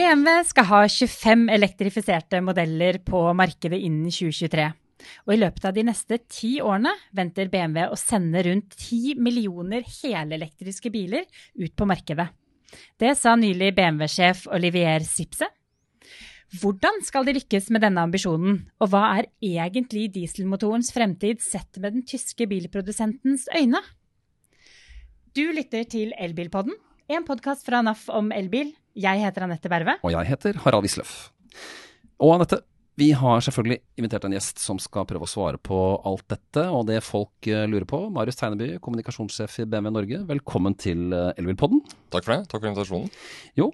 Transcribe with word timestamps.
BMW 0.00 0.44
skal 0.48 0.64
ha 0.64 0.78
25 0.88 1.42
elektrifiserte 1.52 2.38
modeller 2.40 2.96
på 3.04 3.18
markedet 3.36 3.82
innen 3.84 4.06
2023. 4.08 4.64
Og 5.26 5.34
i 5.34 5.38
løpet 5.42 5.66
av 5.68 5.74
de 5.76 5.84
neste 5.84 6.16
ti 6.24 6.54
årene 6.64 6.94
venter 7.16 7.50
BMW 7.52 7.84
å 7.92 7.98
sende 8.00 8.40
rundt 8.46 8.78
10 8.78 9.20
millioner 9.20 9.84
helelektriske 9.84 10.88
biler 10.94 11.28
ut 11.60 11.76
på 11.76 11.90
markedet. 11.90 12.30
Det 12.96 13.12
sa 13.18 13.36
nylig 13.36 13.74
BMW-sjef 13.76 14.46
Olivier 14.48 15.04
Sipse. 15.04 15.50
Hvordan 16.62 17.04
skal 17.04 17.28
de 17.28 17.36
lykkes 17.36 17.68
med 17.68 17.84
denne 17.84 18.08
ambisjonen, 18.08 18.62
og 18.80 18.94
hva 18.94 19.04
er 19.18 19.28
egentlig 19.44 20.08
dieselmotorens 20.16 20.94
fremtid 20.96 21.44
sett 21.44 21.76
med 21.76 21.98
den 21.98 22.08
tyske 22.08 22.48
bilprodusentens 22.48 23.50
øyne? 23.52 23.84
Du 25.36 25.44
lytter 25.52 25.84
til 25.84 26.16
Elbilpodden, 26.16 26.72
en 27.10 27.24
podkast 27.26 27.68
fra 27.68 27.84
NAF 27.84 28.08
om 28.14 28.32
elbil. 28.32 28.72
Jeg 28.98 29.22
heter 29.22 29.46
Anette 29.46 29.70
Berve. 29.70 29.98
Og 30.02 30.12
jeg 30.14 30.26
heter 30.32 30.58
Harald 30.64 30.86
Wisløff. 30.86 31.30
Og 32.20 32.34
Anette, 32.34 32.58
vi 33.00 33.12
har 33.16 33.40
selvfølgelig 33.44 33.78
invitert 34.00 34.26
en 34.26 34.34
gjest 34.34 34.60
som 34.60 34.80
skal 34.82 35.06
prøve 35.08 35.24
å 35.24 35.30
svare 35.30 35.60
på 35.62 35.78
alt 36.08 36.26
dette 36.28 36.66
og 36.74 36.88
det 36.90 36.98
folk 37.06 37.48
eh, 37.48 37.64
lurer 37.70 37.86
på. 37.88 38.02
Marius 38.12 38.40
Tegneby, 38.40 38.74
kommunikasjonssjef 38.82 39.60
i 39.62 39.68
BMW 39.70 39.94
Norge, 39.94 40.20
velkommen 40.28 40.76
til 40.76 41.14
eh, 41.16 41.30
Elbilpodden. 41.40 41.80
Takk 42.12 42.26
for 42.26 42.34
det. 42.34 42.50
Takk 42.50 42.60
for 42.60 42.72
invitasjonen. 42.72 43.08
Jo, 43.56 43.70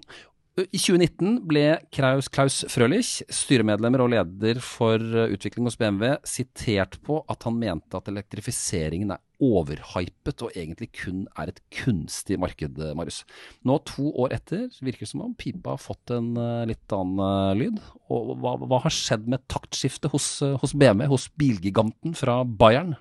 i 0.65 0.79
2019 0.81 1.43
ble 1.45 1.63
Klaus, 1.93 2.25
Klaus 2.33 2.63
Frølich, 2.73 3.19
styremedlemmer 3.29 4.01
og 4.01 4.09
leder 4.09 4.57
for 4.63 4.97
eh, 4.97 5.29
utvikling 5.35 5.67
hos 5.69 5.77
BMW, 5.77 6.15
sitert 6.25 6.97
på 7.05 7.19
at 7.29 7.45
han 7.45 7.59
mente 7.61 7.99
at 7.99 8.09
elektrifiseringen 8.09 9.13
er 9.13 9.21
overhypet 9.37 10.41
og 10.41 10.55
egentlig 10.57 10.89
kun 10.97 11.27
er 11.37 11.51
et 11.51 11.61
kunstig 11.77 12.39
marked, 12.41 12.81
Marius. 12.97 13.21
Nå, 13.61 13.77
to 13.85 14.09
år 14.17 14.33
etter, 14.39 14.65
virker 14.81 15.05
det 15.05 15.11
som 15.11 15.27
om 15.27 15.35
pipa 15.37 15.75
har 15.75 15.83
fått 15.83 16.15
en 16.15 16.31
uh, 16.41 16.65
litt 16.65 16.95
annen 16.95 17.59
lyd. 17.59 17.77
Og 18.09 18.33
hva, 18.41 18.55
hva, 18.63 18.81
har 18.87 18.95
skjedd 18.95 19.29
med 19.29 19.45
taktskiftet 19.53 20.09
hos, 20.09 20.39
hos 20.63 20.73
BMW, 20.73 21.05
hos 21.13 21.29
bilgiganten 21.37 22.17
fra 22.17 22.39
Bayern? 22.41 22.95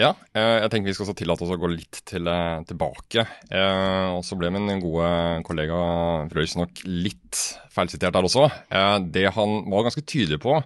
Ja, 0.00 0.14
jeg 0.32 0.70
tenker 0.72 0.88
vi 0.88 0.94
skal 0.96 1.12
tillate 1.18 1.44
oss 1.44 1.52
å 1.52 1.58
gå 1.60 1.68
litt 1.68 1.98
til, 2.08 2.28
tilbake. 2.64 3.26
og 4.16 4.22
så 4.24 4.38
ble 4.40 4.48
min 4.54 4.80
gode 4.80 5.10
kollega 5.44 5.82
Frøys 6.32 6.56
nok 6.56 6.80
litt 6.88 7.42
feilsitert 7.74 8.16
der 8.16 8.24
også. 8.24 8.46
det 9.12 9.26
han 9.36 9.58
var 9.68 9.84
ganske 9.84 10.04
tydelig 10.08 10.40
på, 10.40 10.56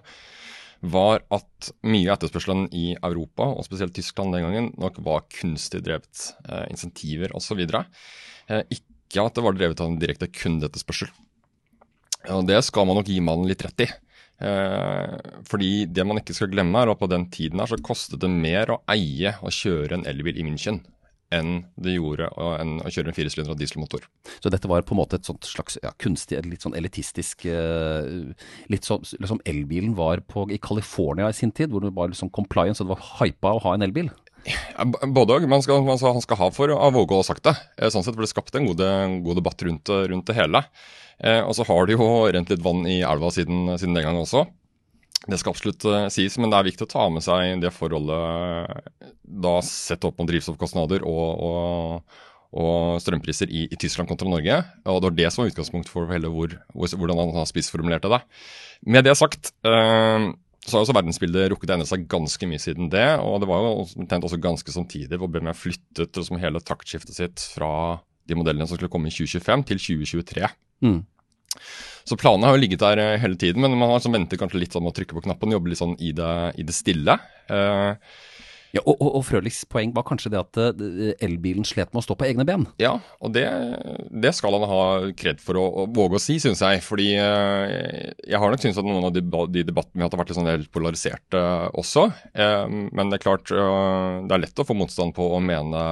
var 0.85 1.23
at 1.33 1.69
mye 1.87 2.09
av 2.09 2.17
etterspørselen 2.17 2.67
i 2.75 2.91
Europa, 2.95 3.47
og 3.49 3.65
spesielt 3.65 3.95
Tyskland 3.97 4.35
den 4.35 4.45
gangen, 4.45 4.69
nok 4.77 4.99
var 5.05 5.25
kunstig 5.33 5.81
drevet. 5.85 6.31
Eh, 6.47 6.67
insentiver 6.71 7.33
osv. 7.37 7.63
Eh, 7.63 8.63
ikke 8.73 9.23
at 9.23 9.37
det 9.37 9.45
var 9.45 9.57
drevet 9.57 9.81
av 9.81 9.91
en 9.91 10.01
direkte 10.01 10.29
kundeetterspørsel. 10.29 11.09
Og 12.33 12.43
det 12.47 12.59
skal 12.67 12.87
man 12.87 12.99
nok 12.99 13.09
gi 13.09 13.21
mannen 13.23 13.49
litt 13.49 13.63
rett 13.65 13.87
i. 13.87 13.89
Eh, 14.37 15.15
fordi 15.49 15.87
det 15.89 16.05
man 16.05 16.21
ikke 16.21 16.35
skal 16.37 16.51
glemme, 16.51 16.77
er 16.77 16.91
at 16.91 16.99
på 16.99 17.09
den 17.09 17.25
tiden 17.33 17.61
her 17.61 17.71
så 17.71 17.79
kostet 17.81 18.21
det 18.21 18.29
mer 18.29 18.75
å 18.75 18.83
eie 18.93 19.33
og 19.41 19.53
kjøre 19.55 19.97
en 19.97 20.07
elbil 20.09 20.37
i 20.37 20.45
München 20.45 20.83
enn 21.33 21.65
det 21.75 21.97
gjorde 21.97 22.29
enn 22.55 22.77
å 22.79 22.91
kjøre 22.91 23.11
en 23.11 23.15
firesylindra 23.17 23.55
dieselmotor. 23.59 24.05
Så 24.39 24.51
dette 24.53 24.69
var 24.71 24.85
på 24.87 24.95
en 24.95 25.01
måte 25.01 25.17
et 25.19 25.27
sånt 25.27 25.43
slags 25.47 25.75
ja, 25.83 25.91
kunstig, 25.99 26.39
litt 26.47 26.63
sånn 26.63 26.77
elitistisk 26.77 27.43
uh, 27.51 28.31
Litt 28.71 28.87
sånn 28.87 29.03
som 29.03 29.19
liksom 29.19 29.41
elbilen 29.49 29.97
var 29.97 30.23
på, 30.23 30.45
i 30.53 30.59
California 30.63 31.27
i 31.27 31.35
sin 31.35 31.51
tid, 31.51 31.73
hvor 31.73 31.83
det 31.83 31.91
var 31.97 32.13
liksom 32.13 32.31
compliance, 32.31 32.79
og 32.79 32.87
det 32.87 32.95
var 32.95 33.09
hypa 33.19 33.57
å 33.57 33.63
ha 33.65 33.75
en 33.75 33.83
elbil? 33.89 34.11
Både 35.13 35.37
òg. 35.37 35.47
Man, 35.49 35.63
han 35.63 36.23
skal 36.23 36.39
ha 36.39 36.51
for 36.55 36.71
å 36.71 36.91
våge 36.95 37.15
å 37.15 37.21
ha 37.21 37.27
sagt 37.27 37.47
det. 37.47 37.55
Eh, 37.77 37.91
sånn 37.93 38.05
sett 38.05 38.15
ble 38.17 38.27
det 38.27 38.31
skapt 38.31 38.55
en 38.55 38.69
god, 38.69 38.83
god 39.25 39.41
debatt 39.41 39.65
rundt, 39.67 39.91
rundt, 40.11 40.27
det 40.29 40.37
hele. 40.37 40.63
Eh, 41.19 41.41
og 41.41 41.55
så 41.57 41.65
har 41.67 41.87
det 41.87 41.97
jo 41.97 42.07
rent 42.31 42.53
litt 42.53 42.63
vann 42.63 42.85
i 42.89 43.01
elva 43.05 43.31
siden, 43.33 43.73
siden 43.75 43.97
den 43.97 44.07
gangen 44.07 44.23
også. 44.23 44.45
Det 45.27 45.39
skal 45.41 45.51
absolutt 45.51 45.83
uh, 45.89 46.05
sies, 46.13 46.37
men 46.39 46.51
det 46.51 46.59
er 46.59 46.67
viktig 46.69 46.85
å 46.85 46.91
ta 46.91 47.07
med 47.11 47.25
seg 47.25 47.57
det 47.59 47.73
forholdet 47.75 49.01
da 49.27 49.57
sett 49.65 50.05
opp 50.07 50.21
mot 50.21 50.29
drivstoffkostnader 50.29 51.03
og, 51.03 51.41
og, 51.43 52.19
og 52.61 53.01
strømpriser 53.03 53.51
i, 53.51 53.65
i, 53.67 53.79
Tyskland 53.81 54.07
kontra 54.07 54.29
Norge. 54.29 54.61
Og 54.85 55.01
Det 55.01 55.09
var 55.09 55.17
det 55.17 55.31
som 55.33 55.43
var 55.43 55.51
utgangspunkt 55.51 55.91
for 55.91 56.07
hele 56.13 56.31
hvor, 56.31 56.53
hvordan 56.71 57.19
han 57.25 57.33
har 57.35 57.49
spissformulert 57.49 58.07
det. 58.07 58.21
Med 58.87 59.09
det 59.09 59.17
sagt 59.19 59.51
uh, 59.67 60.31
så 60.67 60.75
har 60.75 60.83
også 60.83 60.95
verdensbildet 60.97 61.49
rukket 61.53 61.71
å 61.71 61.77
endre 61.77 61.87
seg 61.87 62.07
ganske 62.11 62.49
mye 62.49 62.59
siden 62.59 62.89
det. 62.91 63.07
Og 63.23 63.39
det 63.41 63.47
var 63.49 63.63
jo 63.63 63.85
omtrent 64.01 64.27
også 64.27 64.39
ganske 64.43 64.73
samtidig 64.73 65.19
hvor 65.19 65.31
BMW 65.31 65.55
flyttet 65.55 66.19
liksom 66.19 66.41
hele 66.41 66.59
taktskiftet 66.59 67.15
sitt 67.15 67.45
fra 67.55 67.71
de 68.27 68.35
modellene 68.35 68.67
som 68.67 68.75
skulle 68.75 68.91
komme 68.91 69.07
i 69.07 69.15
2025 69.15 69.63
til 69.69 69.79
2023. 69.85 70.49
Mm. 70.83 70.99
Så 72.07 72.17
planene 72.19 72.49
har 72.49 72.57
jo 72.57 72.61
ligget 72.61 72.83
der 72.83 73.01
eh, 73.01 73.19
hele 73.19 73.39
tiden, 73.39 73.63
men 73.63 73.75
man 73.79 73.89
har 73.89 74.01
liksom 74.01 74.15
ventet 74.15 74.39
kanskje 74.39 74.59
litt 74.61 74.75
sånn 74.75 74.83
med 74.85 74.93
å 74.93 74.97
trykke 74.99 75.15
på 75.17 75.23
knappen 75.25 75.55
jobbe 75.55 75.71
litt 75.71 75.81
sånn 75.81 75.95
i 76.03 76.13
det, 76.15 76.33
i 76.59 76.67
det 76.67 76.75
stille. 76.75 77.17
Uh, 77.51 77.95
ja, 78.77 78.83
og, 78.85 78.95
og, 79.01 79.09
og 79.19 79.25
Frølichs 79.27 79.63
poeng 79.69 79.93
var 79.95 80.05
kanskje 80.07 80.31
det 80.33 80.39
at 80.39 80.59
uh, 80.59 81.09
elbilen 81.23 81.65
slet 81.67 81.91
med 81.93 82.01
å 82.01 82.05
stå 82.05 82.17
på 82.19 82.27
egne 82.29 82.45
ben? 82.47 82.65
Ja, 82.81 82.95
og 83.23 83.33
det, 83.35 83.45
det 84.11 84.33
skal 84.37 84.55
han 84.57 84.67
ha 84.69 84.81
kred 85.17 85.41
for 85.43 85.59
å, 85.59 85.65
å, 85.83 85.85
våge 85.93 86.19
å 86.19 86.23
si, 86.23 86.37
syns 86.43 86.63
jeg. 86.63 86.83
Fordi 86.85 87.09
uh, 87.19 87.65
jeg 88.23 88.41
har 88.41 88.53
nok 88.53 88.63
syntes 88.63 88.81
at 88.81 88.87
noen 88.87 89.09
av 89.09 89.15
de, 89.15 89.23
de 89.23 89.65
debattene 89.67 89.97
vi 89.97 90.05
har 90.05 90.09
hatt, 90.09 90.17
har 90.17 90.23
vært 90.23 90.33
litt 90.33 90.39
sånn 90.39 90.51
helt 90.51 90.73
polariserte 90.73 91.43
også. 91.77 92.07
men 92.37 93.09
det 93.09 93.17
er 93.17 93.23
klart, 93.23 93.49
det 93.49 94.33
er 94.33 94.41
lett 94.41 94.59
å 94.61 94.65
få 94.67 94.75
motstand 94.77 95.15
på 95.17 95.25
å 95.35 95.39
mene, 95.43 95.83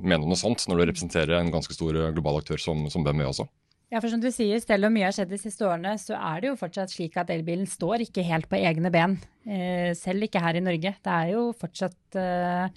mene 0.00 0.26
noe 0.26 0.38
sånt 0.38 0.64
når 0.68 0.80
du 0.80 0.84
representerer 0.90 1.38
en 1.38 1.52
ganske 1.52 1.74
stor 1.74 1.96
global 2.14 2.40
aktør 2.40 2.60
som, 2.62 2.86
som 2.92 3.04
BMW 3.06 3.28
også. 3.28 3.46
Ja, 3.90 3.98
for 3.98 4.06
som 4.12 4.22
du 4.22 4.30
sier, 4.30 4.60
Selv 4.62 4.86
om 4.86 4.94
mye 4.94 5.08
har 5.08 5.14
skjedd 5.14 5.32
de 5.32 5.40
siste 5.42 5.66
årene, 5.66 5.96
så 5.98 6.14
er 6.14 6.42
det 6.42 6.52
jo 6.52 6.58
fortsatt 6.60 6.92
slik 6.92 7.16
at 7.18 7.30
elbilen 7.34 7.66
står 7.66 8.06
ikke 8.06 8.22
helt 8.22 8.46
på 8.50 8.60
egne 8.60 8.90
ben. 8.94 9.18
Eh, 9.42 9.90
selv 9.98 10.28
ikke 10.28 10.42
her 10.42 10.60
i 10.60 10.62
Norge. 10.62 10.94
Det 11.02 11.14
er 11.14 11.32
jo 11.32 11.48
fortsatt 11.58 12.18
eh, 12.20 12.70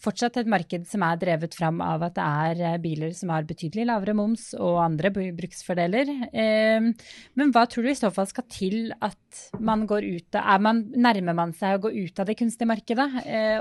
fortsatt 0.00 0.36
et 0.40 0.48
marked 0.48 0.84
som 0.88 1.02
er 1.04 1.18
drevet 1.20 1.56
fram 1.56 1.80
av 1.84 2.04
at 2.06 2.14
det 2.16 2.26
er 2.26 2.62
eh, 2.74 2.78
biler 2.80 3.16
som 3.16 3.32
har 3.32 3.48
betydelig 3.48 3.88
lavere 3.88 4.16
moms 4.16 4.50
og 4.60 4.82
andre 4.84 5.12
bruksfordeler. 5.16 6.12
Men 6.32 7.56
hva 7.56 7.64
tror 7.64 7.88
du 7.88 7.94
i 7.94 7.96
så 7.96 8.12
fall 8.12 8.28
skal 8.28 8.48
til 8.52 8.92
at 9.00 9.44
man 9.64 9.88
går 9.88 10.08
ut 10.12 10.40
av 10.40 10.60
man, 10.60 10.86
Nærmer 10.92 11.36
man 11.40 11.56
seg 11.56 11.78
å 11.78 11.86
gå 11.88 11.96
ut 12.04 12.20
av 12.20 12.28
det 12.28 12.36
kunstige 12.36 12.68
markedet 12.68 13.08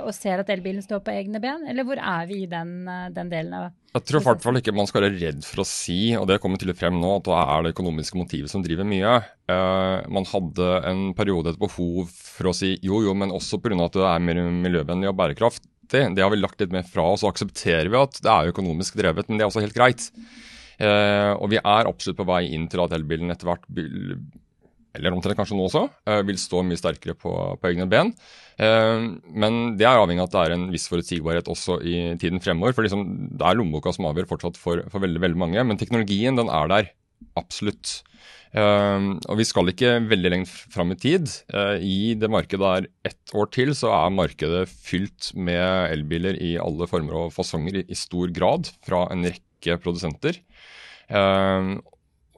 og 0.03 0.11
ser 0.15 0.43
at 0.43 0.51
elbilen 0.51 0.83
står 0.83 1.03
på 1.03 1.15
egne 1.15 1.39
ben, 1.43 1.63
eller 1.67 1.87
hvor 1.87 1.99
er 1.99 2.27
vi 2.27 2.43
i 2.43 2.51
den, 2.51 2.81
den 3.15 3.31
delen 3.31 3.55
av 3.55 3.71
jeg 3.89 4.05
tror 4.05 4.21
i 4.21 4.25
hvert 4.27 4.43
fall 4.43 4.59
ikke 4.59 4.73
man 4.77 4.87
skal 4.89 5.01
være 5.01 5.17
redd 5.17 5.45
for 5.47 5.63
å 5.63 5.65
si, 5.65 6.13
og 6.17 6.27
det 6.29 6.37
kommer 6.43 6.61
å 6.61 6.75
frem 6.77 6.99
nå, 7.01 7.15
at 7.17 7.25
det 7.25 7.37
er 7.39 7.63
det 7.65 7.71
økonomiske 7.73 8.19
motivet 8.19 8.51
som 8.51 8.61
driver 8.65 8.85
mye. 8.85 9.15
Uh, 9.49 10.05
man 10.13 10.27
hadde 10.29 10.67
en 10.91 11.01
periode 11.17 11.55
et 11.55 11.61
behov 11.61 12.11
for 12.13 12.51
å 12.51 12.53
si 12.53 12.75
jo, 12.85 13.01
jo, 13.05 13.15
men 13.17 13.33
også 13.33 13.57
pga. 13.63 13.79
at 13.87 13.97
det 13.97 14.05
er 14.05 14.27
mer 14.27 14.43
miljøvennlig 14.53 15.09
og 15.09 15.17
bærekraftig. 15.17 16.03
Det 16.13 16.21
har 16.21 16.29
vi 16.29 16.37
lagt 16.37 16.61
litt 16.61 16.75
mer 16.75 16.85
fra 16.85 17.07
oss, 17.15 17.25
og 17.25 17.33
aksepterer 17.33 17.89
vi 17.89 17.97
at 17.97 18.21
det 18.21 18.29
er 18.29 18.51
økonomisk 18.53 18.99
drevet, 18.99 19.25
men 19.25 19.39
det 19.39 19.47
er 19.47 19.49
også 19.49 19.65
helt 19.65 19.77
greit. 19.77 20.05
Eh, 20.79 21.31
og 21.33 21.49
vi 21.51 21.57
er 21.57 21.89
absolutt 21.89 22.19
på 22.21 22.27
vei 22.29 22.43
inn 22.53 22.69
til 22.71 22.85
at 22.85 22.93
elbilen 22.95 23.33
etter 23.33 23.49
hvert 23.49 23.65
eller 24.97 25.15
omtrent 25.15 25.37
kanskje 25.37 25.57
nå 25.57 25.65
også, 25.67 25.83
eh, 26.09 26.21
vil 26.27 26.39
stå 26.39 26.61
mye 26.65 26.79
sterkere 26.79 27.17
på, 27.17 27.33
på 27.59 27.71
egne 27.71 27.89
ben. 27.89 28.13
Eh, 28.59 29.05
men 29.43 29.59
det 29.79 29.87
er 29.87 30.01
avhengig 30.01 30.23
av 30.23 30.29
at 30.29 30.35
det 30.35 30.43
er 30.43 30.57
en 30.57 30.67
viss 30.73 30.89
forutsigbarhet 30.91 31.49
også 31.51 31.79
i 31.79 31.95
tiden 32.19 32.43
fremover. 32.43 32.75
For 32.75 32.85
liksom, 32.85 33.05
det 33.39 33.47
er 33.47 33.59
lommeboka 33.59 33.93
som 33.95 34.09
avgjør 34.09 34.29
fortsatt 34.33 34.59
for, 34.59 34.83
for 34.91 35.05
veldig, 35.05 35.23
veldig 35.23 35.39
mange. 35.39 35.65
Men 35.65 35.79
teknologien 35.79 36.39
den 36.39 36.51
er 36.51 36.71
der. 36.71 36.93
Absolutt. 37.39 38.01
Uh, 38.49 39.13
og 39.29 39.37
vi 39.37 39.45
skal 39.45 39.69
ikke 39.69 39.91
veldig 40.09 40.29
lenge 40.33 40.49
fram 40.49 40.89
i 40.95 40.97
tid. 40.97 41.29
Uh, 41.53 41.77
I 41.77 42.15
det 42.17 42.31
markedet 42.33 42.63
der 42.65 42.87
ett 43.11 43.33
år 43.37 43.51
til, 43.53 43.75
så 43.77 43.91
er 43.93 44.15
markedet 44.15 44.63
fylt 44.71 45.29
med 45.37 45.93
elbiler 45.93 46.39
i 46.41 46.55
alle 46.61 46.89
former 46.89 47.25
og 47.25 47.35
fasonger 47.35 47.83
i, 47.83 47.85
i 47.85 47.97
stor 47.97 48.33
grad 48.33 48.71
fra 48.87 49.05
en 49.13 49.27
rekke 49.29 49.77
produsenter. 49.83 50.41
Uh, 51.13 51.77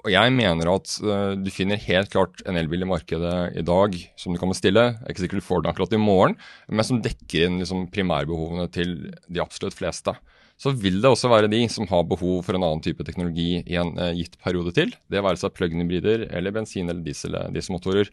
og 0.01 0.09
jeg 0.09 0.33
mener 0.33 0.69
at 0.71 0.95
du 1.37 1.49
finner 1.53 1.77
helt 1.83 2.09
klart 2.13 2.41
en 2.49 2.57
elbil 2.57 2.85
i 2.85 2.89
markedet 2.89 3.35
i 3.59 3.63
dag 3.65 3.93
som 4.17 4.33
du 4.33 4.39
kan 4.41 4.49
bestille. 4.49 4.87
Jeg 4.95 5.05
er 5.05 5.13
ikke 5.13 5.23
sikkert 5.27 5.43
du 5.43 5.45
får 5.45 5.61
den 5.61 5.71
akkurat 5.71 5.93
i 5.93 6.01
morgen, 6.01 6.35
men 6.67 6.87
som 6.87 7.03
dekker 7.05 7.45
inn 7.45 7.59
liksom, 7.61 7.85
primærbehovene 7.93 8.65
til 8.73 8.95
de 9.29 9.43
absolutt 9.43 9.77
fleste 9.77 10.15
så 10.61 10.73
vil 10.77 10.99
det 11.01 11.09
også 11.09 11.31
være 11.31 11.49
de 11.49 11.63
som 11.73 11.89
har 11.89 12.05
behov 12.09 12.43
for 12.45 12.57
en 12.57 12.63
annen 12.67 12.83
type 12.85 13.03
teknologi 13.07 13.63
i 13.63 13.77
en 13.81 13.95
uh, 13.97 14.11
gitt 14.13 14.37
periode 14.43 14.73
til. 14.77 14.93
Det 15.09 15.23
være 15.23 15.39
seg 15.41 15.55
plug-in-hybrider 15.57 16.27
eller 16.29 16.53
bensin- 16.53 16.91
eller 16.91 17.01
eh, 17.47 17.51
dieselmotorer. 17.55 18.11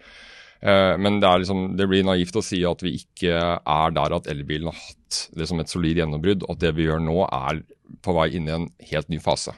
Uh, 0.64 0.96
men 0.96 1.20
det, 1.20 1.32
liksom, 1.42 1.66
det, 1.78 1.86
blir 1.90 2.06
naivt 2.08 2.38
å 2.38 2.44
si 2.44 2.62
at 2.66 2.82
vi 2.84 2.96
ikke 3.02 3.36
er 3.36 3.96
der 3.98 4.16
at 4.16 4.30
elbilen 4.32 4.72
har 4.72 4.80
hatt 4.80 5.20
det 5.36 5.48
som 5.50 5.60
et 5.60 5.70
solid 5.70 6.00
gjennombrudd, 6.00 6.46
og 6.46 6.56
at 6.56 6.64
det 6.64 6.72
vi 6.78 6.88
gjør 6.88 7.04
nå 7.04 7.20
er 7.26 7.62
på 8.04 8.16
vei 8.16 8.30
inn 8.38 8.48
i 8.48 8.56
en 8.56 8.68
helt 8.92 9.12
ny 9.12 9.20
fase. 9.22 9.52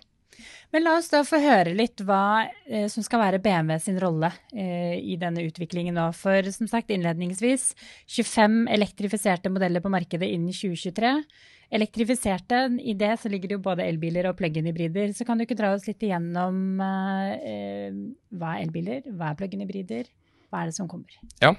Men 0.70 0.84
la 0.86 0.92
oss 1.00 1.10
da 1.10 1.24
få 1.26 1.40
høre 1.42 1.72
litt 1.74 2.02
hva 2.06 2.46
eh, 2.46 2.86
som 2.90 3.02
skal 3.02 3.22
være 3.24 3.40
BMW 3.42 3.78
sin 3.82 3.98
rolle 4.02 4.30
eh, 4.54 4.94
i 5.02 5.16
denne 5.18 5.42
utviklingen 5.48 5.96
nå. 5.98 6.06
For 6.14 6.46
som 6.54 6.70
sagt 6.70 6.92
innledningsvis, 6.94 7.72
25 8.06 8.68
elektrifiserte 8.76 9.50
modeller 9.50 9.82
på 9.82 9.90
markedet 9.90 10.30
innen 10.30 10.54
2023. 10.54 11.16
Elektrifiserte, 11.74 12.62
i 12.82 12.94
det 12.98 13.12
så 13.22 13.30
ligger 13.30 13.50
det 13.50 13.58
jo 13.58 13.66
både 13.66 13.86
elbiler 13.86 14.30
og 14.30 14.38
plug-in-hybrider. 14.38 15.12
Så 15.14 15.26
kan 15.26 15.38
du 15.38 15.46
ikke 15.46 15.58
dra 15.58 15.72
oss 15.74 15.86
litt 15.90 16.02
igjennom 16.06 16.80
eh, 16.86 17.90
hva 18.38 18.54
er 18.54 18.64
elbiler, 18.64 19.04
hva 19.10 19.32
er 19.32 19.42
plug-in-hybrider, 19.42 20.10
hva 20.50 20.62
er 20.62 20.70
det 20.70 20.78
som 20.78 20.90
kommer? 20.90 21.18
Ja, 21.42 21.54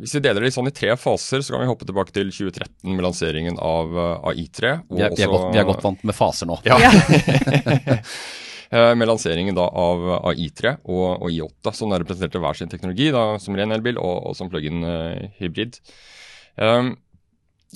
hvis 0.00 0.16
vi 0.16 0.22
deler 0.24 0.44
det 0.44 0.52
sånn 0.54 0.70
i 0.70 0.74
tre 0.74 0.94
faser, 1.00 1.42
så 1.44 1.54
kan 1.54 1.62
vi 1.64 1.70
hoppe 1.70 1.88
tilbake 1.88 2.14
til 2.14 2.30
2013 2.32 2.92
med 2.92 3.04
lanseringen 3.06 3.58
av 3.62 3.92
AI3. 4.32 4.72
Vi 4.90 5.02
er, 5.02 5.14
vi, 5.16 5.24
er 5.24 5.32
godt, 5.32 5.48
vi 5.54 5.60
er, 5.60 5.68
godt, 5.68 5.84
vant 5.84 6.06
med 6.08 6.16
faser 6.16 6.50
nå. 6.50 6.58
Ja. 6.66 6.78
med 8.98 9.08
lanseringen 9.08 9.56
da 9.56 9.66
av 9.68 10.04
AI3 10.32 10.76
og, 10.82 11.06
og 11.26 11.28
I8, 11.30 11.74
som 11.76 11.92
representerte 11.92 12.40
hver 12.42 12.58
sin 12.58 12.72
teknologi, 12.72 13.10
da, 13.14 13.26
som 13.42 13.56
ren 13.58 13.74
elbil 13.76 14.00
og, 14.00 14.30
og 14.30 14.38
som 14.38 14.50
plug-in 14.52 14.84
uh, 14.86 15.30
hybrid. 15.40 15.78
Um, 16.56 16.94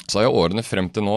så 0.04 0.18
har 0.18 0.26
jo 0.26 0.40
årene 0.42 0.62
frem 0.64 0.90
til 0.92 1.06
nå 1.06 1.14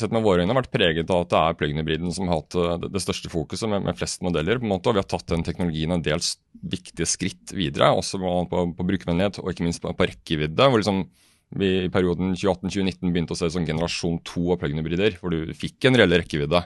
sett 0.00 0.14
med 0.14 0.24
våre 0.24 0.46
øyne 0.46 0.56
vært 0.56 0.70
preget 0.72 1.10
av 1.12 1.26
at 1.26 1.32
det 1.32 1.40
er 1.40 1.56
plug-in-hybriden 1.60 2.14
som 2.16 2.30
har 2.30 2.40
hatt 2.40 2.56
det, 2.80 2.88
det 2.94 3.02
største 3.04 3.28
fokuset 3.30 3.68
med, 3.68 3.84
med, 3.84 3.98
flest 3.98 4.24
modeller. 4.24 4.58
på 4.58 4.64
en 4.64 4.72
måte, 4.72 4.88
og 4.88 4.96
Vi 4.96 5.02
har 5.02 5.10
tatt 5.12 5.28
den 5.28 5.44
teknologien 5.44 5.92
en 5.92 6.04
del 6.04 6.24
viktige 6.72 7.06
skritt 7.10 7.52
videre, 7.52 7.92
også 7.92 8.22
på, 8.22 8.64
på, 8.78 8.88
brukervennlighet 8.88 9.42
og 9.42 9.52
ikke 9.52 9.66
minst 9.68 9.84
på, 9.84 9.92
på 9.92 10.08
rekkevidde. 10.08 10.70
hvor 10.72 10.80
liksom 10.80 11.04
vi 11.52 11.68
i 11.84 11.92
perioden 11.92 12.32
2018-2019 12.32 13.12
begynte 13.12 13.36
å 13.36 13.38
se 13.38 13.50
sånn 13.52 13.68
generasjon 13.68 14.22
to 14.24 14.46
av 14.54 14.62
plug-in-hybrider, 14.62 15.18
hvor 15.20 15.34
du 15.34 15.52
fikk 15.52 15.84
en 15.84 15.98
reell 16.00 16.16
rekkevidde. 16.16 16.62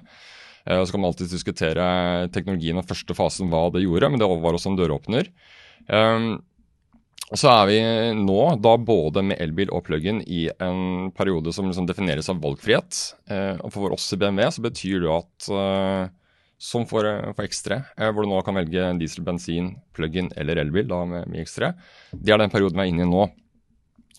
Eh, 0.62 0.84
Så 0.84 0.94
kan 0.94 1.02
man 1.02 1.10
alltid 1.10 1.32
diskutere 1.32 1.86
teknologien 2.34 2.78
og 2.78 2.86
første 2.86 3.18
fasen, 3.18 3.50
hva 3.50 3.66
det 3.74 3.82
gjorde, 3.82 4.12
men 4.12 4.22
det 4.22 4.30
var 4.30 4.54
også 4.54 4.70
en 4.70 4.78
døråpner. 4.78 5.32
Og 7.26 7.40
så 7.40 7.50
er 7.50 7.64
vi 7.66 7.78
nå 8.14 8.42
da 8.62 8.76
både 8.78 9.24
med 9.26 9.40
elbil 9.42 9.72
og 9.74 9.82
plug-in 9.88 10.20
i 10.30 10.44
en 10.62 11.08
periode 11.16 11.50
som 11.54 11.66
liksom 11.66 11.88
defineres 11.88 12.30
av 12.30 12.38
valgfrihet. 12.44 13.00
Eh, 13.34 13.56
og 13.66 13.72
for 13.74 13.96
oss 13.96 14.12
i 14.14 14.18
BMW 14.20 14.46
så 14.54 14.62
betyr 14.62 15.02
det 15.02 15.10
at 15.10 15.48
eh, 15.50 16.14
som 16.58 16.86
for, 16.86 17.04
eh, 17.04 17.32
for 17.34 17.44
X3, 17.44 17.82
eh, 17.96 18.12
hvor 18.12 18.24
du 18.24 18.30
nå 18.30 18.38
kan 18.44 18.54
velge 18.56 18.98
diesel, 19.00 19.24
bensin, 19.24 19.74
plug-in 19.92 20.30
eller 20.36 20.62
elbil 20.62 20.86
da 20.88 21.02
med, 21.04 21.26
med 21.28 21.44
X3, 21.44 21.74
det 22.12 22.32
er 22.32 22.38
den 22.40 22.52
perioden 22.52 22.78
vi 22.78 22.86
er 22.86 22.92
inne 22.94 23.04
i 23.04 23.10
nå. 23.10 23.26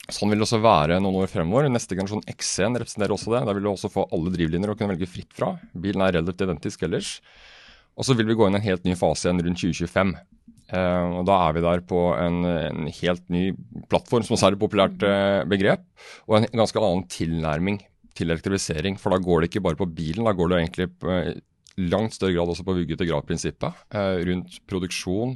Sånn 0.07 0.31
vil 0.31 0.39
det 0.39 0.45
også 0.45 0.61
være 0.63 1.01
noen 1.03 1.17
år 1.19 1.31
fremover. 1.31 1.67
Neste 1.67 1.97
generasjon 1.97 2.23
X1 2.31 2.77
representerer 2.79 3.11
også 3.11 3.33
det. 3.33 3.41
Der 3.47 3.57
vil 3.57 3.65
du 3.65 3.71
også 3.73 3.91
få 3.91 4.05
alle 4.15 4.31
drivlinjer 4.31 4.71
å 4.71 4.77
kunne 4.79 4.93
velge 4.93 5.09
fritt 5.09 5.33
fra. 5.35 5.57
Bilen 5.75 6.03
er 6.05 6.15
relativt 6.15 6.45
identisk 6.45 6.85
ellers. 6.87 7.17
Og 7.97 8.07
så 8.07 8.15
vil 8.15 8.29
vi 8.29 8.37
gå 8.37 8.47
inn 8.47 8.55
i 8.55 8.61
en 8.61 8.67
helt 8.69 8.87
ny 8.87 8.95
fase 8.95 9.27
igjen 9.27 9.41
rundt 9.43 9.59
2025. 9.59 10.13
Uh, 10.67 11.21
og 11.21 11.27
Da 11.29 11.35
er 11.45 11.53
vi 11.55 11.63
der 11.63 11.83
på 11.87 11.99
en, 12.19 12.41
en, 12.43 12.87
helt 12.91 13.23
ny 13.31 13.43
plattform, 13.87 14.25
som 14.27 14.35
også 14.35 14.49
er 14.49 14.57
et 14.57 14.63
populært 14.63 15.03
uh, 15.05 15.43
begrep, 15.47 15.85
og 16.27 16.41
en 16.41 16.47
ganske 16.59 16.81
annen 16.81 17.05
tilnærming 17.11 17.79
til 18.17 18.27
elektrifisering. 18.27 18.97
For 18.99 19.13
da 19.13 19.21
går 19.23 19.43
det 19.43 19.51
ikke 19.51 19.63
bare 19.63 19.79
på 19.79 19.87
bilen, 19.87 20.27
da 20.27 20.35
går 20.35 20.51
det 20.51 20.59
egentlig 20.59 20.89
på, 20.99 21.07
uh, 21.07 21.77
langt 21.77 22.17
større 22.17 22.35
grad 22.35 22.51
også 22.51 22.65
på 22.67 22.75
vugge 22.75 22.97
til 22.97 23.07
grav-prinsippet. 23.11 23.83
rundt 23.93 24.55
produksjon, 24.65 25.35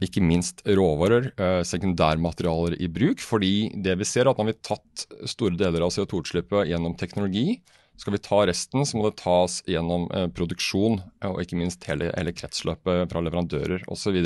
ikke 0.00 0.22
minst 0.24 0.62
råvarer, 0.64 1.26
sekundærmaterialer 1.68 2.78
i 2.80 2.88
bruk. 2.88 3.20
Fordi 3.20 3.68
det 3.84 3.98
vi 4.00 4.08
ser 4.08 4.24
er 4.24 4.30
at 4.30 4.40
når 4.40 4.48
vi 4.48 4.54
har 4.56 4.64
tatt 4.64 5.04
store 5.28 5.60
deler 5.60 5.84
av 5.84 5.92
CO2-utslippet 5.92 6.70
gjennom 6.70 6.96
teknologi, 6.96 7.60
skal 8.02 8.16
vi 8.16 8.22
ta 8.22 8.42
resten, 8.48 8.84
så 8.86 8.98
må 8.98 9.06
det 9.06 9.20
tas 9.22 9.60
gjennom 9.70 10.08
eh, 10.10 10.28
produksjon, 10.34 11.00
og 11.28 11.42
ikke 11.42 11.58
minst 11.60 11.86
hele, 11.86 12.10
hele 12.16 12.34
kretsløpet 12.34 13.10
fra 13.12 13.22
leverandører 13.22 13.86
osv. 13.92 14.18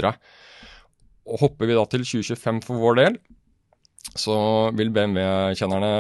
Hopper 1.43 1.69
vi 1.69 1.77
da 1.77 1.85
til 1.93 2.07
2025 2.07 2.63
for 2.65 2.81
vår 2.81 3.01
del, 3.03 3.19
så 4.15 4.37
vil 4.77 4.91
BMW-kjennerne 4.95 5.91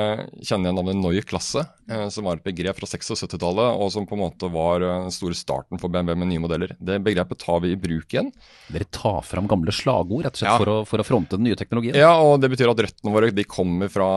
kjenne 0.41 0.69
igjen 0.69 0.77
navnet 0.79 0.99
Neue 1.01 1.23
Klasse, 1.27 1.65
eh, 1.91 2.07
som 2.13 2.29
var 2.29 2.39
et 2.39 2.47
begrep 2.47 2.79
fra 2.79 2.89
76-tallet, 2.89 3.81
og 3.83 3.91
som 3.93 4.07
på 4.09 4.17
en 4.17 4.23
måte 4.23 4.51
var 4.53 4.85
eh, 4.85 5.03
den 5.07 5.15
store 5.15 5.37
starten 5.37 5.81
for 5.83 5.93
BMW 5.93 6.15
med 6.15 6.31
nye 6.31 6.43
modeller. 6.45 6.73
Det 6.79 7.01
begrepet 7.05 7.43
tar 7.43 7.61
vi 7.65 7.75
i 7.75 7.81
bruk 7.81 8.15
igjen. 8.15 8.31
Dere 8.73 8.89
tar 8.95 9.21
fram 9.27 9.51
gamle 9.51 9.75
slagord 9.75 10.27
rett 10.27 10.39
og 10.39 10.43
slett 10.43 10.53
ja. 10.53 10.57
for, 10.63 10.73
å, 10.73 10.79
for, 10.89 11.03
å, 11.03 11.07
fronte 11.07 11.39
den 11.39 11.49
nye 11.49 11.59
teknologien? 11.59 11.99
Ja, 11.99 12.15
og 12.23 12.39
det 12.43 12.53
betyr 12.55 12.73
at 12.73 12.83
røttene 12.87 13.15
våre 13.15 13.33
de 13.35 13.47
kommer, 13.49 13.91
fra, 13.93 14.09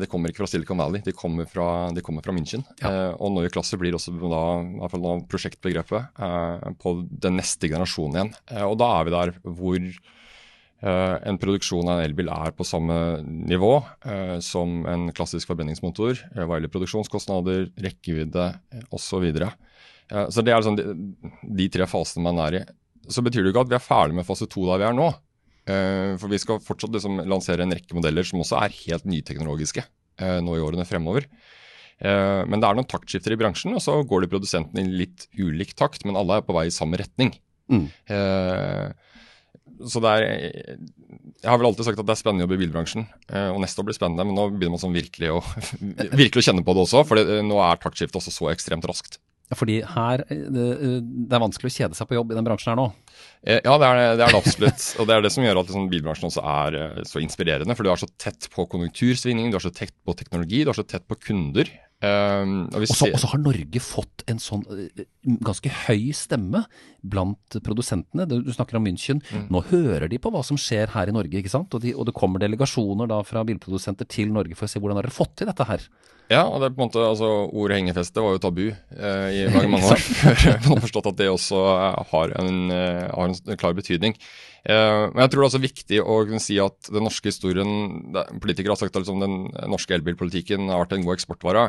de 0.00 0.10
kommer 0.10 0.32
ikke 0.32 0.44
fra 0.44 0.50
Silicon 0.54 0.80
Valley, 0.80 1.04
de 1.04 1.16
kommer 1.16 1.50
fra, 1.50 1.70
de 1.96 2.04
kommer 2.06 2.24
fra 2.26 2.34
München. 2.36 2.64
Ja. 2.80 2.92
Eh, 2.92 3.12
og 3.18 3.34
Neue 3.36 3.52
Klasse 3.52 3.78
blir 3.80 3.96
også 3.98 4.14
da, 4.22 4.44
i 4.62 4.82
hvert 4.82 4.96
fall 4.96 5.24
prosjektbegrepet 5.30 6.22
eh, 6.22 6.68
på 6.82 6.98
den 7.26 7.40
neste 7.40 7.70
generasjonen 7.72 8.20
igjen. 8.20 8.36
Eh, 8.52 8.66
og 8.66 8.78
da 8.80 8.92
er 9.00 9.08
vi 9.08 9.16
der 9.16 9.34
hvor 9.42 9.90
en 10.86 11.38
produksjon 11.40 11.88
av 11.88 12.00
en 12.00 12.06
elbil 12.06 12.28
er 12.32 12.52
på 12.56 12.64
samme 12.66 12.96
nivå 13.24 13.72
uh, 13.80 14.36
som 14.44 14.82
en 14.88 15.08
klassisk 15.16 15.50
forbrenningsmotor 15.50 16.20
hva 16.36 16.58
gjelder 16.58 16.72
produksjonskostnader, 16.72 17.70
rekkevidde 17.82 18.48
osv. 18.94 19.24
Uh, 19.32 20.26
så 20.30 20.44
det 20.44 20.52
er 20.52 20.60
liksom 20.60 20.78
de, 20.78 20.86
de, 21.42 21.68
tre 21.72 21.88
fasene 21.90 22.26
man 22.26 22.42
er 22.44 22.58
i. 22.60 22.62
Så 23.10 23.24
betyr 23.24 23.42
det 23.42 23.50
jo 23.50 23.54
ikke 23.54 23.66
at 23.66 23.72
vi 23.72 23.78
er 23.78 23.86
ferdig 23.86 24.18
med 24.18 24.28
fase 24.28 24.48
to 24.50 24.66
der 24.68 24.82
vi 24.82 24.88
er 24.88 24.96
nå. 24.96 25.12
for 26.20 26.30
vi 26.30 26.38
skal 26.38 26.60
fortsatt 26.62 26.94
liksom 26.94 27.20
lansere 27.26 27.64
en 27.64 27.74
rekke 27.74 27.94
modeller 27.94 28.26
som 28.26 28.42
også 28.42 28.58
er 28.60 28.74
helt 28.84 29.06
nyteknologiske 29.06 29.82
nå 30.42 30.56
i 30.56 30.62
årene 30.62 30.86
fremover. 30.86 31.26
men 31.98 32.60
det 32.62 32.68
er 32.68 32.78
noen 32.78 32.86
taktskifter 32.86 33.34
i 33.34 33.38
bransjen, 33.38 33.74
og 33.74 33.82
så 33.82 33.96
går 34.02 34.22
de 34.22 34.30
produsentene 34.30 34.82
i 34.82 35.00
litt 35.04 35.26
ulik 35.38 35.74
takt, 35.78 36.04
men 36.06 36.18
alle 36.18 36.38
er 36.38 36.46
på 36.46 36.54
vei 36.54 36.66
i 36.66 36.74
samme 36.74 36.98
retning. 36.98 37.34
Mm 37.70 37.86
så 39.84 40.00
det 40.04 40.12
er 40.12 40.24
Jeg 40.24 41.50
har 41.50 41.60
vel 41.60 41.68
alltid 41.68 41.86
sagt 41.88 42.00
at 42.00 42.08
det 42.08 42.14
er 42.14 42.20
spennende 42.20 42.44
å 42.44 42.46
jobbe 42.46 42.56
i 42.58 42.62
bilbransjen. 42.64 43.06
Eh, 43.28 43.48
og 43.52 43.60
neste 43.62 43.82
år 43.82 43.88
blir 43.90 43.98
spennende, 43.98 44.24
men 44.26 44.36
nå 44.38 44.48
begynner 44.54 44.76
man 44.76 44.82
sånn 44.82 44.96
virkelig, 44.96 45.32
å, 45.36 45.40
virkelig 46.22 46.42
å 46.42 46.46
kjenne 46.48 46.64
på 46.66 46.74
det 46.76 46.84
også. 46.86 47.04
For 47.08 47.20
nå 47.46 47.62
er 47.62 47.80
taktskiftet 47.82 48.20
også 48.20 48.34
så 48.34 48.50
ekstremt 48.54 48.88
raskt. 48.88 49.20
Fordi 49.54 49.76
her 49.86 50.24
eh, 50.26 50.46
det, 50.50 50.66
det, 50.98 51.30
er 51.30 51.42
vanskelig 51.44 51.70
å 51.70 51.76
kjede 51.76 51.98
seg 51.98 52.08
på 52.10 52.16
jobb 52.16 52.32
i 52.32 52.38
den 52.38 52.46
bransjen 52.48 52.72
her 52.72 52.80
nå? 52.80 52.88
Eh, 53.46 53.60
ja, 53.60 53.76
det 53.78 53.88
er 53.88 54.00
det, 54.00 54.06
det, 54.18 54.26
er 54.26 54.34
det 54.34 54.40
absolutt. 54.40 54.86
og 54.98 55.08
det 55.08 55.16
er 55.16 55.26
det 55.26 55.32
som 55.36 55.46
gjør 55.46 55.60
at 55.60 55.70
liksom, 55.70 55.90
bilbransjen 55.92 56.30
også 56.30 56.46
er 56.50 56.78
så 57.06 57.22
inspirerende. 57.22 57.76
For 57.78 57.86
du 57.86 57.92
er 57.92 58.02
så 58.02 58.10
tett 58.18 58.48
på 58.52 58.66
konjunktursvingning, 58.72 59.52
du 59.52 59.60
er 59.60 59.66
så 59.68 59.74
tett 59.74 59.94
på 60.06 60.16
teknologi, 60.18 60.64
du 60.66 60.72
er 60.72 60.80
så 60.80 60.86
tett 60.88 61.06
på 61.06 61.20
kunder. 61.28 61.70
Um, 62.06 62.56
og 62.76 62.86
så 62.90 63.30
har 63.32 63.40
Norge 63.40 63.80
fått 63.82 64.24
en 64.30 64.40
sånn 64.42 64.64
uh, 64.68 65.04
ganske 65.46 65.70
høy 65.86 66.10
stemme 66.16 66.64
blant 67.06 67.58
produsentene. 67.64 68.26
Du 68.28 68.52
snakker 68.54 68.78
om 68.78 68.86
München. 68.86 69.22
Mm. 69.30 69.46
Nå 69.54 69.62
hører 69.70 70.08
de 70.10 70.20
på 70.22 70.32
hva 70.34 70.42
som 70.46 70.58
skjer 70.60 70.92
her 70.94 71.10
i 71.10 71.14
Norge, 71.14 71.40
ikke 71.40 71.52
sant? 71.52 71.72
Og, 71.74 71.82
de, 71.84 71.94
og 71.96 72.08
det 72.08 72.16
kommer 72.16 72.42
delegasjoner 72.42 73.10
da 73.10 73.22
fra 73.26 73.44
bilprodusenter 73.46 74.08
til 74.10 74.34
Norge 74.34 74.58
for 74.58 74.68
å 74.68 74.72
se 74.72 74.82
hvordan 74.82 75.00
har 75.00 75.08
dere 75.08 75.16
fått 75.16 75.38
til 75.40 75.50
dette 75.50 75.68
her. 75.68 75.86
Ja, 76.26 76.42
og 76.42 76.58
det 76.58 76.66
er 76.66 76.74
på 76.74 76.80
en 76.80 76.88
måte, 76.88 77.02
altså 77.06 77.28
Ordet 77.54 77.76
hengefeste 77.78 78.22
var 78.22 78.32
jo 78.34 78.40
tabu 78.42 78.64
eh, 78.66 79.28
i 79.30 79.44
mange, 79.54 79.68
mange 79.76 79.90
år 79.94 80.02
før 80.22 80.40
man 80.64 80.72
har 80.72 80.82
forstått 80.82 81.10
at 81.12 81.20
det 81.20 81.28
også 81.30 81.60
har 82.10 82.34
en, 82.40 82.56
uh, 82.72 83.04
har 83.14 83.30
en 83.30 83.58
klar 83.60 83.76
betydning. 83.78 84.18
Men 84.66 85.20
jeg 85.22 85.30
tror 85.30 85.38
det 85.38 85.44
er 85.44 85.46
også 85.52 85.62
viktig 85.62 85.98
å 86.02 86.14
kunne 86.26 86.42
si 86.42 86.56
at 86.58 86.88
den 86.90 87.04
norske 87.06 87.30
historien 87.30 87.68
Politikere 88.42 88.74
har 88.74 88.80
sagt 88.80 88.96
at 88.96 89.04
liksom, 89.04 89.20
den 89.22 89.68
norske 89.70 89.94
elbilpolitikken 89.94 90.72
har 90.72 90.82
vært 90.82 90.96
en 90.96 91.04
god 91.06 91.20
eksportvare 91.20 91.62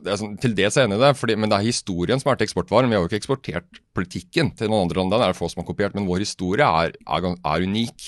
det 0.00 0.16
sånn, 0.20 0.38
til 0.40 0.54
dels 0.56 0.76
er 0.76 0.86
jeg 0.86 0.90
enig 0.90 0.98
i 0.98 1.04
det, 1.04 1.12
fordi, 1.18 1.36
men 1.36 1.52
det 1.52 1.58
er 1.58 1.68
historien 1.68 2.20
som 2.22 2.32
er 2.32 2.40
til 2.40 2.48
eksportvaren. 2.48 2.88
Vi 2.88 2.96
har 2.96 3.04
jo 3.04 3.10
ikke 3.10 3.20
eksportert 3.20 3.80
politikken 3.96 4.52
til 4.56 4.72
noen 4.72 4.86
andre 4.86 5.00
land. 5.02 5.12
Den 5.12 5.24
er 5.24 5.32
det 5.34 5.38
få 5.38 5.50
som 5.52 5.62
har 5.62 5.68
kopiert, 5.68 5.96
men 5.98 6.08
vår 6.08 6.24
historie 6.24 6.66
er, 6.66 6.96
er, 7.04 7.28
er 7.28 7.66
unik. 7.68 8.06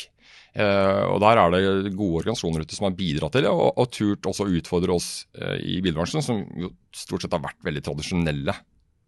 Eh, 0.54 1.02
og 1.10 1.18
Der 1.24 1.40
er 1.42 1.50
det 1.52 1.94
gode 1.98 2.22
organisasjoner 2.22 2.64
ute 2.64 2.76
som 2.76 2.88
har 2.88 2.96
bidratt 2.96 3.36
til 3.36 3.44
det, 3.46 3.52
og, 3.52 3.74
og 3.74 3.90
turt 3.92 4.30
også 4.30 4.48
utfordre 4.48 4.96
oss 4.96 5.10
eh, 5.36 5.58
i 5.74 5.80
bilbransjen, 5.84 6.24
som 6.24 6.44
jo 6.60 6.72
stort 6.94 7.26
sett 7.26 7.34
har 7.34 7.42
vært 7.44 7.60
veldig 7.66 7.82
tradisjonelle 7.84 8.54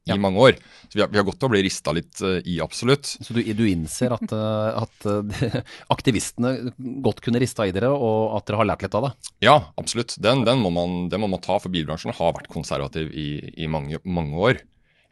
i 0.07 0.15
ja. 0.15 0.17
mange 0.21 0.39
år. 0.39 0.59
Så 0.87 0.99
vi 0.99 1.03
har, 1.03 1.11
vi 1.11 1.19
har, 1.19 1.25
godt 1.27 1.41
til 1.43 1.49
å 1.49 1.53
bli 1.53 1.63
rista 1.67 1.95
litt 1.97 2.21
uh, 2.23 2.39
i, 2.47 2.59
absolutt. 2.63 3.09
Så 3.11 3.35
du, 3.35 3.41
du 3.43 3.65
innser 3.67 4.15
at, 4.15 4.31
uh, 4.31 4.85
at 4.85 5.09
uh, 5.09 5.57
aktivistene 5.95 6.73
godt 7.05 7.23
kunne 7.25 7.43
rista 7.43 7.67
i 7.67 7.75
dere, 7.75 7.91
og 7.91 8.37
at 8.39 8.47
dere 8.47 8.61
har 8.63 8.71
lært 8.71 8.87
litt 8.87 8.95
av 8.99 9.09
det? 9.09 9.13
Ja, 9.47 9.57
absolutt. 9.81 10.15
Den, 10.23 10.45
den, 10.47 10.63
må, 10.63 10.71
man, 10.75 11.09
den 11.11 11.23
må, 11.23 11.31
man, 11.33 11.43
ta, 11.43 11.59
for 11.63 11.75
bilbransjen 11.75 12.15
har 12.15 12.37
vært 12.39 12.53
konservativ 12.53 13.11
i, 13.11 13.29
i 13.59 13.71
mange, 13.71 14.01
mange, 14.05 14.37
år. 14.37 14.63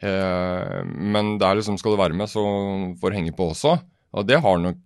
men 0.05 1.37
det 1.39 1.47
er 1.47 1.57
liksom 1.57 1.77
skal 1.79 1.95
du 1.95 1.97
være 1.97 2.17
med, 2.17 2.29
så 2.29 2.41
får 2.99 3.11
du 3.11 3.17
henge 3.17 3.33
på 3.35 3.47
også. 3.53 3.77
Og 4.15 4.27
det 4.27 4.37
har 4.43 4.59
nok 4.61 4.79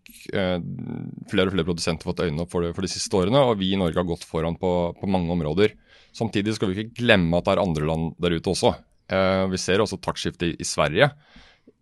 flere 1.29 1.47
og 1.49 1.53
flere 1.53 1.65
produsenter 1.67 2.07
fått 2.07 2.21
øynene 2.23 2.45
opp 2.45 2.53
for, 2.53 2.65
det, 2.65 2.71
for 2.77 2.85
de 2.85 2.91
siste 2.91 3.17
årene, 3.19 3.41
og 3.41 3.59
vi 3.59 3.73
i 3.73 3.79
Norge 3.79 3.99
har 3.99 4.07
gått 4.07 4.25
foran 4.25 4.57
på, 4.57 4.71
på 4.97 5.09
mange 5.11 5.33
områder. 5.35 5.75
Samtidig 6.15 6.55
skal 6.55 6.71
vi 6.71 6.85
ikke 6.85 7.03
glemme 7.03 7.37
at 7.37 7.45
det 7.45 7.55
er 7.55 7.63
andre 7.63 7.89
land 7.89 8.13
der 8.21 8.37
ute 8.37 8.53
også. 8.53 8.73
Uh, 9.09 9.45
vi 9.51 9.59
ser 9.61 9.81
også 9.83 9.99
taktskifte 10.01 10.51
i, 10.53 10.67
Sverige. 10.67 11.09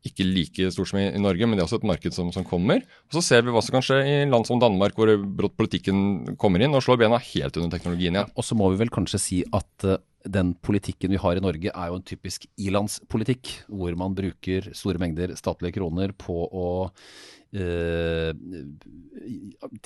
Ikke 0.08 0.26
like 0.28 0.70
stort 0.72 0.92
som 0.92 1.00
i, 1.02 1.10
Norge, 1.20 1.48
men 1.48 1.58
det 1.58 1.64
er 1.64 1.68
også 1.68 1.82
et 1.82 1.88
marked 1.90 2.16
som, 2.16 2.32
som, 2.36 2.46
kommer. 2.48 2.84
Og 3.10 3.18
Så 3.18 3.24
ser 3.26 3.46
vi 3.46 3.54
hva 3.54 3.64
som 3.64 3.78
kan 3.78 3.86
skje 3.86 4.02
i 4.04 4.18
land 4.30 4.48
som 4.48 4.62
Danmark, 4.62 4.96
hvor 4.96 5.12
politikken 5.58 6.38
kommer 6.40 6.64
inn 6.64 6.76
og 6.76 6.86
slår 6.86 7.02
bena 7.04 7.20
helt 7.34 7.60
under 7.60 7.74
teknologien 7.74 8.16
igjen. 8.16 8.30
Ja, 8.30 8.38
og 8.38 8.48
så 8.48 8.58
må 8.60 8.72
vi 8.72 8.80
vel 8.84 8.94
kanskje 8.94 9.22
si 9.22 9.42
at 9.56 9.88
uh, 9.88 10.00
den 10.28 10.54
politikken 10.64 11.14
vi 11.14 11.20
har 11.22 11.38
i 11.38 11.44
Norge 11.44 11.72
er 11.72 11.90
jo 11.90 11.98
en 11.98 12.06
typisk 12.06 12.48
ilandspolitikk, 12.60 13.52
hvor 13.68 13.96
man 14.00 14.16
bruker 14.18 14.70
store 14.76 15.02
mengder 15.02 15.36
statlige 15.40 15.78
kroner 15.80 16.14
på 16.18 16.36
å 16.48 16.68
eh, 16.88 16.92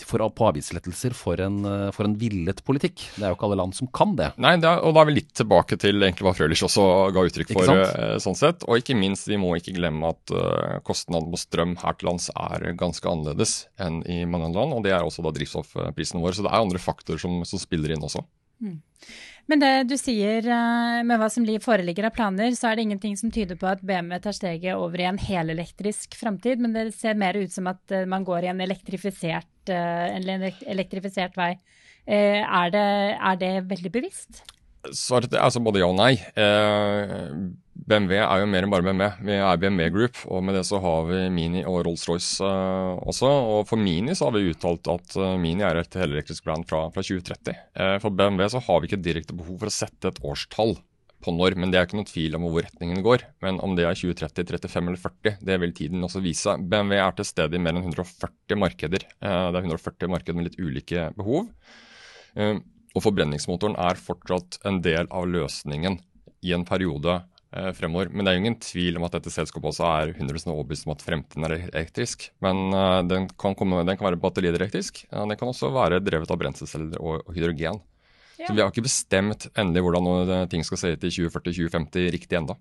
for, 0.06 0.24
på 0.36 0.48
avgiftslettelser 0.50 1.14
for 1.16 1.42
en, 1.44 1.62
for 1.96 2.08
en 2.08 2.16
villet 2.20 2.60
politikk. 2.66 3.04
Det 3.16 3.24
er 3.24 3.32
jo 3.32 3.38
ikke 3.38 3.48
alle 3.48 3.60
land 3.60 3.76
som 3.78 3.90
kan 3.94 4.16
det. 4.18 4.32
Nei, 4.42 4.56
det 4.62 4.70
er, 4.70 4.82
og 4.86 4.96
da 4.96 5.04
er 5.04 5.10
vi 5.12 5.18
litt 5.20 5.32
tilbake 5.38 5.78
til 5.82 6.02
egentlig 6.02 6.28
hva 6.28 6.36
Frølich 6.38 6.64
også 6.68 6.86
ga 7.16 7.26
uttrykk 7.28 7.54
for. 7.56 7.72
Eh, 7.72 8.16
sånn 8.24 8.38
sett. 8.38 8.66
Og 8.68 8.82
ikke 8.82 8.98
minst, 8.98 9.30
vi 9.32 9.40
må 9.42 9.54
ikke 9.58 9.76
glemme 9.78 10.12
at 10.14 10.36
uh, 10.36 10.80
kostnaden 10.88 11.32
på 11.32 11.40
strøm 11.42 11.78
her 11.82 11.98
til 11.98 12.12
lands 12.12 12.30
er 12.34 12.72
ganske 12.80 13.08
annerledes 13.08 13.56
enn 13.82 14.02
i 14.10 14.24
mange 14.26 14.50
andre 14.50 14.64
land. 14.64 14.78
Og 14.80 14.86
det 14.86 14.96
er 14.96 15.06
også 15.06 15.26
da 15.26 15.34
drivstoffprisen 15.36 16.22
vår. 16.24 16.38
Så 16.38 16.46
det 16.46 16.54
er 16.54 16.62
andre 16.62 16.82
faktorer 16.82 17.22
som, 17.22 17.42
som 17.48 17.62
spiller 17.62 17.94
inn 17.96 18.06
også. 18.08 18.24
Mm. 18.62 18.80
Men 19.50 19.62
det 19.62 19.72
du 19.90 19.96
sier 20.00 20.46
uh, 20.46 21.02
med 21.08 21.20
hva 21.20 21.28
som 21.32 21.46
foreligger 21.64 22.08
av 22.08 22.16
planer, 22.16 22.54
så 22.58 22.70
er 22.70 22.78
det 22.78 22.86
ingenting 22.88 23.18
som 23.20 23.34
tyder 23.34 23.58
på 23.60 23.70
at 23.72 23.82
BMW 23.84 24.20
tar 24.24 24.38
steget 24.38 24.78
over 24.78 25.02
i 25.02 25.08
en 25.10 25.20
helelektrisk 25.22 26.16
framtid, 26.20 26.62
men 26.62 26.76
det 26.78 26.92
ser 26.96 27.20
mer 27.20 27.40
ut 27.40 27.52
som 27.54 27.70
at 27.72 27.82
uh, 27.96 28.06
man 28.10 28.26
går 28.28 28.46
i 28.46 28.52
en 28.54 28.64
elektrifisert, 28.64 29.52
uh, 29.70 30.08
en 30.14 30.50
elektrifisert 30.76 31.38
vei. 31.40 31.56
Er 32.12 32.72
det, 32.74 32.88
er 33.14 33.36
det 33.38 33.50
veldig 33.70 33.92
bevisst? 33.94 34.40
Svaret 34.90 35.34
er 35.36 35.44
altså 35.46 35.62
både 35.62 35.82
ja 35.84 35.90
og 35.92 35.98
nei. 36.00 36.16
Eh, 36.18 37.34
BMW 37.92 38.20
er 38.20 38.42
jo 38.42 38.50
mer 38.50 38.66
enn 38.66 38.72
bare 38.72 38.86
BMW. 38.86 39.08
Vi 39.26 39.38
er 39.38 39.60
BMW 39.62 39.90
Group, 39.94 40.20
og 40.30 40.44
med 40.46 40.56
det 40.58 40.64
så 40.68 40.80
har 40.84 41.08
vi 41.10 41.22
Mini 41.34 41.64
og 41.68 41.82
Rolls-Royce 41.88 42.46
uh, 42.46 43.00
også. 43.10 43.30
Og 43.56 43.66
for 43.70 43.82
Mini 43.82 44.16
så 44.18 44.28
har 44.28 44.36
vi 44.36 44.52
uttalt 44.52 44.90
at 44.92 45.18
uh, 45.18 45.34
Mini 45.42 45.66
er 45.66 45.80
et 45.82 45.98
helelektrisk 45.98 46.46
brand 46.46 46.68
fra, 46.70 46.86
fra 46.94 47.04
2030. 47.06 47.58
Uh, 47.74 47.84
eh, 47.86 47.98
for 48.04 48.14
BMW 48.14 48.48
så 48.54 48.62
har 48.68 48.82
vi 48.82 48.90
ikke 48.92 49.02
direkte 49.02 49.38
behov 49.38 49.60
for 49.62 49.72
å 49.72 49.76
sette 49.76 50.12
et 50.12 50.22
årstall 50.28 50.76
på 51.22 51.34
når, 51.36 51.54
men 51.62 51.70
det 51.70 51.78
er 51.78 51.86
ikke 51.86 52.00
noen 52.00 52.10
tvil 52.10 52.38
om 52.38 52.48
hvor 52.50 52.66
retningen 52.66 53.04
går. 53.06 53.26
Men 53.46 53.60
om 53.66 53.74
det 53.78 53.86
er 53.86 53.98
2030, 53.98 54.46
35 54.66 54.92
eller 54.92 55.02
40, 55.02 55.40
det 55.50 55.58
vil 55.62 55.76
tiden 55.78 56.06
også 56.08 56.22
vise. 56.26 56.58
BMW 56.58 56.98
er 56.98 57.18
til 57.18 57.30
stede 57.30 57.58
i 57.58 57.62
mer 57.62 57.78
enn 57.78 57.86
140 57.86 58.58
markeder. 58.62 59.06
det 59.22 59.30
er 59.30 59.62
140 59.62 60.10
markeder 60.10 60.40
med 60.40 60.50
litt 60.50 60.62
ulike 60.62 61.12
behov. 61.18 61.46
Og 62.96 63.06
forbrenningsmotoren 63.06 63.78
er 63.80 64.00
fortsatt 64.00 64.60
en 64.68 64.82
del 64.84 65.08
av 65.10 65.30
løsningen 65.32 66.00
i 66.42 66.56
en 66.56 66.66
periode 66.68 67.22
Eh, 67.52 67.74
fremover. 67.76 68.08
Men 68.08 68.24
det 68.24 68.32
er 68.32 68.38
jo 68.38 68.42
ingen 68.46 68.60
tvil 68.64 68.96
om 68.96 69.04
at 69.04 69.16
dette 69.18 69.32
selskapet 69.34 69.74
også 69.74 69.84
er 69.84 70.14
100 70.14 70.46
overbevist 70.54 70.86
om 70.88 70.94
at 70.94 71.02
fremtiden 71.04 71.44
er 71.44 71.58
elektrisk. 71.58 72.30
Men 72.40 72.72
eh, 72.72 73.00
den, 73.10 73.26
kan 73.36 73.58
komme, 73.60 73.82
den, 73.84 73.98
kan 74.00 74.08
være 74.08 74.20
batterielektrisk. 74.24 75.04
og 75.12 75.28
den 75.28 75.40
kan 75.40 75.52
også 75.52 75.68
være 75.76 76.00
drevet 76.00 76.32
av 76.32 76.40
brenselceller 76.40 77.02
og, 77.02 77.26
og 77.28 77.36
hydrogen. 77.36 77.82
Ja. 78.40 78.48
Så 78.48 78.56
vi 78.56 78.64
har 78.64 78.72
ikke 78.72 78.86
bestemt 78.88 79.50
endelig 79.52 79.84
hvordan 79.84 80.48
ting 80.50 80.64
skal 80.66 80.80
se 80.80 80.94
ut 80.96 81.04
i 81.04 81.12
2040-2050 81.12 82.08
riktig 82.16 82.40
ennå. 82.40 82.56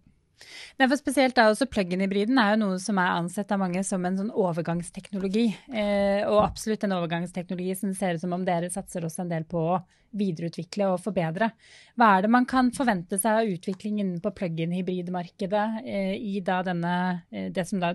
Nei, 0.78 0.88
for 0.88 0.98
spesielt 0.98 1.36
da 1.36 1.48
også 1.50 1.68
Plug-in-hybriden 1.70 2.38
er 2.40 2.54
jo 2.54 2.60
noe 2.62 2.80
som 2.82 2.98
er 3.02 3.14
ansett 3.18 3.52
av 3.52 3.60
mange 3.62 3.82
som 3.86 4.04
en 4.06 4.18
sånn 4.18 4.32
overgangsteknologi. 4.32 5.46
Eh, 5.72 6.22
og 6.26 6.42
absolutt 6.44 6.86
en 6.86 6.96
overgangsteknologi 6.96 7.76
som 7.78 7.94
ser 7.96 8.16
ut 8.16 8.24
som 8.24 8.36
om 8.36 8.44
dere 8.46 8.70
satser 8.72 9.06
også 9.06 9.24
en 9.24 9.32
del 9.32 9.46
på 9.48 9.64
å 9.74 9.80
videreutvikle 10.16 10.88
og 10.90 11.02
forbedre. 11.04 11.52
Hva 11.98 12.14
er 12.16 12.24
det 12.24 12.32
man 12.34 12.46
kan 12.50 12.72
forvente 12.74 13.18
seg 13.20 13.42
av 13.42 13.50
utvikling 13.50 14.00
innenfor 14.00 14.34
plug-in-hybridmarkedet 14.38 15.66
eh, 15.84 16.14
i 16.16 16.40
da 16.46 16.60
denne, 16.66 16.94
eh, 17.30 17.50
det 17.54 17.66
som 17.68 17.82
da 17.82 17.92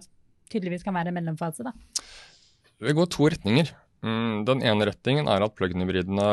tydeligvis 0.51 0.85
kan 0.85 0.95
være 0.95 1.11
en 1.11 1.19
mellomfase? 1.19 1.65
da? 1.67 1.73
Det 2.85 2.95
går 2.95 3.11
to 3.11 3.31
retninger. 3.31 3.73
Mm, 4.05 4.43
den 4.45 4.61
ene 4.61 4.85
retningen 4.91 5.29
er 5.31 5.41
at 5.41 5.55
plug-in-hybridene 5.57 6.25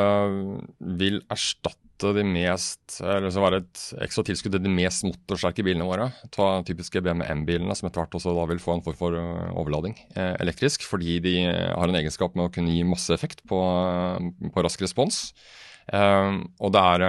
vil 1.00 1.23
erstatte 1.33 2.11
de 2.17 2.25
mest, 2.26 2.99
eller 3.00 3.33
så 3.33 3.45
være 3.45 3.61
et 3.62 3.83
ekstra 4.05 4.25
tilskudd 4.26 4.57
til 4.57 4.64
de 4.64 4.73
mest 4.75 5.07
motorsterke 5.07 5.64
bilene 5.64 5.87
våre. 5.87 6.11
Ta 6.35 6.49
typiske 6.67 7.00
BMW 7.00 7.25
M-bilene, 7.38 7.76
som 7.79 7.88
etter 7.88 8.02
hvert 8.02 8.19
også 8.19 8.35
da 8.37 8.45
vil 8.50 8.61
få 8.61 8.76
en 8.76 8.85
form 8.85 8.99
for 8.99 9.17
eh, 9.17 9.55
overlading 9.55 9.97
eh, 10.11 10.35
elektrisk. 10.43 10.85
Fordi 10.91 11.17
de 11.25 11.37
har 11.47 11.88
en 11.88 12.00
egenskap 12.02 12.37
med 12.37 12.50
å 12.50 12.52
kunne 12.52 12.75
gi 12.75 12.85
masse 12.85 13.14
effekt 13.14 13.45
på, 13.49 13.62
på 14.52 14.67
rask 14.67 14.85
respons. 14.85 15.23
Eh, 15.95 16.43
og 16.59 16.75
det 16.75 16.85
er 16.93 17.07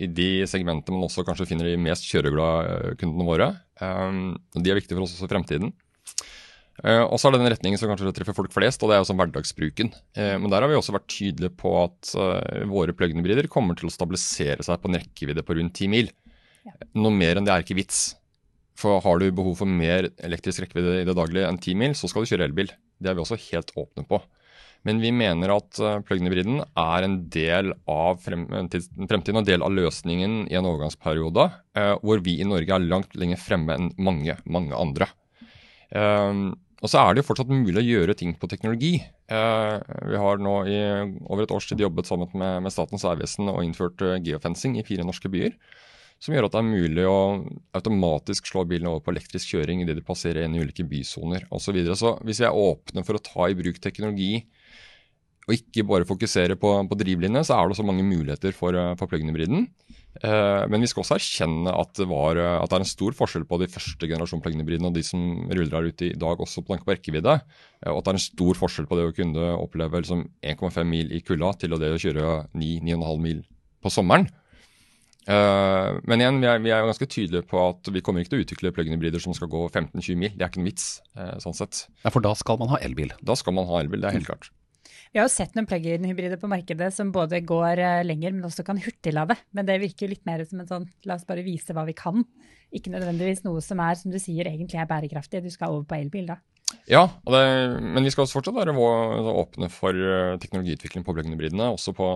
i 0.00 0.08
de 0.22 0.30
segmentene 0.48 0.96
man 0.96 1.10
også 1.10 1.26
kanskje 1.28 1.50
finner 1.50 1.68
de 1.68 1.76
mest 1.82 2.08
kjøreglade 2.08 2.96
kundene 3.02 3.28
våre. 3.28 3.52
De 3.80 4.64
er 4.70 4.80
viktige 4.80 4.96
for 4.96 5.04
oss 5.04 5.18
også 5.18 5.28
i 5.28 5.34
fremtiden. 5.34 5.74
Uh, 6.80 7.04
og 7.04 7.18
så 7.20 7.28
er 7.28 7.34
det 7.34 7.42
den 7.42 7.52
retningen 7.52 7.80
som 7.80 7.90
kanskje 7.90 8.12
treffer 8.16 8.36
folk 8.36 8.54
flest, 8.54 8.80
og 8.80 8.88
det 8.88 8.96
er 8.96 9.02
jo 9.02 9.08
som 9.10 9.18
hverdagsbruken. 9.20 9.92
Uh, 10.16 10.36
men 10.40 10.48
der 10.52 10.64
har 10.64 10.70
vi 10.70 10.78
også 10.78 10.94
vært 10.96 11.10
tydelige 11.12 11.52
på 11.60 11.74
at 11.82 12.14
uh, 12.16 12.64
våre 12.70 12.94
plug-in-hybrider 12.96 13.50
kommer 13.52 13.76
til 13.76 13.90
å 13.90 13.92
stabilisere 13.92 14.64
seg 14.64 14.80
på 14.80 14.88
en 14.88 15.00
rekkevidde 15.02 15.44
på 15.44 15.58
rundt 15.58 15.76
10 15.76 15.92
mil. 15.92 16.10
Noe 16.96 17.12
mer 17.12 17.36
enn 17.36 17.48
det 17.48 17.52
er 17.52 17.66
ikke 17.66 17.78
vits. 17.78 18.02
For 18.80 19.02
har 19.04 19.20
du 19.20 19.28
behov 19.36 19.58
for 19.60 19.68
mer 19.68 20.08
elektrisk 20.24 20.64
rekkevidde 20.64 21.02
i 21.02 21.08
det 21.08 21.16
daglige 21.18 21.48
enn 21.50 21.60
10 21.60 21.80
mil, 21.82 21.96
så 21.98 22.08
skal 22.08 22.24
du 22.24 22.32
kjøre 22.32 22.48
elbil. 22.48 22.72
Det 23.00 23.12
er 23.12 23.18
vi 23.18 23.24
også 23.26 23.40
helt 23.50 23.74
åpne 23.76 24.06
på. 24.08 24.22
Men 24.88 25.02
vi 25.02 25.10
mener 25.12 25.52
at 25.52 25.76
plug-in-hybriden 26.08 26.62
er 26.64 27.04
en 27.04 27.18
del 27.28 27.74
av 27.84 28.22
frem, 28.24 28.46
fremtiden 28.48 29.36
og 29.36 29.42
en 29.42 29.50
del 29.50 29.64
av 29.66 29.74
løsningen 29.76 30.46
i 30.48 30.56
en 30.56 30.64
overgangsperiode 30.70 31.44
hvor 32.00 32.22
vi 32.24 32.38
i 32.40 32.48
Norge 32.48 32.72
er 32.78 32.86
langt 32.88 33.12
lenger 33.20 33.42
fremme 33.42 33.76
enn 33.76 33.90
mange, 34.00 34.38
mange 34.48 34.72
andre. 34.80 35.10
Um, 35.90 36.54
og 36.80 36.88
så 36.88 37.02
er 37.02 37.12
det 37.12 37.20
jo 37.20 37.28
fortsatt 37.28 37.50
mulig 37.52 37.76
å 37.76 37.84
gjøre 37.84 38.16
ting 38.16 38.32
på 38.40 38.48
teknologi. 38.48 38.94
Eh, 39.28 39.74
vi 40.08 40.20
har 40.22 40.40
nå 40.40 40.54
i 40.64 40.78
over 41.28 41.44
et 41.44 41.52
års 41.52 41.68
tid 41.68 41.82
jobbet 41.84 42.08
sammen 42.08 42.30
med, 42.32 42.62
med 42.64 42.72
Statens 42.72 43.04
vegvesen 43.04 43.52
og 43.52 43.60
innført 43.66 44.00
uh, 44.00 44.16
geofencing 44.16 44.78
i 44.80 44.84
fire 44.86 45.04
norske 45.04 45.28
byer. 45.32 45.52
Som 46.20 46.34
gjør 46.34 46.48
at 46.48 46.56
det 46.56 46.62
er 46.62 46.70
mulig 46.70 47.04
å 47.08 47.18
automatisk 47.76 48.48
slå 48.48 48.64
bilene 48.68 48.94
over 48.94 49.04
på 49.04 49.12
elektrisk 49.12 49.52
kjøring 49.52 49.84
idet 49.84 49.98
de 49.98 50.04
passerer 50.04 50.44
inn 50.44 50.56
i 50.56 50.64
ulike 50.64 50.84
bysoner 50.88 51.44
osv. 51.48 51.66
Så, 51.66 51.76
videre. 51.76 51.98
så 52.00 52.14
hvis 52.24 52.40
vi 52.40 52.48
er 52.48 52.64
åpne 52.64 53.04
for 53.04 53.16
å 53.16 53.22
ta 53.28 53.48
i 53.48 53.56
bruk 53.60 53.80
teknologi 53.84 54.34
og 55.48 55.56
ikke 55.56 55.84
bare 55.88 56.08
fokusere 56.08 56.56
på, 56.60 56.72
på 56.88 57.00
drivlinje, 57.00 57.44
så 57.44 57.56
er 57.56 57.68
det 57.68 57.76
også 57.76 57.88
mange 57.88 58.08
muligheter 58.08 58.56
for, 58.56 58.72
uh, 58.72 58.94
for 58.96 59.10
plug-in-hybriden. 59.10 59.68
Eh, 60.18 60.62
men 60.66 60.82
vi 60.82 60.88
skal 60.90 61.04
også 61.04 61.16
erkjenne 61.16 61.70
at 61.70 61.94
det, 61.96 62.06
var, 62.10 62.38
eh, 62.40 62.56
at 62.58 62.70
det, 62.70 62.80
er 62.80 62.84
en 62.84 62.90
stor 62.92 63.14
forskjell 63.16 63.46
på 63.48 63.60
de 63.62 63.68
første 63.70 64.08
generasjon 64.10 64.42
plug-in-hybridene 64.42 64.90
og 64.90 64.98
de 64.98 65.04
som 65.06 65.22
ruller 65.46 65.76
her 65.76 65.88
ute 65.92 66.10
i 66.10 66.18
dag, 66.18 66.42
også 66.42 66.64
på 66.66 66.76
rekkevidde. 66.80 67.36
Eh, 67.38 67.92
og 67.92 68.00
at 68.00 68.08
det 68.08 68.12
er 68.12 68.18
en 68.18 68.26
stor 68.26 68.58
forskjell 68.58 68.90
på 68.90 68.98
det 68.98 69.06
å 69.06 69.14
kunne 69.16 69.54
oppleve 69.54 70.02
liksom 70.02 70.26
1,5 70.42 70.82
mil 70.90 71.14
i 71.14 71.22
kulda 71.24 71.54
til 71.62 71.78
det 71.78 71.94
å 71.94 72.02
kjøre 72.02 72.28
9-9,5 72.52 73.26
mil 73.28 73.42
på 73.80 73.94
sommeren. 73.94 74.28
Men 75.30 76.22
igjen, 76.24 76.38
vi 76.42 76.46
er, 76.48 76.62
vi 76.64 76.70
er, 76.72 76.86
ganske 76.88 77.06
tydelige 77.06 77.44
på 77.46 77.58
at 77.60 77.86
vi 77.92 78.00
kommer 78.02 78.24
ikke 78.24 78.32
til 78.32 78.40
å 78.40 78.44
utvikle 78.46 78.72
plug-in-hybrider 78.74 79.22
som 79.22 79.36
skal 79.36 79.50
gå 79.52 79.60
15-20 79.68 80.16
mil. 80.18 80.32
Det 80.34 80.42
er 80.42 80.50
ikke 80.50 80.62
noen 80.62 80.70
vits. 80.72 80.86
sånn 81.44 81.54
sett. 81.54 81.84
Ja, 82.02 82.10
For 82.10 82.24
da 82.24 82.32
skal 82.40 82.58
man 82.58 82.72
ha 82.72 82.80
elbil? 82.82 83.12
Da 83.22 83.36
skal 83.38 83.54
man 83.54 83.68
ha 83.68 83.78
elbil, 83.84 84.00
det 84.02 84.10
er 84.10 84.16
helt 84.16 84.26
klart. 84.26 84.48
Vi 85.10 85.18
har 85.18 85.26
jo 85.26 85.32
sett 85.32 85.56
noen 85.58 85.66
plug-in-hybrider 85.66 86.38
på 86.38 86.48
markedet 86.50 86.92
som 86.94 87.08
både 87.10 87.40
går 87.42 87.80
eh, 87.82 88.02
lenger, 88.06 88.30
men 88.36 88.46
også 88.46 88.62
kan 88.66 88.78
hurtiglade. 88.78 89.34
Men 89.50 89.66
det 89.66 89.80
virker 89.82 90.12
litt 90.12 90.22
mer 90.28 90.44
som 90.46 90.60
en 90.62 90.68
sånn 90.68 90.86
la 91.08 91.16
oss 91.16 91.26
bare 91.26 91.42
vise 91.42 91.74
hva 91.74 91.82
vi 91.88 91.96
kan. 91.98 92.22
Ikke 92.70 92.92
nødvendigvis 92.94 93.42
noe 93.42 93.58
som 93.64 93.82
er, 93.82 93.98
som 93.98 94.14
du 94.14 94.20
sier, 94.22 94.46
egentlig 94.46 94.78
er 94.78 94.86
bærekraftig. 94.86 95.42
Du 95.42 95.50
skal 95.50 95.74
over 95.74 95.88
på 95.90 95.98
elbil 95.98 96.30
da. 96.30 96.38
Ja, 96.86 97.08
det, 97.26 97.40
men 97.82 98.06
vi 98.06 98.12
skal 98.14 98.22
også 98.22 98.38
fortsatt 98.38 98.54
være 98.54 98.76
åpne 98.78 99.66
for 99.74 99.98
eh, 99.98 100.36
teknologiutvikling 100.44 101.02
på 101.02 101.16
plug-in-hybridene, 101.16 101.72
også 101.74 101.90
på, 101.98 102.06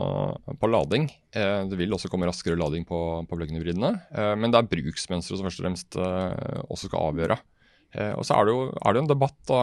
på, 0.62 0.70
lading. 0.70 1.08
Eh, 1.34 1.64
det 1.66 1.80
vil 1.80 1.98
også 1.98 2.12
komme 2.12 2.30
raskere 2.30 2.60
lading 2.60 2.86
på, 2.86 3.00
på 3.26 3.40
plug-in-hybridene. 3.40 3.90
Men 4.38 4.54
det 4.54 4.62
er 4.62 4.70
bruksmønsteret 4.70 5.42
som 5.42 5.50
først 5.50 5.64
og 5.64 5.66
fremst 5.66 5.98
også 6.70 6.92
skal 6.92 7.10
avgjøre. 7.10 7.42
Og 7.94 8.24
så 8.26 8.36
er 8.36 8.46
det 8.46 8.54
jo, 8.54 8.62
er 8.74 8.94
det 8.94 9.02
en 9.04 9.10
debatt 9.10 9.36
da, 9.46 9.60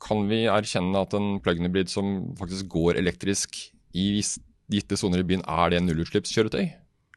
kan 0.00 0.24
vi 0.30 0.46
erkjenne 0.48 1.02
at 1.04 1.14
en 1.16 1.34
plug-in-hybrid 1.44 1.90
som 1.92 2.30
faktisk 2.38 2.70
går 2.72 2.98
elektrisk 3.00 3.58
i 3.92 4.22
gitte 4.70 4.96
soner 4.96 5.20
i 5.22 5.26
byen, 5.26 5.42
er 5.44 5.72
det 5.72 5.80
en 5.80 5.90
nullutslippskjøretøy? 5.90 6.70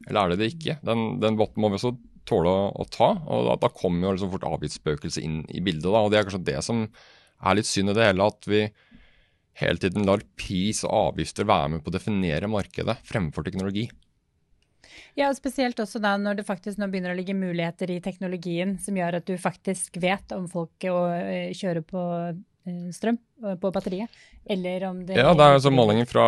Eller 0.09 0.19
er 0.19 0.33
det 0.33 0.39
det 0.41 0.49
ikke? 0.55 0.77
Den, 0.85 1.21
den 1.23 1.37
botten 1.39 1.63
må 1.63 1.69
vi 1.71 1.79
også 1.79 1.93
tåle 2.27 2.51
å 2.75 2.85
ta. 2.91 3.13
og 3.23 3.47
Da, 3.47 3.57
da 3.61 3.71
kommer 3.75 4.09
jo 4.09 4.15
liksom 4.17 4.33
fort 4.33 4.47
avgiftsspøkelset 4.47 5.23
inn 5.23 5.43
i 5.53 5.61
bildet. 5.63 5.89
Da, 5.89 6.01
og 6.01 6.11
Det 6.11 6.19
er 6.19 6.27
kanskje 6.27 6.47
det 6.49 6.59
som 6.65 6.87
er 6.87 7.59
litt 7.59 7.69
synd 7.69 7.93
i 7.93 7.97
det 7.97 8.09
hele, 8.09 8.27
at 8.31 8.49
vi 8.49 8.65
hele 9.59 9.79
tiden 9.79 10.07
lar 10.07 10.23
pris 10.39 10.81
og 10.87 11.13
avgifter 11.13 11.47
være 11.47 11.75
med 11.75 11.83
på 11.85 11.91
å 11.91 11.95
definere 11.95 12.49
markedet 12.51 12.97
fremfor 13.05 13.45
teknologi. 13.45 13.85
Ja, 15.19 15.29
og 15.29 15.37
Spesielt 15.37 15.79
også 15.79 16.01
da 16.03 16.15
når 16.19 16.39
det 16.39 16.47
faktisk 16.47 16.79
nå 16.81 16.89
begynner 16.91 17.13
å 17.13 17.17
ligge 17.17 17.35
muligheter 17.37 17.91
i 17.93 18.01
teknologien 18.03 18.77
som 18.81 18.97
gjør 18.97 19.19
at 19.19 19.29
du 19.29 19.37
faktisk 19.41 19.99
vet 20.01 20.35
om 20.35 20.49
folk 20.51 20.87
eh, 20.89 21.53
kjører 21.55 21.85
på 21.87 22.03
Eh, 22.63 22.91
strøm 22.95 23.17
eh, 23.43 23.57
på 23.59 23.71
batteriet? 23.75 24.11
Eller 24.47 24.85
om 24.87 25.01
det 25.03 25.17
Ja, 25.17 25.33
det 25.35 25.43
er 25.43 25.57
altså 25.57 25.71
målinger 25.71 26.07
fra 26.07 26.25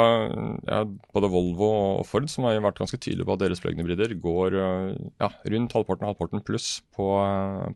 ja, 0.67 0.81
både 1.15 1.29
Volvo 1.31 1.69
og 1.71 2.01
Ford 2.07 2.27
som 2.31 2.47
har 2.47 2.59
vært 2.63 2.81
ganske 2.81 2.99
tydelige 2.99 3.27
på 3.27 3.37
at 3.37 3.43
deres 3.45 3.63
plug-in-hybrider 3.63 4.17
går 4.19 4.57
eh, 4.59 4.89
ja, 5.23 5.29
rundt 5.53 5.75
halvparten 5.77 6.09
halvparten 6.09 6.43
pluss 6.43 6.81
på, 6.95 7.07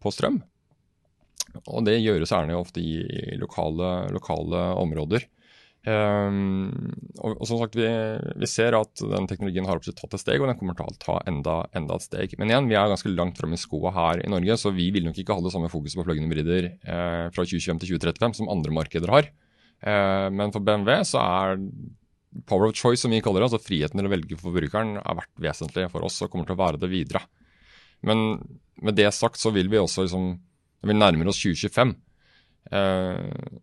på, 0.03 0.11
strøm. 0.11 0.41
Og 1.71 1.87
det 1.87 2.01
gjøres 2.01 2.35
gjerne 2.35 2.59
ofte 2.59 2.83
i 2.83 2.99
lokale, 3.39 4.09
lokale 4.13 4.65
områder. 4.83 5.23
Um, 5.87 6.73
og, 7.21 7.37
og, 7.37 7.45
som 7.47 7.61
sagt, 7.61 7.77
vi, 7.79 7.87
vi, 8.41 8.47
ser 8.51 8.75
at 8.75 8.99
den 8.99 9.29
teknologien 9.29 9.63
har 9.65 9.79
absolutt 9.79 10.01
tatt 10.01 10.17
et 10.17 10.21
steg, 10.21 10.41
og 10.41 10.49
den 10.49 10.57
kommer 10.59 10.75
til 10.75 10.89
å 10.89 10.97
ta 10.99 11.15
enda, 11.29 11.61
enda 11.77 11.95
et 11.95 12.05
steg. 12.05 12.35
Men 12.41 12.51
igjen, 12.51 12.67
vi 12.71 12.75
er 12.75 12.91
ganske 12.91 13.13
langt 13.13 13.39
framme 13.39 13.55
i 13.55 13.61
skoa 13.61 13.93
her 13.95 14.23
i 14.23 14.31
Norge, 14.31 14.57
så 14.59 14.73
vi 14.75 14.89
vil 14.95 15.07
nok 15.07 15.21
ikke 15.21 15.37
ha 15.37 15.45
det 15.45 15.53
samme 15.55 15.71
fokuset 15.71 16.01
på 16.01 16.05
plug-in-hybrider 16.07 16.67
eh, 16.67 17.29
fra 17.31 17.45
2025 17.45 17.79
til 17.79 17.95
2035 17.95 18.41
som 18.41 18.51
andre 18.51 18.75
markeder 18.75 19.15
har. 19.15 19.31
Eh, 19.79 20.27
men 20.35 20.51
for 20.55 20.65
BMW 20.67 20.99
så 21.07 21.23
er 21.23 21.63
power 22.49 22.67
of 22.67 22.75
choice, 22.75 23.01
som 23.05 23.15
vi 23.15 23.23
kaller 23.23 23.41
det, 23.41 23.49
altså 23.49 23.63
friheten 23.63 24.01
til 24.01 24.09
å 24.09 24.11
velge 24.11 24.35
for 24.35 24.49
forbrukeren, 24.49 24.97
har 24.99 25.19
vært 25.21 25.45
vesentlig 25.47 25.87
for 25.93 26.05
oss 26.05 26.19
og 26.25 26.33
kommer 26.33 26.49
til 26.49 26.59
å 26.59 26.63
være 26.65 26.81
det 26.83 26.91
videre. 26.91 27.23
Men 28.05 28.41
med 28.83 28.99
det 28.99 29.09
sagt 29.15 29.39
så 29.39 29.51
vil 29.55 29.71
vi 29.71 29.79
også 29.79 30.05
liksom, 30.05 30.29
vi 30.87 30.95
nærmer 30.95 31.31
oss 31.31 31.39
2025. 31.41 31.95
Eh, 32.75 33.57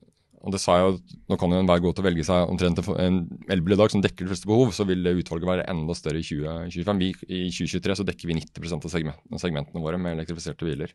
og 0.47 0.55
det 0.55 0.61
sa 0.63 0.77
jeg 0.79 0.87
jo, 0.87 1.19
Nå 1.27 1.39
kan 1.41 1.51
jo 1.51 1.59
enhver 1.59 1.83
gå 1.83 1.91
til 1.91 2.05
å 2.05 2.07
velge 2.07 2.25
seg 2.27 2.51
omtrent 2.53 2.79
en 3.03 3.17
elbil 3.51 3.75
i 3.75 3.79
dag 3.81 3.91
som 3.91 4.03
dekker 4.05 4.25
de 4.25 4.31
fleste 4.31 4.47
behov, 4.47 4.71
så 4.77 4.87
vil 4.87 5.03
utvalget 5.11 5.51
være 5.51 5.67
enda 5.73 5.97
større 5.99 6.23
i 6.23 6.27
2025. 6.27 7.01
Vi, 7.03 7.09
I 7.27 7.41
2023 7.51 7.97
så 7.99 8.07
dekker 8.07 8.31
vi 8.31 8.39
90% 8.39 8.87
av 8.87 8.95
segmentene, 9.43 9.83
våre 9.83 9.99
med 9.99 10.15
elektrifiserte 10.15 10.69
biler. 10.69 10.95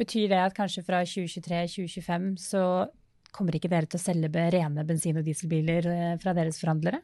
Betyr 0.00 0.30
det 0.32 0.40
at 0.42 0.56
kanskje 0.56 0.82
fra 0.86 1.04
2023-2025 1.06 2.32
så 2.42 2.64
kommer 3.34 3.54
ikke 3.54 3.70
dere 3.70 3.86
til 3.86 4.00
å 4.00 4.02
selge 4.02 4.46
rene 4.56 4.84
bensin- 4.88 5.20
og 5.20 5.26
dieselbiler 5.26 5.86
eh, 5.86 6.14
fra 6.22 6.34
deres 6.34 6.58
forhandlere? 6.58 7.02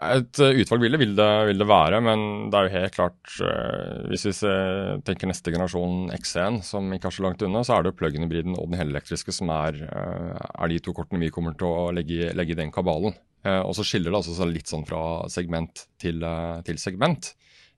Et 0.00 0.40
eh, 0.40 0.58
utvalg 0.62 0.84
vil 0.84 0.94
det, 0.94 1.00
vil 1.02 1.12
det, 1.18 1.28
vil 1.50 1.60
det 1.60 1.66
være, 1.68 2.00
men 2.04 2.22
det 2.50 2.58
er 2.58 2.66
jo 2.66 2.72
helt 2.74 2.96
klart 2.96 3.34
uh, 3.44 4.06
Hvis 4.10 4.26
vi 4.28 4.32
tenker 5.06 5.30
neste 5.30 5.52
generasjon 5.52 6.10
X1, 6.16 6.60
som 6.66 6.88
ikke 6.94 7.10
er 7.10 7.16
så 7.16 7.24
langt 7.26 7.44
unna, 7.46 7.62
så 7.66 7.76
er 7.76 7.84
det 7.84 7.92
jo 7.92 7.98
plug-in-hybriden 8.00 8.56
og 8.56 8.70
den 8.70 8.80
helelektriske 8.80 9.34
som 9.34 9.52
er, 9.54 9.76
uh, 9.90 10.36
er, 10.36 10.72
de 10.72 10.80
to 10.84 10.94
kortene 10.96 11.22
vi 11.22 11.32
kommer 11.34 11.56
til 11.58 11.68
å 11.68 11.90
legge, 11.94 12.32
legge 12.36 12.56
i 12.56 12.60
den 12.62 12.72
kabalen. 12.74 13.16
Og 13.40 13.70
så 13.72 13.80
skiller 13.88 14.12
det 14.12 14.18
altså 14.18 14.44
litt 14.44 14.68
sånn 14.68 14.82
fra 14.84 15.02
segment 15.32 15.86
til, 15.96 16.20
til 16.66 16.76
segment. 16.76 17.30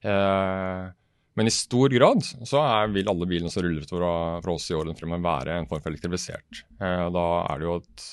men 0.03 1.47
i 1.47 1.53
stor 1.55 1.93
grad 1.95 2.19
så 2.19 2.59
er, 2.59 2.91
vil 2.91 3.07
alle 3.07 3.29
bilene 3.29 3.47
som 3.47 3.63
ruller 3.63 3.85
ut 3.85 3.93
fra, 3.93 4.51
oss 4.51 4.65
i 4.67 4.75
årene 4.75 4.97
fremover 4.99 5.23
være 5.23 5.55
en 5.61 5.69
form 5.69 5.85
for 5.85 5.93
elektrifisert. 5.93 6.65
da 6.83 7.23
er 7.45 7.63
det 7.63 7.69
jo 7.69 7.77
et 7.79 8.03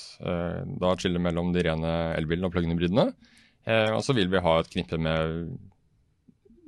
da 0.79 0.93
skiller 0.95 1.25
mellom 1.27 1.51
de 1.51 1.65
rene 1.67 1.91
elbilene 2.21 2.47
og 2.47 2.55
plug-in-hybridene. 2.55 3.09
Eh, 3.67 3.91
og 3.93 4.01
så 4.05 4.15
vil 4.17 4.31
vi 4.31 4.41
ha 4.41 4.55
et 4.59 4.71
knippe 4.71 4.97
med 5.01 5.51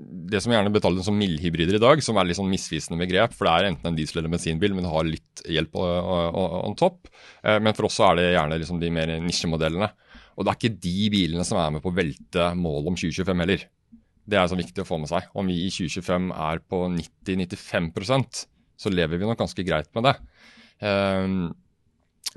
det 0.03 0.41
som 0.43 0.51
gjerne 0.51 0.71
betales 0.73 1.05
som 1.07 1.15
mildhybrider 1.15 1.77
i 1.77 1.81
dag, 1.81 2.01
som 2.03 2.17
er 2.17 2.27
litt 2.27 2.37
sånn 2.39 2.51
misvisende 2.51 2.99
begrep. 2.99 3.35
For 3.37 3.47
det 3.47 3.53
er 3.53 3.69
enten 3.69 3.91
en 3.91 3.97
diesel- 3.97 4.19
eller 4.19 4.33
bensinbil, 4.33 4.73
men 4.75 4.85
det 4.85 4.93
har 4.93 5.07
litt 5.07 5.43
hjelp 5.47 5.77
on 5.79 6.75
top. 6.79 7.07
Eh, 7.43 7.59
men 7.59 7.73
for 7.73 7.87
oss 7.87 7.99
så 7.99 8.11
er 8.11 8.19
det 8.19 8.33
gjerne 8.33 8.59
liksom 8.59 8.81
de 8.81 8.91
mer 8.93 9.13
nisjemodellene. 9.23 9.91
Og 10.37 10.45
det 10.45 10.51
er 10.51 10.59
ikke 10.59 10.81
de 10.81 11.09
bilene 11.13 11.45
som 11.45 11.59
er 11.61 11.71
med 11.75 11.83
på 11.83 11.91
å 11.93 11.95
velte 11.95 12.49
målet 12.57 12.89
om 12.89 12.97
2025 12.97 13.43
heller. 13.45 13.65
Det 14.23 14.39
er 14.39 14.47
så 14.47 14.57
viktig 14.57 14.81
å 14.81 14.87
få 14.87 14.97
med 14.99 15.11
seg. 15.11 15.27
Om 15.35 15.51
vi 15.51 15.59
i 15.65 15.69
2025 15.69 16.31
er 16.31 16.63
på 16.63 16.79
90-95% 16.95 18.45
så 18.83 18.91
lever 18.91 19.19
vi 19.19 19.27
nok 19.27 19.37
ganske 19.39 19.65
greit 19.67 19.91
med 19.93 20.07
det. 20.09 20.15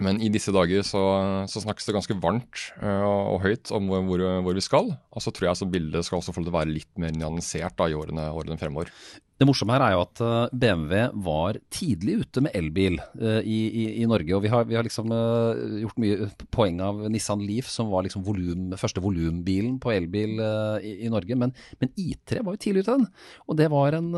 Men 0.02 0.18
i 0.20 0.28
disse 0.32 0.52
dager 0.52 0.82
så, 0.84 1.02
så 1.48 1.62
snakkes 1.62 1.88
det 1.88 1.94
ganske 1.96 2.16
varmt 2.20 2.66
uh, 2.82 3.32
og 3.32 3.38
høyt 3.46 3.70
om 3.74 3.86
hvor, 3.88 4.02
hvor, 4.04 4.24
hvor, 4.44 4.56
vi 4.58 4.64
skal. 4.64 4.90
Og 4.92 5.24
så 5.24 5.32
tror 5.32 5.48
jeg 5.48 5.56
at 5.56 5.72
bildet 5.72 6.04
skal 6.06 6.20
også 6.20 6.34
få 6.36 6.44
være 6.44 6.68
litt 6.68 6.90
mer 7.00 7.14
nyansert 7.16 7.78
da, 7.78 7.88
i 7.88 7.96
årene, 7.96 8.28
årene 8.36 8.60
fremover. 8.60 8.92
Det 9.36 9.44
morsomme 9.44 9.74
her 9.74 9.82
er 9.84 9.92
jo 9.92 10.00
at 10.00 10.20
eh, 10.24 10.52
BMW 10.56 11.00
var 11.26 11.58
tidlig 11.72 12.22
ute 12.22 12.40
med 12.46 12.54
elbil 12.56 12.94
uh, 13.20 13.42
i, 13.44 13.58
i, 13.68 13.82
i, 14.00 14.06
Norge. 14.08 14.32
Og 14.32 14.40
vi 14.46 14.48
har, 14.48 14.64
vi 14.64 14.78
har 14.78 14.86
liksom 14.86 15.12
uh, 15.12 15.76
gjort 15.82 16.00
mye 16.00 16.28
poeng 16.54 16.80
av 16.80 17.02
Nissan 17.12 17.42
Leaf, 17.44 17.68
som 17.68 17.90
var 17.92 18.06
liksom 18.06 18.24
volym, 18.24 18.70
første 18.80 19.02
volumbilen 19.04 19.76
på 19.82 19.92
elbil 19.92 20.40
uh, 20.40 20.78
i, 20.80 20.94
i, 21.04 21.12
Norge. 21.12 21.36
Men, 21.36 21.52
men, 21.82 21.92
I3 22.00 22.46
var 22.46 22.56
jo 22.56 22.62
tidlig 22.64 22.86
ute, 22.86 22.96
den. 22.96 23.06
Og 23.44 23.60
det 23.60 23.68
var 23.72 23.98
en 23.98 24.08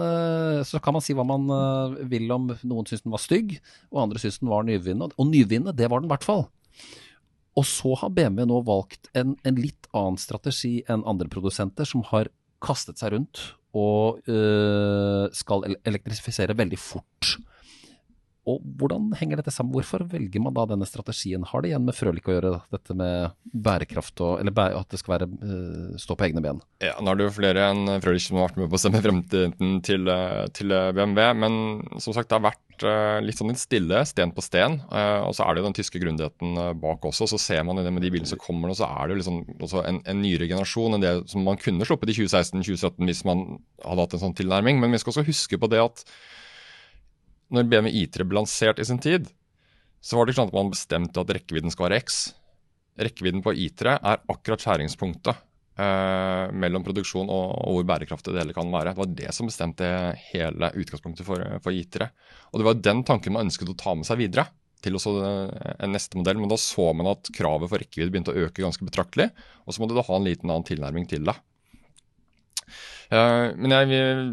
Så 0.68 0.78
kan 0.82 0.94
man 0.94 1.02
si 1.02 1.14
hva 1.16 1.25
man 1.26 1.50
vil 2.10 2.30
om 2.34 2.48
noen 2.62 2.87
syns 2.87 3.02
den 3.02 3.14
var 3.14 3.22
stygg, 3.22 3.56
og 3.90 4.04
andre 4.04 4.22
syns 4.22 4.38
den 4.38 4.52
var 4.52 4.66
nyvinnende. 4.68 5.18
Og 5.18 5.30
nyvinnende, 5.32 5.75
det 5.75 5.90
var 5.90 5.98
den 5.98 6.06
i 6.06 6.14
hvert 6.14 6.26
fall. 6.26 6.46
Og 7.58 7.66
så 7.66 7.96
har 7.98 8.14
BMW 8.14 8.46
nå 8.46 8.62
valgt 8.68 9.10
en, 9.18 9.34
en 9.42 9.58
litt 9.58 9.90
annen 9.90 10.18
strategi 10.20 10.76
enn 10.87 11.02
andre 11.10 11.26
produsenter, 11.32 11.88
som 11.88 12.06
har 12.12 12.30
kastet 12.62 13.02
seg 13.02 13.16
rundt 13.16 13.48
og 13.75 14.20
øh, 14.28 15.28
skal 15.32 15.76
elektrifisere 15.84 16.58
veldig 16.58 16.78
fort. 16.78 17.37
Og 18.48 18.62
hvordan 18.80 19.10
henger 19.18 19.40
dette 19.40 19.52
sammen? 19.52 19.74
Hvorfor 19.76 20.04
velger 20.08 20.42
man 20.42 20.56
da 20.56 20.64
denne 20.70 20.88
strategien? 20.88 21.44
Har 21.48 21.62
det 21.62 21.72
igjen 21.72 21.84
med 21.84 21.96
Frølik 21.96 22.30
å 22.30 22.37
gjøre, 22.37 22.52
dette 22.72 22.96
med 22.96 23.34
bærekraft 23.52 24.22
og 24.24 24.38
eller 24.40 24.54
bæ 24.54 24.70
at 24.78 24.88
det 24.92 25.00
skal 25.02 25.18
være, 25.18 25.28
uh, 25.42 25.98
stå 26.00 26.16
på 26.16 26.28
egne 26.28 26.44
ben? 26.44 26.62
Ja, 26.84 26.94
Nå 27.02 27.12
er 27.12 27.20
det 27.20 27.28
jo 27.28 27.37
flere 27.37 27.68
enn 27.72 27.98
Frølik 28.04 28.24
som 28.24 28.38
har 28.40 28.48
vært 28.48 28.62
med 28.62 28.70
på 28.72 28.78
å 28.78 28.82
stemme 28.82 29.02
fremtiden 29.04 29.82
til, 29.84 30.08
øh, 30.08 30.46
til 30.56 30.72
BMW. 30.96 31.28
Men 31.44 31.61
som 32.00 32.16
sagt, 32.16 32.30
det 32.30 32.38
har 32.38 32.48
vært 32.48 32.64
litt 33.24 33.34
sånn 33.34 33.56
stille, 33.58 34.04
sten 34.06 34.30
på 34.30 34.42
sten. 34.44 34.78
Og 34.87 35.32
så 35.34 35.42
er 35.42 35.54
det 35.54 35.62
jo 35.62 35.66
den 35.66 35.74
tyske 35.74 35.98
grundigheten 35.98 36.58
bak 36.78 37.08
også. 37.08 37.26
Så 37.26 37.40
ser 37.42 37.64
man 37.66 37.80
det 37.80 37.90
med 37.90 38.04
de 38.06 38.12
bilene 38.14 38.30
som 38.30 38.38
kommer 38.38 38.70
nå, 38.70 38.76
så 38.78 38.87
er 38.87 39.08
det 39.08 39.16
jo 39.16 39.20
liksom 39.22 39.82
en, 39.82 39.98
en, 40.04 40.20
nyere 40.22 40.46
generasjon 40.46 40.94
enn 40.94 41.02
det 41.02 41.14
som 41.32 41.42
man 41.46 41.58
kunne 41.58 41.88
sluppet 41.88 42.12
i 42.12 42.18
2016-2017 42.20 43.08
hvis 43.08 43.24
man 43.26 43.44
hadde 43.82 44.04
hatt 44.04 44.14
en 44.14 44.22
sånn 44.28 44.38
tilnærming. 44.38 44.78
Men 44.78 44.94
vi 44.94 45.02
skal 45.02 45.16
også 45.16 45.26
huske 45.26 45.58
på 45.58 45.70
det 45.72 45.82
at 45.82 46.04
når 47.54 47.68
BMW 47.68 48.04
I3 48.04 48.26
ble 48.28 48.40
lansert 48.40 48.80
i 48.80 48.87
sin 48.87 49.00
tid, 49.02 49.28
så 50.00 50.16
var 50.16 50.26
det 50.26 50.32
ikke 50.32 50.42
sånn 50.42 50.52
at 50.52 50.58
man 50.58 50.72
bestemte 50.72 51.22
at 51.22 51.32
rekkevidden 51.34 51.74
skal 51.74 51.88
være 51.88 52.00
X. 52.04 52.18
Rekkevidden 52.98 53.42
på 53.44 53.54
I3 53.54 53.96
er 53.96 54.22
akkurat 54.30 54.62
skjæringspunktet 54.62 55.34
eh, 55.78 56.44
mellom 56.54 56.84
produksjon 56.87 57.28
og, 57.30 57.50
og, 57.62 57.78
hvor 57.78 57.88
bærekraftig 57.92 58.34
det 58.34 58.44
hele 58.44 58.56
kan 58.56 58.70
være. 58.72 58.94
Det 58.94 59.02
var 59.02 59.12
det 59.22 59.34
som 59.34 59.50
bestemte 59.50 59.90
hele 60.28 60.70
utgangspunktet 60.74 61.26
for, 61.26 61.42
for 61.64 61.74
I3. 61.74 62.08
Og 62.52 62.61
det 62.61 62.68
var 62.68 62.80
den 62.90 63.04
tanken 63.08 63.37
man 63.37 63.48
ønsket 63.48 63.72
å 63.72 63.78
ta 63.78 63.94
med 63.98 64.08
seg 64.08 64.20
videre 64.22 64.48
til 64.84 64.98
også 64.98 65.14
eh, 65.26 65.74
en 65.87 65.94
neste 65.94 66.18
modell. 66.20 66.40
Men 66.42 66.52
da 66.52 66.61
så 66.61 66.90
man 66.96 67.11
at 67.14 67.30
kravet 67.34 67.70
for 67.70 67.82
rekkevidde 67.82 68.14
begynte 68.14 68.34
å 68.34 68.46
øke 68.46 68.64
ganske 68.64 68.87
betraktelig. 68.87 69.30
Og 69.66 69.74
så 69.74 69.82
måtte 69.82 69.98
du 69.98 70.04
ha 70.04 70.18
en 70.18 70.28
liten 70.28 70.50
annen 70.50 70.66
tilnærming 70.68 71.08
til 71.11 71.26
det. 71.28 71.38
Uh, 73.09 73.55
men 73.57 73.73
jeg 73.73 73.88
vil 73.88 74.27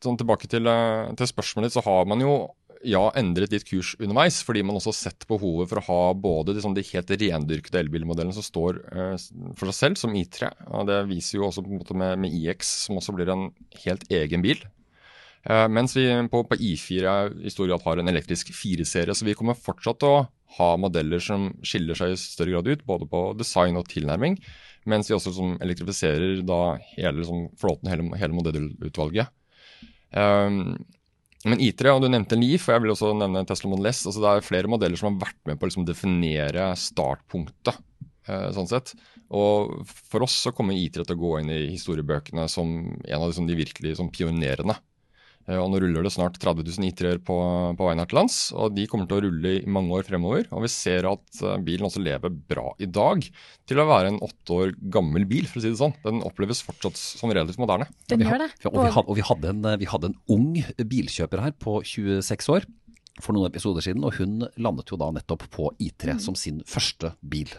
sånn 0.00 0.16
tilbake 0.16 0.48
til, 0.48 0.68
uh, 0.68 1.10
til, 1.18 1.28
spørsmålet 1.28 1.68
ditt, 1.68 1.76
så 1.76 1.84
har 1.84 2.08
man 2.08 2.22
jo 2.24 2.36
ja, 2.86 3.02
endret 3.18 3.52
litt 3.52 3.66
kurs 3.68 3.92
underveis, 3.98 4.38
fordi 4.46 4.62
man 4.64 4.78
også 4.78 4.92
har 4.92 4.96
sett 4.96 5.26
behovet 5.28 5.68
for 5.68 5.80
å 5.80 5.86
ha 5.88 6.14
både 6.16 6.54
de, 6.54 6.62
sånn, 6.64 6.76
de 6.78 6.86
helt 6.88 7.10
rendyrkede 7.10 7.82
elbilmodellene 7.82 8.36
som 8.36 8.46
står 8.46 8.80
uh, 8.94 9.12
for 9.58 9.68
seg 9.68 9.76
selv, 9.76 10.00
som 10.00 10.16
I3. 10.16 10.48
og 10.70 10.88
Det 10.88 11.02
viser 11.10 11.40
jo 11.40 11.48
også 11.50 11.66
på 11.66 11.72
en 11.74 11.82
måte 11.82 11.98
med, 11.98 12.16
med 12.24 12.38
IX, 12.38 12.72
som 12.86 13.00
også 13.00 13.16
blir 13.18 13.34
en 13.34 13.50
helt 13.84 14.08
egen 14.08 14.44
bil. 14.46 14.64
mens 15.48 15.94
vi 15.96 16.04
på, 16.28 16.42
på 16.44 16.56
I4 16.56 17.12
i 17.46 17.50
stor 17.50 17.68
grad 17.68 17.84
har 17.84 18.00
en 18.00 18.10
elektrisk 18.10 18.50
4-serie, 18.52 19.14
så 19.14 19.24
vi 19.24 19.36
kommer 19.38 19.54
fortsatt 19.56 20.00
til 20.00 20.16
å 20.16 20.24
ha 20.56 20.70
modeller 20.80 21.20
som 21.22 21.50
skiller 21.66 21.98
seg 21.98 22.14
i 22.14 22.18
større 22.20 22.56
grad 22.56 22.68
ut, 22.72 22.86
både 22.88 23.08
på 23.10 23.22
design 23.38 23.76
og 23.76 23.88
tilnærming. 23.90 24.38
Mens 24.88 25.10
vi 25.10 25.16
også 25.16 25.34
som 25.36 25.56
elektrifiserer 25.64 26.40
da 26.46 26.78
hele 26.94 27.18
liksom, 27.20 27.48
flåten, 27.60 27.90
hele, 27.92 28.08
hele 28.20 28.36
modellutvalget. 28.36 29.32
Um, 30.14 30.78
men 31.44 31.60
I3, 31.62 31.92
og 31.92 32.02
du 32.02 32.08
nevnte 32.10 32.38
Leaf, 32.38 32.66
og 32.66 32.74
jeg 32.74 32.84
vil 32.84 32.94
også 32.94 33.12
nevne 33.20 33.44
Tesla 33.46 33.70
Model 33.70 33.90
S. 33.92 34.06
altså 34.08 34.22
Det 34.24 34.30
er 34.30 34.46
flere 34.46 34.70
modeller 34.72 34.98
som 34.98 35.12
har 35.12 35.28
vært 35.28 35.38
med 35.46 35.58
på 35.58 35.66
å 35.66 35.70
liksom, 35.70 35.86
definere 35.88 36.72
startpunktet. 36.80 37.78
Uh, 38.28 38.48
sånn 38.56 38.68
sett. 38.68 38.94
Og 39.28 39.84
For 40.08 40.24
oss 40.24 40.36
så 40.46 40.52
kommer 40.56 40.76
I3 40.76 41.04
til 41.04 41.16
å 41.16 41.20
gå 41.20 41.34
inn 41.40 41.52
i 41.52 41.62
historiebøkene 41.74 42.48
som 42.50 42.72
en 42.88 43.20
av 43.20 43.28
liksom, 43.28 43.48
de 43.48 43.60
virkelig 43.60 43.96
pionerene 44.16 44.76
Eh, 44.76 44.97
og 45.56 45.70
Nå 45.72 45.80
ruller 45.80 46.04
det 46.04 46.12
snart 46.12 46.36
30 46.36 46.66
000 46.66 46.88
IT-er 46.90 47.20
på, 47.24 47.36
på 47.78 47.86
veien 47.86 48.02
her 48.02 48.08
til 48.10 48.18
lands, 48.20 48.36
og 48.52 48.74
de 48.76 48.84
kommer 48.90 49.08
til 49.08 49.16
å 49.16 49.22
rulle 49.24 49.52
i 49.56 49.70
mange 49.70 49.94
år 49.96 50.04
fremover. 50.04 50.44
Og 50.52 50.66
vi 50.66 50.70
ser 50.72 51.08
at 51.08 51.40
eh, 51.40 51.54
bilen 51.64 51.88
også 51.88 52.02
lever 52.04 52.34
bra 52.50 52.74
i 52.76 52.88
dag 52.90 53.24
til 53.68 53.80
å 53.80 53.86
være 53.88 54.12
en 54.12 54.20
åtte 54.24 54.58
år 54.58 54.74
gammel 54.92 55.24
bil, 55.30 55.48
for 55.48 55.60
å 55.60 55.64
si 55.64 55.72
det 55.72 55.80
sånn. 55.80 55.96
Den 56.04 56.20
oppleves 56.26 56.60
fortsatt 56.66 57.00
som 57.00 57.32
relativt 57.32 57.62
moderne. 57.62 57.88
Den 58.12 58.26
gjør 58.26 58.44
det. 58.44 58.50
Og, 58.68 58.76
vi, 58.82 58.92
og 59.00 59.14
vi, 59.16 59.24
hadde 59.30 59.54
en, 59.54 59.64
vi 59.80 59.88
hadde 59.88 60.12
en 60.12 60.20
ung 60.36 60.50
bilkjøper 60.92 61.46
her 61.46 61.56
på 61.56 61.78
26 61.86 62.52
år 62.58 62.68
for 63.22 63.34
noen 63.34 63.48
episoder 63.48 63.84
siden, 63.84 64.04
og 64.06 64.20
hun 64.20 64.44
landet 64.60 64.92
jo 64.92 65.00
da 65.00 65.10
nettopp 65.14 65.48
på 65.54 65.72
I3 65.80 66.18
mm. 66.18 66.22
som 66.22 66.36
sin 66.38 66.60
første 66.68 67.14
bil. 67.24 67.50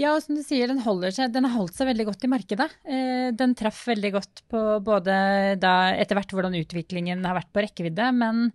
Ja, 0.00 0.14
og 0.14 0.22
som 0.24 0.36
du 0.36 0.42
sier, 0.44 0.70
den, 0.70 0.80
seg, 0.82 1.32
den 1.34 1.46
har 1.48 1.56
holdt 1.56 1.76
seg 1.76 1.90
veldig 1.90 2.06
godt 2.08 2.24
i 2.24 2.30
markedet. 2.32 2.68
Eh, 2.84 3.28
den 3.36 3.56
traff 3.58 3.82
veldig 3.90 4.12
godt 4.14 4.42
på 4.52 4.62
både 4.84 5.16
da 5.60 5.74
etter 5.92 6.18
hvert 6.18 6.32
hvordan 6.32 6.56
utviklingen 6.60 7.24
har 7.28 7.36
vært 7.36 7.52
på 7.52 7.64
rekkevidde, 7.64 8.08
men 8.16 8.48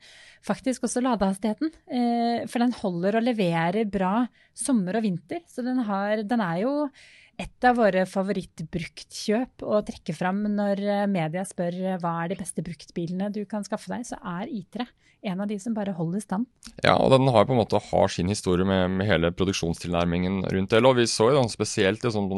faktisk 0.47 0.87
også 0.87 1.03
ladehastigheten. 1.05 1.73
Eh, 1.87 2.47
for 2.49 2.63
den 2.63 2.73
holder 2.79 3.19
og 3.19 3.27
leverer 3.27 3.89
bra 3.91 4.25
sommer 4.57 4.97
og 4.97 5.05
vinter. 5.05 5.43
Så 5.49 5.65
den, 5.65 5.83
har, 5.87 6.23
den 6.25 6.43
er 6.43 6.63
jo 6.63 6.73
Et 7.37 7.65
av 7.69 7.75
våre 7.77 8.01
favorittbruktkjøp 8.09 9.61
å 9.61 9.81
trekke 9.85 10.13
fram 10.17 10.39
når 10.55 10.79
eh, 10.81 11.03
media 11.11 11.43
spør 11.45 11.75
eh, 11.83 11.97
hva 12.01 12.15
er 12.23 12.31
de 12.31 12.37
beste 12.39 12.63
bruktbilene 12.65 13.29
du 13.33 13.43
kan 13.49 13.65
skaffe 13.65 13.91
deg, 13.93 14.07
så 14.09 14.17
er 14.25 14.49
I3 14.49 14.87
en 15.29 15.43
av 15.43 15.49
de 15.49 15.57
som 15.61 15.75
bare 15.75 15.93
holder 15.97 16.23
stand. 16.23 16.47
Ja, 16.81 16.95
og 16.95 17.11
den 17.13 17.29
har 17.33 17.45
på 17.45 17.53
en 17.53 17.61
måte 17.61 17.81
sin 18.13 18.29
historie 18.29 18.65
med, 18.65 18.89
med 18.97 19.09
hele 19.09 19.31
produksjonstilnærmingen 19.33 20.45
rundt 20.49 20.73
det. 20.73 20.81
Og 20.81 20.97
vi 20.97 21.07
så 21.09 21.31
jo 21.33 21.45
spesielt 21.49 22.05
i 22.05 22.13
sånn, 22.13 22.29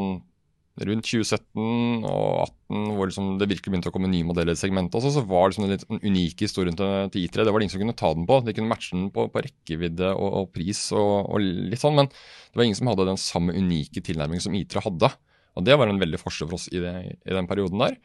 rundt 0.88 1.08
2017 1.08 2.08
og 2.08 2.50
2018, 2.70 2.94
hvor 2.96 3.08
liksom 3.08 3.30
det 3.40 3.48
virkelig 3.50 3.72
begynte 3.72 3.90
å 3.90 3.94
komme 3.94 4.10
nye 4.10 4.26
modeller 4.26 4.54
i 4.54 4.60
segmentet, 4.60 4.96
også, 4.98 5.12
så 5.16 5.24
var 5.26 5.48
det 5.48 5.52
liksom 5.52 5.66
den 5.66 5.74
litt 5.74 6.06
unike 6.06 6.46
historien 6.46 6.78
til, 6.78 7.10
til 7.12 7.26
I3. 7.26 7.44
Det 7.44 7.52
var 7.52 7.60
det 7.60 7.66
ingen 7.66 7.74
som 7.74 7.82
kunne 7.82 7.98
ta 7.98 8.12
den 8.14 8.28
på. 8.28 8.38
De 8.46 8.54
kunne 8.56 8.70
matche 8.70 8.94
den 8.94 9.10
på, 9.14 9.26
på 9.32 9.44
rekkevidde 9.46 10.12
og, 10.14 10.30
og 10.40 10.50
pris 10.54 10.86
og, 10.94 11.12
og, 11.26 11.42
litt 11.42 11.82
sånn, 11.82 11.98
men 11.98 12.10
det 12.10 12.60
var 12.60 12.68
ingen 12.68 12.78
som 12.78 12.90
hadde 12.92 13.10
den 13.10 13.20
samme 13.20 13.56
unike 13.56 14.02
tilnærmingen 14.06 14.46
som 14.46 14.56
I3 14.56 14.86
hadde. 14.86 15.12
Og 15.58 15.66
det 15.66 15.78
var 15.78 15.90
en 15.90 16.00
veldig 16.00 16.20
forskjell 16.20 16.50
for 16.50 16.60
oss 16.60 16.70
i, 16.70 16.82
det, 16.82 16.94
i 17.26 17.36
den 17.36 17.50
perioden 17.50 17.82
der. 17.82 17.96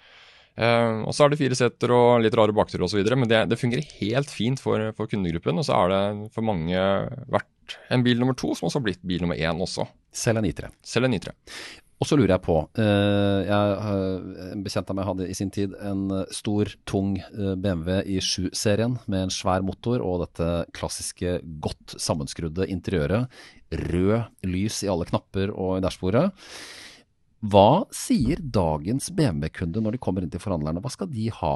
Uh, 0.56 1.04
og 1.04 1.12
så 1.12 1.26
er 1.26 1.34
det 1.34 1.40
fire 1.42 1.56
seter 1.60 1.92
og 1.92 2.22
litt 2.24 2.36
rare 2.40 2.54
bakturer 2.56 2.86
osv., 2.88 3.02
men 3.20 3.28
det, 3.28 3.42
det, 3.52 3.58
fungerer 3.60 3.90
helt 4.00 4.30
fint 4.32 4.62
for, 4.64 4.80
for, 4.96 5.12
kundegruppen. 5.12 5.60
Og 5.60 5.68
så 5.68 5.76
er 5.78 5.92
det 5.92 6.30
for 6.36 6.48
mange 6.48 6.80
vært 7.32 7.76
en 7.92 8.06
bil 8.06 8.22
nummer 8.22 8.38
to, 8.40 8.54
som 8.56 8.70
også 8.70 8.80
har 8.80 8.86
blitt 8.88 9.04
bil 9.06 9.26
nummer 9.26 9.36
én 9.36 9.60
også. 9.62 9.86
Selv 10.16 10.40
en 10.40 10.48
I3. 10.48 10.72
Selv 10.86 11.10
en 11.10 11.18
I3. 11.18 11.36
Og 11.96 12.10
så 12.10 12.18
lurer 12.20 12.34
jeg 12.34 12.44
på 12.44 12.58
uh, 12.60 13.40
jeg, 13.48 13.76
En 14.52 14.64
bekjent 14.66 14.90
av 14.92 14.98
meg 14.98 15.08
hadde 15.08 15.28
i 15.32 15.36
sin 15.38 15.52
tid 15.54 15.76
en 15.80 16.10
stor, 16.36 16.72
tung 16.84 17.14
BMW 17.32 18.02
i 18.18 18.18
7-serien 18.20 18.98
med 19.08 19.28
en 19.28 19.34
svær 19.34 19.64
motor 19.66 20.04
og 20.04 20.26
dette 20.26 20.50
klassiske, 20.76 21.38
godt 21.64 21.96
sammenskrudde 22.02 22.68
interiøret. 22.72 23.32
Rød 23.72 24.48
lys 24.48 24.82
i 24.84 24.92
alle 24.92 25.08
knapper 25.08 25.54
og 25.56 25.78
i 25.78 25.86
dashbordet. 25.86 26.28
Hva 27.46 27.86
sier 27.94 28.40
dagens 28.42 29.12
BMW-kunde 29.14 29.84
når 29.84 29.96
de 29.96 30.02
kommer 30.02 30.26
inn 30.26 30.32
til 30.34 30.42
forhandlerne? 30.42 30.82
Hva 30.84 30.92
skal 30.94 31.10
de 31.12 31.30
ha? 31.40 31.56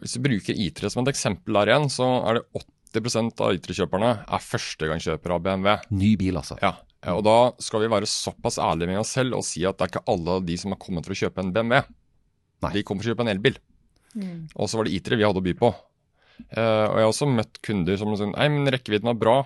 Hvis 0.00 0.16
vi 0.18 0.24
bruker 0.24 0.58
I3 0.58 0.90
som 0.92 1.04
et 1.04 1.12
eksempel 1.12 1.58
der 1.58 1.72
igjen, 1.72 1.88
så 1.92 2.06
er 2.28 2.38
det 2.38 2.64
80% 2.94 3.42
av 3.44 3.58
I3-kjøperne 3.58 4.12
er 4.24 4.44
førstegangskjøpere 4.44 5.36
av 5.36 5.44
BMW. 5.44 5.74
Ny 5.94 6.12
bil, 6.20 6.38
altså. 6.40 6.56
Ja, 6.62 6.74
og 7.06 7.20
da 7.22 7.36
skal 7.62 7.84
vi 7.84 7.90
være 7.92 8.08
såpass 8.10 8.58
ærlige 8.58 8.90
med 8.90 9.00
oss 9.00 9.12
selv 9.14 9.38
og 9.38 9.44
si 9.46 9.62
at 9.66 9.78
det 9.78 9.86
er 9.86 9.92
ikke 9.92 10.10
alle 10.10 10.40
de 10.46 10.56
som 10.58 10.74
har 10.74 10.80
kommet 10.82 11.06
for 11.06 11.14
å 11.14 11.20
kjøpe 11.20 11.44
en 11.44 11.52
BMW. 11.54 11.82
Nei. 12.64 12.72
De 12.74 12.82
kommer 12.86 13.04
for 13.04 13.10
å 13.10 13.14
kjøpe 13.14 13.26
en 13.26 13.30
elbil. 13.30 13.58
Mm. 14.18 14.48
Og 14.56 14.66
så 14.70 14.80
var 14.80 14.88
det 14.88 14.96
I3 14.98 15.18
vi 15.20 15.26
hadde 15.26 15.38
å 15.38 15.44
by 15.44 15.54
på. 15.58 15.70
Uh, 16.54 16.86
og 16.88 16.96
jeg 16.98 17.04
har 17.04 17.12
også 17.12 17.28
møtt 17.30 17.60
kunder 17.66 17.98
som 18.00 18.14
sier 18.16 18.32
nei, 18.32 18.48
men 18.50 18.70
rekkevidden 18.72 19.10
var 19.10 19.20
bra, 19.20 19.36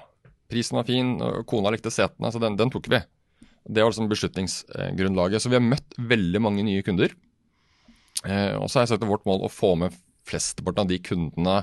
prisen 0.52 0.78
var 0.78 0.88
fin, 0.88 1.14
og 1.24 1.44
kona 1.48 1.72
likte 1.72 1.92
setene, 1.92 2.30
så 2.32 2.40
den, 2.40 2.56
den 2.60 2.72
tok 2.72 2.88
vi. 2.92 3.02
Det 3.62 3.84
var 3.84 3.92
liksom 3.92 4.08
beslutningsgrunnlaget. 4.10 5.44
Så 5.44 5.52
vi 5.52 5.58
har 5.58 5.64
møtt 5.64 5.96
veldig 6.00 6.42
mange 6.42 6.64
nye 6.66 6.84
kunder. 6.86 7.12
Uh, 8.24 8.56
og 8.62 8.68
så 8.68 8.78
har 8.78 8.86
jeg 8.86 8.94
sagt 8.94 9.04
det 9.04 9.12
vårt 9.12 9.28
mål 9.28 9.44
å 9.44 9.52
få 9.52 9.74
med 9.80 9.94
flesteparten 10.28 10.86
av 10.86 10.90
de 10.92 11.00
kundene 11.04 11.60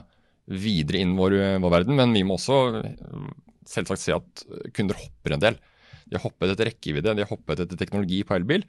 videre 0.50 1.02
inn 1.02 1.18
vår, 1.18 1.36
vår 1.64 1.76
verden. 1.80 1.98
Men 1.98 2.14
vi 2.14 2.26
må 2.28 2.38
også 2.38 2.84
selvsagt 3.70 4.02
se 4.02 4.16
at 4.16 4.46
kunder 4.76 4.98
hopper 4.98 5.36
en 5.36 5.44
del. 5.44 5.60
De 6.10 6.18
har 6.18 6.26
hoppet 6.26 6.54
etter 6.54 6.72
rekkevidde, 6.72 7.16
de 7.16 7.26
har 7.26 7.32
hoppet 7.32 7.64
etter 7.66 7.80
teknologi 7.80 8.24
på 8.28 8.36
elbil. 8.38 8.66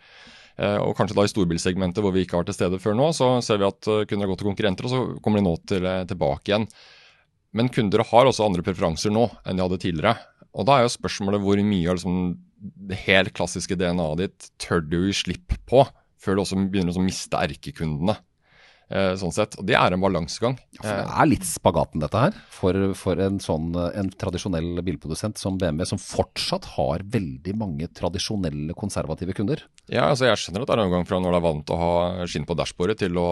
Eh, 0.60 0.78
og 0.78 0.94
kanskje 0.98 1.16
da 1.18 1.26
i 1.26 1.32
storbilsegmentet 1.32 2.04
hvor 2.04 2.14
vi 2.14 2.24
ikke 2.26 2.36
har 2.36 2.44
vært 2.44 2.52
til 2.52 2.60
stede 2.60 2.80
før 2.82 2.96
nå, 2.98 3.10
så 3.16 3.32
ser 3.44 3.60
vi 3.62 3.68
at 3.68 3.80
kunder 3.88 4.26
har 4.26 4.32
gått 4.32 4.42
til 4.44 4.50
konkurrenter, 4.52 4.88
og 4.88 4.94
så 4.94 5.22
kommer 5.24 5.40
de 5.40 5.48
nå 5.48 5.54
til, 5.70 5.88
tilbake 6.10 6.52
igjen. 6.52 6.68
Men 7.56 7.70
kunder 7.72 8.04
har 8.06 8.28
også 8.28 8.46
andre 8.46 8.64
preferanser 8.66 9.12
nå 9.14 9.26
enn 9.42 9.58
de 9.58 9.64
hadde 9.64 9.80
tidligere. 9.82 10.14
Og 10.58 10.66
da 10.66 10.78
er 10.78 10.86
jo 10.86 10.94
spørsmålet 10.94 11.42
hvor 11.42 11.60
mye 11.62 11.90
av 11.90 11.98
liksom 11.98 12.20
det 12.60 12.98
helt 13.06 13.32
klassiske 13.36 13.76
DNA-et 13.78 14.20
ditt 14.20 14.50
tør 14.60 14.82
du 14.84 14.98
gi 15.06 15.16
slipp 15.16 15.54
på 15.70 15.84
før 16.20 16.36
du 16.36 16.42
også 16.42 16.58
begynner 16.68 16.96
å 16.96 17.04
miste 17.04 17.38
erkekundene. 17.38 18.18
Eh, 18.90 19.12
sånn 19.14 19.30
sett. 19.30 19.54
Og 19.60 19.66
det 19.68 19.76
er 19.78 19.94
en 19.94 20.02
balansegang. 20.02 20.56
Ja, 20.74 20.82
det 20.82 20.94
er 21.22 21.28
litt 21.30 21.46
spagaten 21.46 22.02
dette 22.02 22.24
her, 22.24 22.38
for, 22.50 22.74
for 22.98 23.20
en 23.22 23.38
sånn 23.42 23.68
en 23.78 24.08
tradisjonell 24.18 24.80
bilprodusent 24.82 25.38
som 25.38 25.58
BMW, 25.60 25.86
som 25.86 26.00
fortsatt 26.00 26.72
har 26.74 27.04
veldig 27.06 27.54
mange 27.60 27.86
tradisjonelle 27.94 28.74
konservative 28.78 29.36
kunder. 29.36 29.62
Ja, 29.86 30.08
altså 30.08 30.26
jeg 30.26 30.40
skjønner 30.42 30.64
at 30.64 30.72
det 30.72 30.74
er 30.74 30.82
en 30.82 30.94
gang 30.96 31.06
fra 31.06 31.20
når 31.22 31.36
du 31.36 31.38
er 31.38 31.44
vant 31.44 31.66
til 31.68 31.76
å 31.76 31.84
ha 31.84 32.26
skinn 32.30 32.46
på 32.48 32.56
dashbordet, 32.58 32.98
til 33.04 33.20
å 33.20 33.28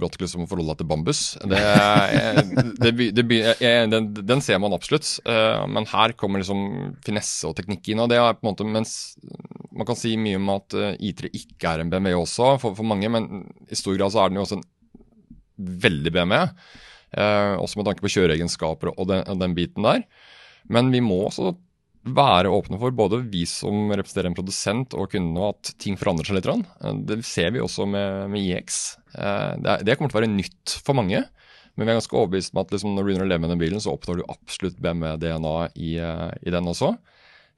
brått 0.00 0.18
liksom 0.20 0.44
forholde 0.50 0.74
deg 0.74 0.82
til 0.82 0.90
bambus. 0.90 1.22
Det, 1.50 1.62
det, 2.82 2.92
det, 3.16 3.24
den, 3.88 4.10
den, 4.20 4.42
ser 4.44 4.60
man 4.60 4.76
absolutt, 4.76 5.08
eh, 5.24 5.62
men 5.68 5.88
her 5.88 6.12
kommer 6.20 6.42
liksom 6.42 6.92
finesse 7.06 7.48
og 7.48 7.56
teknikk 7.56 7.88
inn. 7.88 8.02
og 8.04 8.12
det 8.12 8.20
er 8.20 8.36
på 8.36 8.44
en 8.44 8.52
måte, 8.52 8.68
mens 8.68 8.98
Man 9.70 9.86
kan 9.88 9.96
si 9.96 10.10
mye 10.20 10.36
om 10.36 10.48
at 10.52 10.74
eh, 10.76 10.96
I3 11.08 11.30
ikke 11.32 11.70
er 11.70 11.80
en 11.80 11.92
BMW 11.92 12.12
også, 12.18 12.58
for, 12.60 12.76
for 12.76 12.84
mange, 12.84 13.08
men 13.08 13.46
i 13.70 13.78
stor 13.78 13.96
grad 13.96 14.12
så 14.12 14.24
er 14.24 14.32
den 14.32 14.40
jo 14.40 14.44
også 14.44 14.58
en 14.58 14.66
veldig 15.60 16.12
BMW. 16.14 16.36
Eh, 17.10 17.54
også 17.58 17.80
med 17.80 17.88
tanke 17.88 18.04
på 18.04 18.12
kjøreegenskaper 18.14 18.92
og 18.94 19.08
den, 19.10 19.24
den, 19.40 19.56
biten 19.56 19.86
der. 19.86 20.04
Men 20.70 20.92
vi 20.94 21.02
må 21.02 21.24
også 21.26 21.54
være 22.00 22.48
åpne 22.48 22.78
for, 22.80 22.94
både 22.96 23.18
vi 23.28 23.42
som 23.48 23.90
representerer 23.92 24.30
en 24.30 24.36
produsent 24.38 24.94
og 24.96 25.10
kundene, 25.12 25.50
at 25.52 25.74
ting 25.82 25.98
forandrer 26.00 26.30
seg 26.30 26.38
litt. 26.38 26.48
Eh, 26.48 27.02
det 27.08 27.20
ser 27.28 27.52
vi 27.56 27.62
også 27.64 27.88
med, 27.90 28.30
med 28.32 28.46
IX. 28.46 28.80
Eh, 29.14 29.52
det, 29.60 29.76
det, 29.88 29.98
kommer 29.98 30.12
til 30.12 30.20
å 30.20 30.22
være 30.22 30.32
nytt 30.32 30.80
for 30.86 30.98
mange. 30.98 31.24
Men 31.76 31.86
vi 31.86 31.92
er 31.92 32.00
ganske 32.00 32.16
overbevist 32.18 32.54
om 32.54 32.60
at 32.60 32.74
liksom, 32.74 32.94
når 32.94 33.02
du 33.02 33.08
begynner 33.08 33.26
å 33.26 33.30
leve 33.30 33.44
med 33.44 33.54
den 33.54 33.62
bilen, 33.62 33.82
så 33.82 33.94
oppnår 33.94 34.20
du 34.20 34.28
absolutt 34.32 34.80
BMW-DNA 34.82 35.54
i, 35.80 35.94
eh, 36.02 36.28
i, 36.42 36.52
den 36.52 36.68
også. 36.70 36.92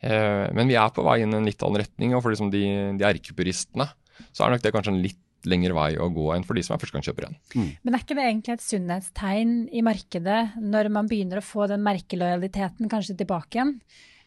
Eh, 0.03 0.47
men 0.55 0.71
vi 0.71 0.79
er 0.79 0.93
på 0.95 1.05
vei 1.07 1.21
inn 1.23 1.35
i 1.35 1.41
en 1.41 1.49
litt 1.49 1.62
annen 1.65 1.83
retning. 1.83 2.15
Og 2.17 2.25
for 2.25 2.35
liksom 2.35 2.53
de, 2.53 2.62
de 2.99 3.09
erkepuristene 3.09 3.88
så 4.31 4.45
er 4.45 4.55
nok 4.55 4.65
det 4.65 4.73
kanskje 4.75 4.95
en 4.95 5.03
litt 5.03 5.21
lengre 5.51 5.75
vei 5.77 5.91
å 6.01 6.11
gå 6.13 6.29
enn 6.35 6.47
for 6.47 6.59
de 6.59 6.65
som 6.67 6.77
er 6.77 6.83
førstegangskjøpere. 6.83 7.33
Mm. 7.57 7.69
Men 7.83 7.97
er 7.97 8.05
ikke 8.05 8.17
det 8.19 8.29
egentlig 8.29 8.57
et 8.57 8.65
sunnhetstegn 8.67 9.59
i 9.73 9.85
markedet 9.87 10.41
når 10.63 10.91
man 10.95 11.11
begynner 11.11 11.41
å 11.41 11.47
få 11.47 11.69
den 11.71 11.85
merkelojaliteten 11.87 12.91
kanskje 12.93 13.19
tilbake 13.21 13.59
igjen? 13.59 13.77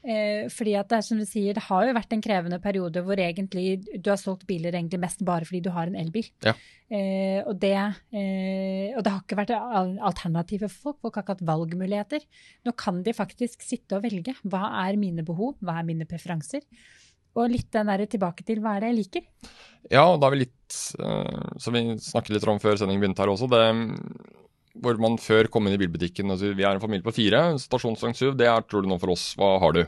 Eh, 0.05 0.45
fordi 0.53 0.75
at 0.77 0.89
det 0.91 0.99
er 0.99 1.05
som 1.07 1.17
du 1.17 1.25
sier, 1.25 1.55
det 1.57 1.63
har 1.65 1.87
jo 1.87 1.93
vært 1.97 2.11
en 2.13 2.21
krevende 2.21 2.59
periode 2.61 3.01
hvor 3.01 3.17
egentlig 3.17 3.79
du 3.97 4.11
har 4.11 4.19
solgt 4.21 4.45
biler 4.45 4.75
egentlig 4.77 4.99
mest 5.01 5.23
bare 5.25 5.47
fordi 5.47 5.63
du 5.65 5.71
har 5.73 5.89
en 5.89 5.97
elbil. 5.97 6.27
Ja. 6.45 6.53
Eh, 6.85 7.39
og, 7.41 7.55
det, 7.63 7.73
eh, 8.13 8.93
og, 8.93 9.01
det, 9.01 9.09
har 9.09 9.23
ikke 9.23 9.39
vært 9.39 9.55
alternativer 9.55 10.69
for 10.69 10.91
folk. 10.91 10.99
Folk 11.07 11.17
har 11.17 11.25
ikke 11.25 11.37
hatt 11.39 11.47
valgmuligheter. 11.49 12.27
Nå 12.67 12.75
kan 12.77 13.01
de 13.05 13.15
faktisk 13.17 13.65
sitte 13.65 13.97
og 13.97 14.05
velge. 14.05 14.37
Hva 14.45 14.67
er 14.83 15.01
mine 15.01 15.25
behov? 15.25 15.57
Hva 15.65 15.79
er 15.81 15.89
mine 15.89 16.05
preferanser? 16.09 16.61
Og 17.35 17.51
litt 17.51 17.67
den 17.75 17.91
der 17.91 18.05
tilbake 18.07 18.45
til 18.47 18.61
hva 18.63 18.77
er 18.77 18.85
det 18.85 18.91
jeg 18.93 18.99
liker? 19.01 19.25
Ja, 19.91 20.05
og 20.07 20.21
da 20.21 20.29
er 20.29 20.33
vi 20.33 20.45
litt 20.45 20.77
uh, 20.97 21.59
Som 21.61 21.75
vi 21.77 21.83
snakket 22.01 22.37
litt 22.37 22.47
om 22.49 22.61
før 22.63 22.79
sendingen 22.79 23.03
begynte 23.03 23.21
her 23.21 23.33
også. 23.33 23.49
det 23.51 23.65
hvor 24.83 24.97
man 24.99 25.15
før 25.21 25.47
kom 25.51 25.67
inn 25.67 25.77
i 25.77 25.79
bilbutikken 25.79 26.33
altså 26.33 26.51
Vi 26.55 26.65
er 26.65 26.75
en 26.75 26.83
familie 26.83 27.05
på 27.05 27.13
fire. 27.15 27.53
Stasjonsvogn 27.61 28.15
SUV, 28.17 28.33
det 28.39 28.49
er 28.51 28.65
tror 28.67 28.83
du 28.83 28.89
nå 28.91 28.97
for 28.99 29.13
oss. 29.13 29.29
Hva 29.39 29.55
har 29.63 29.75
du? 29.75 29.85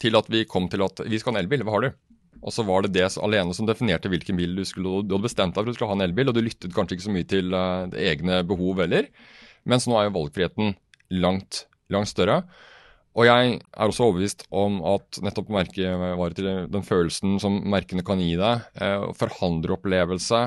Til 0.00 0.16
at 0.16 0.30
vi 0.32 0.44
kom 0.48 0.68
til 0.70 0.84
at 0.86 1.02
vi 1.10 1.18
skal 1.20 1.34
ha 1.34 1.38
en 1.38 1.44
elbil. 1.44 1.64
Hva 1.66 1.74
har 1.74 1.86
du? 1.86 1.90
Og 2.40 2.54
så 2.54 2.64
var 2.64 2.86
det 2.86 2.94
det 2.94 3.08
alene 3.20 3.54
som 3.56 3.66
definerte 3.68 4.08
hvilken 4.08 4.38
bil 4.38 4.54
du 4.56 4.62
skulle 4.64 5.02
Du 5.04 5.16
hadde 5.16 5.26
bestemt 5.26 5.56
deg 5.56 5.60
for 5.60 5.68
at 5.68 5.74
du 5.74 5.76
skulle 5.76 5.90
ha 5.90 5.98
en 5.98 6.06
elbil, 6.06 6.30
og 6.30 6.36
du 6.36 6.42
lyttet 6.44 6.74
kanskje 6.76 6.96
ikke 6.96 7.08
så 7.08 7.16
mye 7.16 7.28
til 7.28 7.52
uh, 7.52 7.90
egne 7.98 8.40
behov 8.48 8.80
heller. 8.84 9.10
Mens 9.68 9.88
nå 9.90 9.98
er 9.98 10.08
jo 10.08 10.16
valgfriheten 10.16 10.76
langt, 11.20 11.64
langt 11.92 12.08
større. 12.08 12.44
Og 13.18 13.26
jeg 13.26 13.54
er 13.58 13.90
også 13.90 14.06
overbevist 14.06 14.44
om 14.54 14.78
at 14.86 15.18
nettopp 15.24 15.48
merkevarer 15.50 16.36
til 16.36 16.50
den 16.70 16.84
følelsen 16.86 17.40
som 17.42 17.56
merkene 17.72 18.04
kan 18.06 18.22
gi 18.22 18.36
deg, 18.38 18.68
eh, 18.78 19.06
forhandleropplevelse, 19.18 20.42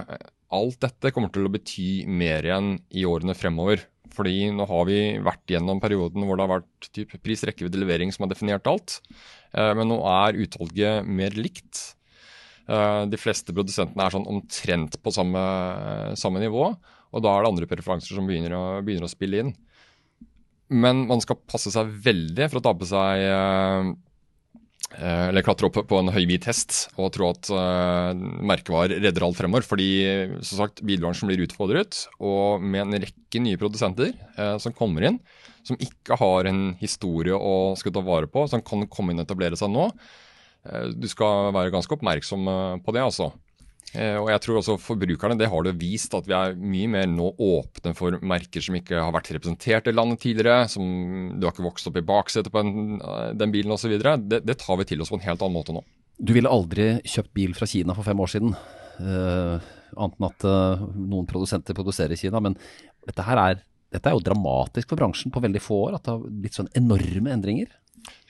alt 0.54 0.80
dette 0.86 1.12
kommer 1.12 1.34
til 1.34 1.48
å 1.48 1.52
bety 1.52 2.06
mer 2.08 2.46
igjen 2.46 2.78
i 2.94 3.04
årene 3.10 3.36
fremover. 3.36 3.84
Fordi 4.14 4.52
nå 4.54 4.68
har 4.70 4.86
vi 4.86 5.00
vært 5.26 5.50
gjennom 5.50 5.82
perioden 5.82 6.28
hvor 6.28 6.38
det 6.38 6.46
har 6.46 6.54
vært 6.60 6.90
typ 6.94 7.16
pris, 7.26 7.42
rekkevidde, 7.50 7.82
levering 7.82 8.14
som 8.14 8.28
har 8.28 8.34
definert 8.34 8.70
alt. 8.70 9.00
Eh, 9.52 9.74
men 9.74 9.90
nå 9.90 10.00
er 10.06 10.40
utvalget 10.46 11.10
mer 11.10 11.36
likt. 11.36 11.82
Eh, 12.70 13.04
de 13.10 13.20
fleste 13.20 13.56
produsentene 13.56 14.06
er 14.06 14.14
sånn 14.14 14.30
omtrent 14.30 15.00
på 15.04 15.12
samme, 15.12 15.44
samme 16.20 16.44
nivå. 16.44 16.70
Og 17.14 17.26
da 17.26 17.34
er 17.34 17.44
det 17.44 17.52
andre 17.52 17.70
preferanser 17.70 18.16
som 18.18 18.30
begynner 18.30 18.56
å, 18.58 18.64
begynner 18.86 19.10
å 19.10 19.12
spille 19.12 19.44
inn. 19.44 19.54
Men 20.74 21.06
man 21.10 21.22
skal 21.24 21.40
passe 21.50 21.72
seg 21.74 21.92
veldig 22.04 22.50
for 22.50 22.60
å 22.60 22.66
ta 22.66 22.74
på 22.78 22.88
seg 22.90 23.24
eh, 23.28 23.90
eh, 24.98 25.28
eller 25.30 25.46
klatre 25.46 25.70
opp 25.70 25.78
på 25.90 26.00
en 26.00 26.12
høy 26.16 26.24
hvit 26.30 26.48
hest 26.50 26.88
og 26.98 27.12
tro 27.16 27.30
at 27.30 27.52
uh, 27.54 28.10
merkevarer 28.16 28.98
redder 29.04 29.28
alt 29.28 29.38
fremover. 29.38 29.68
Fordi 29.68 29.90
som 30.42 30.64
sagt, 30.64 30.84
bilbransjen 30.86 31.30
blir 31.30 31.46
utfordret, 31.46 32.08
og 32.24 32.64
med 32.64 32.88
en 32.88 33.06
rekke 33.06 33.44
nye 33.44 33.60
produsenter 33.62 34.16
uh, 34.40 34.58
som 34.62 34.76
kommer 34.76 35.10
inn, 35.10 35.22
som 35.64 35.80
ikke 35.80 36.18
har 36.20 36.50
en 36.50 36.66
historie 36.82 37.38
å 37.38 37.74
skulle 37.80 38.00
ta 38.00 38.06
vare 38.06 38.30
på, 38.32 38.48
som 38.50 38.66
kan 38.66 38.88
komme 38.92 39.14
inn 39.14 39.22
og 39.22 39.28
etablere 39.28 39.60
seg 39.60 39.72
nå. 39.74 39.90
Uh, 40.66 40.90
du 40.96 41.10
skal 41.12 41.54
være 41.56 41.74
ganske 41.76 42.00
oppmerksom 42.00 42.50
på 42.84 42.98
det, 42.98 43.06
altså. 43.06 43.34
Eh, 43.94 44.16
og 44.18 44.32
jeg 44.32 44.42
tror 44.42 44.58
også 44.58 44.76
forbrukerne 44.82 45.38
det 45.38 45.50
har 45.52 45.66
det 45.68 45.76
vist 45.78 46.16
at 46.18 46.26
vi 46.26 46.34
er 46.34 46.56
mye 46.58 46.90
mer 46.96 47.10
nå 47.12 47.28
åpne 47.38 47.94
for 47.98 48.18
merker 48.26 48.64
som 48.66 48.78
ikke 48.80 48.98
har 48.98 49.14
vært 49.14 49.30
representert 49.36 49.90
i 49.90 49.94
landet 49.94 50.24
tidligere. 50.24 50.70
som 50.72 51.36
Du 51.38 51.46
har 51.46 51.54
ikke 51.54 51.68
vokst 51.68 51.90
opp 51.90 52.00
i 52.02 52.06
baksetet 52.06 52.54
på 52.54 52.64
en, 52.64 53.02
eh, 53.02 53.34
den 53.38 53.54
bilen 53.54 53.76
osv. 53.76 53.94
Det, 54.02 54.42
det 54.42 54.58
tar 54.62 54.80
vi 54.82 54.88
til 54.90 55.04
oss 55.04 55.14
på 55.14 55.20
en 55.20 55.28
helt 55.28 55.42
annen 55.42 55.60
måte 55.60 55.76
nå. 55.76 55.84
Du 56.18 56.34
ville 56.34 56.50
aldri 56.50 57.02
kjøpt 57.10 57.34
bil 57.34 57.54
fra 57.58 57.70
Kina 57.70 57.94
for 57.98 58.06
fem 58.06 58.20
år 58.22 58.30
siden. 58.30 58.58
Uh, 59.02 59.58
annet 59.98 60.20
enn 60.20 60.28
at 60.28 60.44
uh, 60.46 60.84
noen 60.94 61.26
produsenter 61.26 61.74
produserer 61.74 62.14
i 62.14 62.20
Kina. 62.20 62.42
Men 62.44 62.54
dette 63.08 63.26
her 63.26 63.42
er, 63.42 63.64
dette 63.94 64.10
er 64.10 64.14
jo 64.14 64.22
dramatisk 64.22 64.92
for 64.92 65.02
bransjen 65.02 65.34
på 65.34 65.42
veldig 65.42 65.62
få 65.62 65.80
år. 65.88 65.98
At 65.98 66.06
det 66.06 66.14
har 66.14 66.36
blitt 66.44 66.60
sånn 66.60 66.70
enorme 66.78 67.34
endringer. 67.34 67.74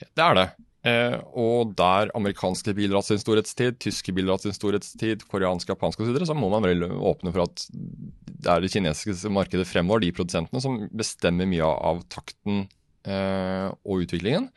Det 0.00 0.24
er 0.24 0.38
det. 0.40 0.46
Eh, 0.84 1.16
og 1.32 1.72
der 1.78 2.10
amerikanske 2.16 2.74
biler 2.76 2.98
har 2.98 3.06
sin 3.06 3.20
storhetstid, 3.20 3.78
tyske 3.80 4.12
biler 4.12 4.34
har 4.34 4.42
sin 4.42 4.52
storhetstid, 4.52 5.24
koreanske, 5.30 5.72
japanske 5.72 6.04
osv., 6.04 6.18
så, 6.20 6.28
så 6.28 6.36
må 6.36 6.50
man 6.52 6.66
vel 6.66 6.84
åpne 6.84 7.32
for 7.32 7.46
at 7.46 7.64
det 7.72 8.52
er 8.52 8.60
det 8.60 8.72
kinesiske 8.74 9.32
markedet 9.32 9.64
fremover, 9.70 10.04
de 10.04 10.12
produsentene, 10.12 10.60
som 10.60 10.82
bestemmer 10.92 11.48
mye 11.48 11.64
av 11.64 12.04
takten 12.12 12.66
eh, 13.08 13.70
og 13.72 14.04
utviklingen. 14.04 14.50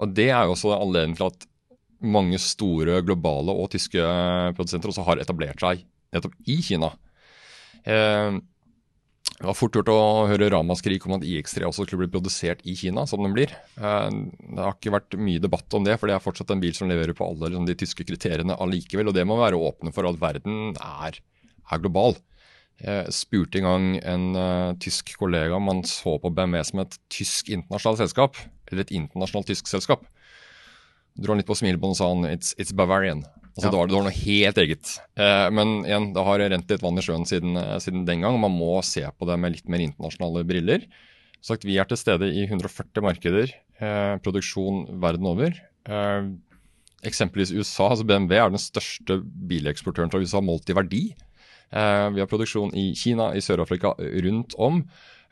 Og 0.00 0.14
Det 0.16 0.30
er 0.30 0.46
jo 0.46 0.54
også 0.54 0.72
anledningen 0.78 1.18
til 1.20 1.28
at 1.28 1.48
mange 1.98 2.38
store 2.40 3.02
globale 3.02 3.52
og 3.52 3.72
tyske 3.74 4.00
produsenter 4.56 4.92
også 4.92 5.04
har 5.04 5.20
etablert 5.20 5.60
seg 5.60 5.82
nettopp 6.14 6.36
i 6.48 6.60
Kina. 6.64 6.92
Eh, 7.84 8.38
det 9.38 9.46
var 9.46 9.54
fort 9.54 9.76
gjort 9.78 9.90
å 9.92 10.26
høre 10.26 10.48
ramaskrik 10.50 11.04
om 11.06 11.14
at 11.14 11.22
IX3 11.22 11.68
også 11.68 11.84
skulle 11.86 12.02
bli 12.02 12.10
produsert 12.16 12.64
i 12.66 12.72
Kina, 12.74 13.04
som 13.06 13.22
den 13.22 13.36
blir. 13.36 13.52
Eh, 13.78 14.08
det 14.10 14.58
har 14.58 14.74
ikke 14.74 14.96
vært 14.96 15.14
mye 15.14 15.42
debatt 15.42 15.76
om 15.78 15.86
det, 15.86 15.94
for 16.00 16.10
det 16.10 16.16
er 16.16 16.24
fortsatt 16.24 16.50
en 16.50 16.62
bil 16.62 16.74
som 16.74 16.90
leverer 16.90 17.14
på 17.14 17.22
alle 17.22 17.52
liksom, 17.52 17.68
de 17.68 17.76
tyske 17.78 18.06
kriteriene 18.08 18.56
allikevel. 18.58 19.12
Og 19.12 19.14
det 19.14 19.22
må 19.30 19.38
være 19.38 19.60
åpne 19.62 19.94
for 19.94 20.10
at 20.10 20.18
verden 20.18 20.74
er, 20.74 21.20
er 21.70 21.84
global. 21.84 22.18
Jeg 22.82 23.14
spurte 23.14 23.60
en 23.60 23.66
gang 23.66 23.86
en 24.06 24.26
uh, 24.38 24.74
tysk 24.82 25.14
kollega 25.18 25.54
om 25.54 25.70
han 25.70 25.84
så 25.86 26.16
på 26.22 26.30
BMW 26.34 26.62
som 26.66 26.82
et 26.82 26.98
tysk 27.10 27.50
internasjonalt 27.54 28.02
selskap, 28.02 28.38
eller 28.70 28.82
et 28.82 28.94
internasjonalt 28.94 29.50
tysk 29.50 29.70
selskap. 29.70 30.02
Dro 31.18 31.34
han 31.34 31.42
litt 31.42 31.50
på 31.50 31.58
smilebåndet 31.58 31.98
og 31.98 32.02
sa 32.02 32.10
han 32.10 32.26
it's, 32.30 32.54
it's 32.58 32.74
Bavarian. 32.74 33.22
Altså, 33.58 33.66
ja. 33.66 33.72
det, 33.72 33.78
var, 33.80 33.88
det, 33.90 33.96
var, 33.96 34.04
noe 34.06 34.14
helt 34.14 34.58
eget. 34.62 34.90
Eh, 35.18 35.48
men 35.50 35.70
igjen, 35.82 36.12
det 36.14 36.22
har 36.28 36.42
rent 36.52 36.70
litt 36.70 36.82
vann 36.84 37.00
i 37.00 37.02
sjøen 37.02 37.24
siden, 37.26 37.58
eh, 37.58 37.78
siden, 37.82 38.04
den 38.06 38.22
gang. 38.22 38.36
Man 38.38 38.54
må 38.54 38.76
se 38.86 39.02
på 39.02 39.26
det 39.26 39.34
med 39.42 39.56
litt 39.56 39.72
mer 39.72 39.82
internasjonale 39.82 40.44
briller. 40.46 40.84
Sagt, 41.42 41.66
vi 41.66 41.74
er 41.82 41.88
til 41.90 41.98
stede 41.98 42.28
i 42.30 42.44
140 42.46 43.02
markeder, 43.02 43.50
eh, 43.82 44.14
produksjon 44.22 44.84
verden 45.02 45.26
over. 45.26 45.58
Eh, 45.90 46.30
eksempelvis 47.02 47.50
USA. 47.50 47.90
altså 47.90 48.06
BMW 48.06 48.38
er 48.38 48.54
den 48.54 48.62
største 48.62 49.18
bileksportøren 49.26 50.14
fra 50.14 50.22
USA 50.22 50.38
målt 50.38 50.70
i 50.70 50.78
verdi. 50.78 51.02
Eh, 51.70 52.06
vi 52.14 52.22
har 52.22 52.30
produksjon 52.30 52.70
i 52.78 52.92
Kina, 52.94 53.32
i 53.34 53.42
Sør-Afrika, 53.42 53.96
rundt 53.98 54.54
om. 54.54 54.84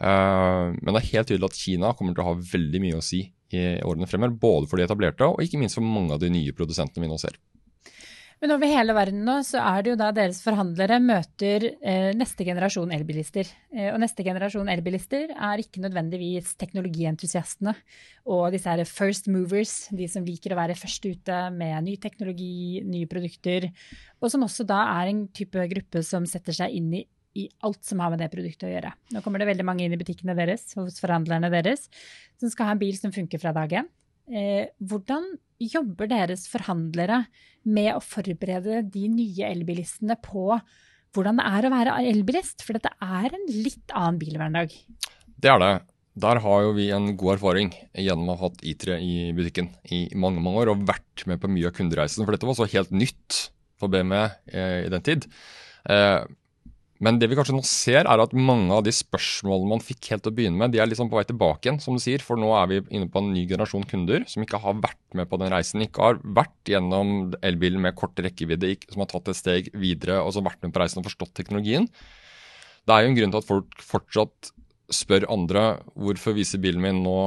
Eh, 0.03 0.65
men 0.83 0.93
det 0.93 1.01
er 1.01 1.13
helt 1.15 1.31
tydelig 1.31 1.51
at 1.51 1.63
Kina 1.63 1.95
kommer 1.95 2.15
til 2.15 2.27
å 2.27 2.33
ha 2.33 2.41
veldig 2.43 2.83
mye 2.83 2.99
å 2.99 3.05
si 3.05 3.23
i 3.55 3.67
årene 3.87 4.11
fremover. 4.11 4.35
Både 4.35 4.67
for 4.67 4.79
de 4.79 4.87
etablerte 4.87 5.31
og 5.31 5.43
ikke 5.43 5.61
minst 5.63 5.79
for 5.79 5.87
mange 5.87 6.15
av 6.15 6.23
de 6.23 6.31
nye 6.33 6.55
produsentene 6.57 7.07
vi 7.07 7.11
nå 7.11 7.19
ser. 7.23 7.39
Men 8.43 8.53
over 8.53 8.69
hele 8.69 8.93
verden 8.93 9.23
nå 9.25 9.39
så 9.49 9.63
er 9.65 9.85
det 9.85 9.93
jo 9.95 9.97
da 9.97 10.11
deres 10.13 10.43
forhandlere 10.45 10.99
møter 11.01 11.65
eh, 11.81 12.11
neste 12.17 12.45
generasjon 12.45 12.91
elbilister. 12.93 13.49
Eh, 13.73 13.89
og 13.95 13.97
neste 14.03 14.27
generasjon 14.27 14.69
elbilister 14.69 15.33
er 15.33 15.63
ikke 15.63 15.81
nødvendigvis 15.81 16.53
teknologientusiastene 16.61 17.73
og 18.29 18.51
disse 18.53 18.69
her 18.69 18.85
first 18.85 19.31
movers, 19.33 19.87
de 19.89 20.09
som 20.13 20.27
liker 20.27 20.53
å 20.53 20.61
være 20.61 20.77
først 20.77 21.09
ute 21.09 21.39
med 21.57 21.89
ny 21.89 21.97
teknologi, 22.03 22.83
nye 22.85 23.09
produkter. 23.09 23.71
Og 24.21 24.29
som 24.33 24.45
også 24.45 24.69
da 24.69 24.83
er 24.99 25.15
en 25.15 25.25
type 25.33 25.65
gruppe 25.73 26.05
som 26.05 26.29
setter 26.29 26.61
seg 26.61 26.77
inn 26.77 26.93
i, 27.01 27.07
i 27.41 27.49
alt 27.65 27.81
som 27.89 28.05
har 28.05 28.13
med 28.13 28.21
det 28.21 28.29
produktet 28.37 28.69
å 28.69 28.75
gjøre. 28.75 28.93
Nå 29.17 29.25
kommer 29.25 29.41
det 29.41 29.49
veldig 29.49 29.69
mange 29.69 29.89
inn 29.89 29.97
i 29.97 30.01
butikkene 30.01 30.37
deres, 30.37 30.69
hos 30.77 31.01
forhandlerne 31.01 31.49
deres, 31.57 31.89
som 32.37 32.53
skal 32.53 32.69
ha 32.69 32.77
en 32.77 32.85
bil 32.85 33.01
som 33.01 33.17
funker 33.17 33.41
fra 33.41 33.57
dag 33.57 33.81
én. 33.81 33.91
Eh, 34.29 34.69
hvordan 34.83 35.39
jobber 35.63 36.11
deres 36.11 36.47
forhandlere 36.51 37.25
med 37.67 37.95
å 37.97 38.03
forberede 38.05 38.83
de 38.93 39.09
nye 39.11 39.51
elbilistene 39.51 40.19
på 40.23 40.59
hvordan 41.17 41.41
det 41.41 41.49
er 41.49 41.67
å 41.67 41.73
være 41.73 41.99
elbilist? 42.13 42.65
For 42.65 42.77
dette 42.77 42.93
er 43.03 43.33
en 43.33 43.47
litt 43.51 43.95
annen 43.97 44.19
bilhverdag. 44.21 44.75
Det 45.37 45.53
er 45.53 45.63
det. 45.63 45.75
Der 46.17 46.41
har 46.41 46.63
jo 46.65 46.73
vi 46.77 46.89
en 46.97 47.11
god 47.21 47.35
erfaring 47.35 47.75
gjennom 47.93 48.33
å 48.33 48.37
ha 48.39 48.49
hatt 48.49 48.63
I3 48.65 48.97
i 49.05 49.17
butikken 49.37 49.69
i 49.93 50.07
mange 50.17 50.41
mange 50.41 50.63
år 50.63 50.73
og 50.73 50.87
vært 50.89 51.27
med 51.29 51.43
på 51.43 51.51
mye 51.53 51.69
av 51.69 51.77
kundereisen. 51.77 52.25
For 52.25 52.33
dette 52.33 52.49
var 52.49 52.57
så 52.57 52.69
helt 52.73 52.93
nytt 52.95 53.41
for 53.77 53.93
BME 53.93 54.23
eh, 54.49 54.87
i 54.87 54.93
den 54.93 55.05
tid. 55.05 55.27
Eh, 55.93 56.23
men 57.05 57.19
det 57.21 57.29
vi 57.29 57.37
kanskje 57.37 57.53
nå 57.53 57.61
ser, 57.69 58.07
er 58.09 58.23
at 58.23 58.33
mange 58.33 58.73
av 58.73 58.85
de 58.87 58.93
spørsmålene 58.95 59.69
man 59.75 59.83
fikk 59.85 60.09
helt 60.13 60.23
til 60.25 60.33
å 60.33 60.37
begynne 60.37 60.61
med, 60.61 60.73
de 60.73 60.81
er 60.81 60.89
liksom 60.89 61.11
på 61.13 61.19
vei 61.19 61.27
tilbake 61.29 61.69
igjen, 61.69 61.81
som 61.83 61.97
du 61.97 62.01
sier. 62.01 62.23
For 62.25 62.41
nå 62.41 62.49
er 62.57 62.71
vi 62.71 62.79
inne 62.97 63.11
på 63.13 63.21
en 63.21 63.29
ny 63.35 63.43
generasjon 63.51 63.85
kunder 63.91 64.25
som 64.31 64.45
ikke 64.45 64.61
har 64.63 64.79
vært 64.81 65.19
med 65.19 65.29
på 65.29 65.39
den 65.43 65.53
reisen. 65.53 65.85
Ikke 65.85 66.07
har 66.07 66.21
vært 66.25 66.73
gjennom 66.73 67.35
elbilen 67.45 67.85
med 67.85 67.99
kort 68.01 68.17
rekkevidde, 68.25 68.73
som 68.89 69.05
har 69.05 69.11
tatt 69.13 69.29
et 69.33 69.41
steg 69.41 69.69
videre 69.77 70.23
og 70.23 70.33
som 70.33 70.45
har 70.47 70.55
vært 70.55 70.65
med 70.65 70.77
på 70.77 70.83
reisen 70.83 71.03
og 71.03 71.09
forstått 71.11 71.35
teknologien. 71.37 71.91
Det 72.87 72.95
er 72.95 73.05
jo 73.05 73.13
en 73.13 73.19
grunn 73.19 73.35
til 73.35 73.43
at 73.43 73.51
folk 73.51 73.85
fortsatt 73.85 74.53
spør 74.95 75.27
andre 75.35 75.67
hvorfor 75.99 76.37
viser 76.37 76.63
bilen 76.63 76.81
min 76.81 77.03
nå 77.05 77.19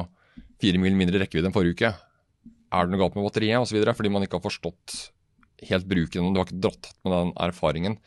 fire 0.63 0.79
mil 0.81 0.95
mindre 0.97 1.21
rekkevidde 1.21 1.51
enn 1.51 1.55
forrige 1.55 1.77
uke. 1.77 1.93
Er 2.73 2.85
det 2.85 2.93
noe 2.93 3.03
galt 3.03 3.15
med 3.17 3.27
batteriet 3.27 3.61
osv.? 3.61 3.77
Fordi 3.85 4.11
man 4.13 4.25
ikke 4.25 4.39
har 4.39 4.45
forstått 4.45 4.97
helt 5.69 5.87
bruken. 5.89 6.33
Du 6.33 6.41
har 6.41 6.49
ikke 6.49 6.63
dratt 6.65 6.91
med 7.03 7.13
den 7.13 7.31
erfaringen. 7.45 7.99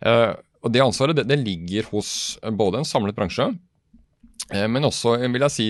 Uh, 0.00 0.36
og 0.60 0.72
Det 0.72 0.82
ansvaret 0.84 1.16
det, 1.16 1.26
det 1.30 1.40
ligger 1.40 1.88
hos 1.94 2.38
eh, 2.42 2.52
både 2.52 2.82
en 2.82 2.88
samlet 2.88 3.16
bransje, 3.16 3.48
eh, 4.52 4.66
men 4.68 4.88
også 4.88 5.16
vil 5.22 5.46
jeg 5.46 5.56
si, 5.56 5.68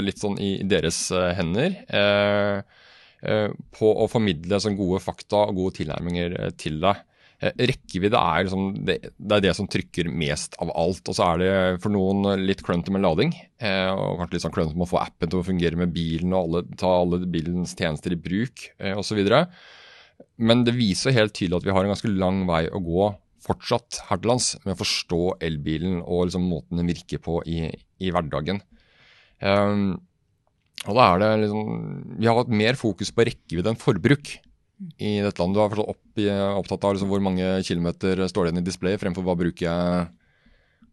litt 0.00 0.22
sånn 0.22 0.38
i 0.40 0.54
deres 0.64 1.08
eh, 1.12 1.32
hender. 1.36 1.76
Eh, 1.88 2.88
eh, 3.28 3.52
på 3.76 3.92
å 3.92 4.08
formidle 4.10 4.62
sånn 4.62 4.78
gode 4.78 5.02
fakta 5.04 5.46
og 5.50 5.60
gode 5.60 5.80
tilnærminger 5.82 6.36
eh, 6.38 6.52
til 6.60 6.80
deg. 6.82 7.06
Rekkevidde 7.40 8.20
er, 8.20 8.42
liksom 8.44 8.64
det, 8.84 8.98
det, 9.16 9.36
er 9.38 9.44
det 9.46 9.54
som 9.56 9.68
trykker 9.70 10.10
mest 10.12 10.58
av 10.60 10.74
alt. 10.76 11.06
Og 11.08 11.16
så 11.16 11.24
er 11.24 11.38
det 11.40 11.52
for 11.80 11.88
noen 11.94 12.42
litt 12.44 12.60
klønete 12.60 12.92
med 12.92 13.00
lading. 13.00 13.32
og 13.64 14.18
kanskje 14.20 14.34
litt 14.34 14.44
sånn 14.44 14.52
klønete 14.52 14.76
med 14.76 14.84
å 14.84 14.90
få 14.90 14.98
appen 15.00 15.32
til 15.32 15.40
å 15.40 15.46
fungere 15.46 15.80
med 15.80 15.94
bilen 15.94 16.34
og 16.34 16.42
alle, 16.42 16.62
ta 16.76 16.90
alle 16.98 17.22
bilens 17.24 17.72
tjenester 17.78 18.12
i 18.12 18.20
bruk 18.20 18.66
eh, 18.76 18.92
osv. 18.92 19.22
Men 20.36 20.66
det 20.68 20.76
viser 20.76 21.16
helt 21.16 21.32
tydelig 21.32 21.62
at 21.62 21.70
vi 21.70 21.72
har 21.78 21.88
en 21.88 21.94
ganske 21.94 22.12
lang 22.12 22.44
vei 22.48 22.66
å 22.68 22.82
gå 22.84 23.08
fortsatt 23.44 24.02
her 24.10 24.20
til 24.20 24.32
lands 24.32 24.52
med 24.66 24.74
å 24.74 24.80
forstå 24.82 25.22
elbilen 25.46 26.00
og 26.02 26.28
liksom 26.28 26.46
måten 26.50 26.80
den 26.80 26.90
virker 26.90 27.22
på 27.24 27.40
i, 27.48 27.64
i 28.00 28.12
hverdagen. 28.12 28.60
Um, 29.40 29.98
og 30.88 30.96
da 30.96 31.06
er 31.10 31.20
det 31.20 31.28
liksom 31.42 31.68
Vi 32.20 32.28
har 32.28 32.36
hatt 32.36 32.52
mer 32.52 32.76
fokus 32.76 33.08
på 33.12 33.24
rekkevidde 33.28 33.72
enn 33.72 33.80
forbruk 33.80 34.34
i 34.96 35.18
dette 35.20 35.40
landet. 35.40 35.56
Du 35.56 35.60
er 35.64 35.82
opp, 35.92 36.22
opptatt 36.62 36.86
av 36.88 36.96
liksom 36.96 37.10
hvor 37.12 37.22
mange 37.24 37.48
kilometer 37.66 38.24
står 38.28 38.46
det 38.46 38.52
igjen 38.52 38.62
i 38.62 38.68
displayet, 38.68 39.02
fremfor 39.02 39.26
hva 39.26 39.36
bruker 39.36 39.66
jeg 39.66 40.08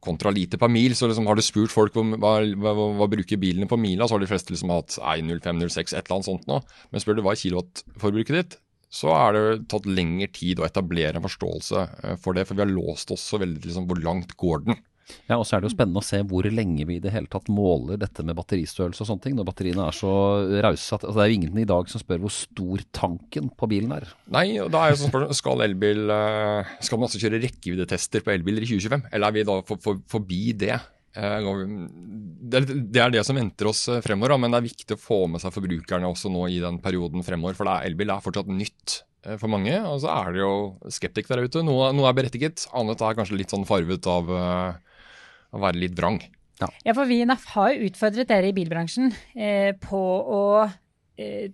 kontra 0.03 0.31
liter 0.33 0.59
per 0.59 0.71
mil. 0.71 0.95
Så 0.95 1.07
liksom 1.07 1.27
har 1.29 1.39
du 1.39 1.43
spurt 1.45 1.73
folk 1.73 1.95
hva, 1.95 2.03
hva, 2.19 2.33
hva, 2.67 2.87
hva 2.99 3.09
bruker 3.11 3.39
bilene 3.39 3.69
på 3.69 3.79
mila, 3.79 4.07
så 4.07 4.17
har 4.17 4.23
de 4.23 4.29
fleste 4.29 4.53
liksom 4.53 4.73
hatt 4.75 4.97
0506, 4.99 5.93
et 5.93 6.03
eller 6.03 6.17
annet 6.17 6.29
sånt 6.29 6.49
nå. 6.51 6.59
Men 6.91 7.03
spør 7.03 7.17
du 7.17 7.23
hva 7.25 7.35
er 7.35 7.41
kilowattforbruket 7.43 8.39
ditt, 8.41 8.59
så 8.87 9.11
er 9.15 9.35
det 9.35 9.45
tatt 9.71 9.87
lengre 9.89 10.29
tid 10.31 10.61
å 10.61 10.67
etablere 10.67 11.19
en 11.19 11.25
forståelse 11.25 11.87
eh, 12.03 12.19
for 12.21 12.37
det. 12.37 12.47
For 12.47 12.57
vi 12.57 12.63
har 12.63 12.71
låst 12.71 13.11
oss 13.11 13.25
så 13.33 13.39
veldig 13.41 13.65
liksom, 13.65 13.89
hvor 13.89 13.99
langt 14.03 14.37
går 14.39 14.63
den. 14.67 14.79
Ja, 15.27 15.37
og 15.37 15.45
så 15.47 15.55
er 15.55 15.63
det 15.63 15.69
jo 15.69 15.75
spennende 15.75 16.01
å 16.01 16.05
se 16.05 16.19
hvor 16.27 16.43
lenge 16.51 16.83
vi 16.87 16.97
i 16.97 17.03
det 17.03 17.13
hele 17.13 17.29
tatt 17.31 17.47
måler 17.51 17.99
dette 17.99 18.25
med 18.27 18.35
batteristørrelse 18.35 19.03
og 19.03 19.09
sånne 19.09 19.23
ting. 19.23 19.37
Når 19.37 19.47
batteriene 19.47 19.85
er 19.87 19.95
så 19.95 20.11
rause 20.65 20.97
at 20.97 21.05
altså, 21.05 21.15
Det 21.15 21.23
er 21.23 21.31
jo 21.31 21.37
ingen 21.39 21.61
i 21.61 21.67
dag 21.69 21.91
som 21.91 22.03
spør 22.03 22.25
hvor 22.25 22.33
stor 22.33 22.83
tanken 22.95 23.47
på 23.55 23.71
bilen 23.71 23.93
er. 23.95 24.09
Nei, 24.33 24.45
og 24.63 24.71
da 24.73 24.83
er 24.83 24.93
jo 24.93 25.01
sånn 25.03 25.13
spørsmål 25.13 25.39
skal 25.39 25.63
elbil 25.67 26.13
eh, 26.13 26.75
Skal 26.83 26.99
man 26.99 27.07
også 27.07 27.23
kjøre 27.23 27.41
rekkeviddetester 27.43 28.25
på 28.25 28.35
elbiler 28.35 28.67
i 28.67 28.69
2025? 28.71 29.07
Eller 29.11 29.29
er 29.29 29.37
vi 29.37 29.47
da 29.47 29.57
for, 29.67 29.83
for, 29.83 30.03
forbi 30.11 30.43
det? 30.65 30.75
Eh, 31.17 31.49
det 32.47 33.01
er 33.01 33.13
det 33.13 33.23
som 33.25 33.37
venter 33.37 33.69
oss 33.71 33.87
eh, 33.89 34.01
fremover, 34.05 34.37
men 34.39 34.53
det 34.53 34.61
er 34.61 34.67
viktig 34.69 34.97
å 34.97 35.01
få 35.01 35.19
med 35.31 35.41
seg 35.41 35.55
forbrukerne 35.55 36.09
også 36.09 36.31
nå 36.33 36.45
i 36.53 36.61
den 36.63 36.79
perioden 36.83 37.25
fremover. 37.25 37.57
For 37.57 37.71
elbil 37.73 38.13
er 38.13 38.23
fortsatt 38.23 38.51
nytt 38.51 38.99
eh, 39.25 39.37
for 39.41 39.51
mange. 39.51 39.75
Og 39.89 40.01
så 40.03 40.11
er 40.13 40.33
det 40.35 40.43
jo 40.43 40.55
skeptikere 40.93 41.41
der 41.41 41.51
ute. 41.51 41.65
Noe, 41.65 41.91
noe, 41.95 42.09
er 42.09 42.17
berettiget, 42.17 42.67
annet 42.77 43.01
er 43.01 43.17
kanskje 43.17 43.39
litt 43.39 43.53
sånn 43.53 43.67
farvet 43.69 44.09
av 44.11 44.29
å 44.31 45.61
være 45.63 45.81
litt 45.81 45.95
vrang. 45.97 46.19
Ja. 46.57 46.69
ja, 46.87 46.93
for 46.97 47.05
vi 47.05 47.19
i 47.21 47.25
NAF 47.29 47.43
har 47.53 47.73
jo 47.75 47.85
utfordret 47.91 48.29
dere 48.31 48.49
i 48.49 48.55
bilbransjen 48.57 49.11
eh, 49.37 49.75
på 49.77 49.99
å 50.01 50.43
eh, 50.65 51.51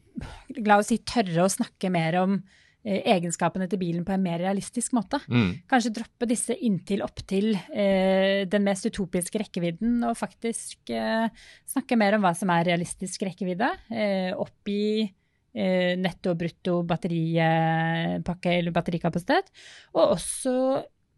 la 0.64 0.78
oss 0.80 0.94
si 0.94 1.02
tørre 1.04 1.44
å 1.44 1.52
snakke 1.52 1.92
mer 1.92 2.22
om 2.22 2.38
Eh, 2.38 2.63
egenskapene 2.84 3.68
til 3.72 3.80
bilen 3.82 4.04
på 4.08 4.14
en 4.16 4.24
mer 4.24 4.42
realistisk 4.44 4.94
måte. 4.98 5.20
Mm. 5.32 5.64
Kanskje 5.72 5.94
droppe 5.96 6.28
disse 6.30 6.56
inntil 6.68 7.04
opptil 7.06 7.54
eh, 7.56 8.44
den 8.50 8.66
mest 8.68 8.88
utopiske 8.90 9.40
rekkevidden, 9.40 10.02
og 10.10 10.18
faktisk 10.20 10.92
eh, 10.92 11.28
snakke 11.70 11.98
mer 12.00 12.18
om 12.18 12.26
hva 12.26 12.34
som 12.38 12.52
er 12.54 12.68
realistisk 12.74 13.24
rekkevidde. 13.28 13.70
Eh, 13.94 14.32
opp 14.36 14.74
eh, 14.74 15.94
netto 16.00 16.34
og 16.34 16.42
brutto 16.44 16.82
batteripakke 16.90 18.58
eller 18.60 18.76
batterikapasitet. 18.76 19.54
Og 19.96 20.18
også 20.18 20.58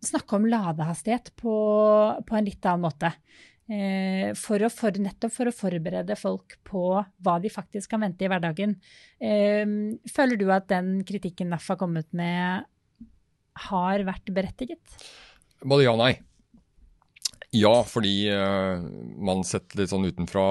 snakke 0.06 0.38
om 0.38 0.46
ladehastighet 0.50 1.34
på, 1.40 1.56
på 2.28 2.38
en 2.38 2.46
litt 2.46 2.66
annen 2.70 2.86
måte. 2.86 3.10
Eh, 3.66 4.30
for 4.38 4.62
for, 4.70 5.00
nettopp 5.02 5.34
for 5.34 5.50
å 5.50 5.56
forberede 5.56 6.14
folk 6.20 6.60
på 6.68 6.84
hva 7.02 7.36
de 7.42 7.50
faktisk 7.50 7.90
kan 7.96 8.04
vente 8.06 8.26
i 8.26 8.30
hverdagen. 8.30 8.78
Eh, 9.18 9.66
føler 10.12 10.38
du 10.38 10.46
at 10.54 10.70
den 10.70 11.00
kritikken 11.08 11.50
NAF 11.54 11.72
har 11.74 11.82
kommet 11.82 12.12
med, 12.14 12.70
har 13.70 14.06
vært 14.06 14.32
berettiget? 14.36 14.98
Både 15.66 15.88
ja 15.88 15.96
og 15.96 16.02
nei. 16.04 16.14
Ja, 17.56 17.86
fordi 17.88 18.28
uh, 18.36 18.84
man 19.24 19.46
sett 19.48 19.78
litt 19.80 19.88
sånn 19.88 20.04
utenfra, 20.10 20.44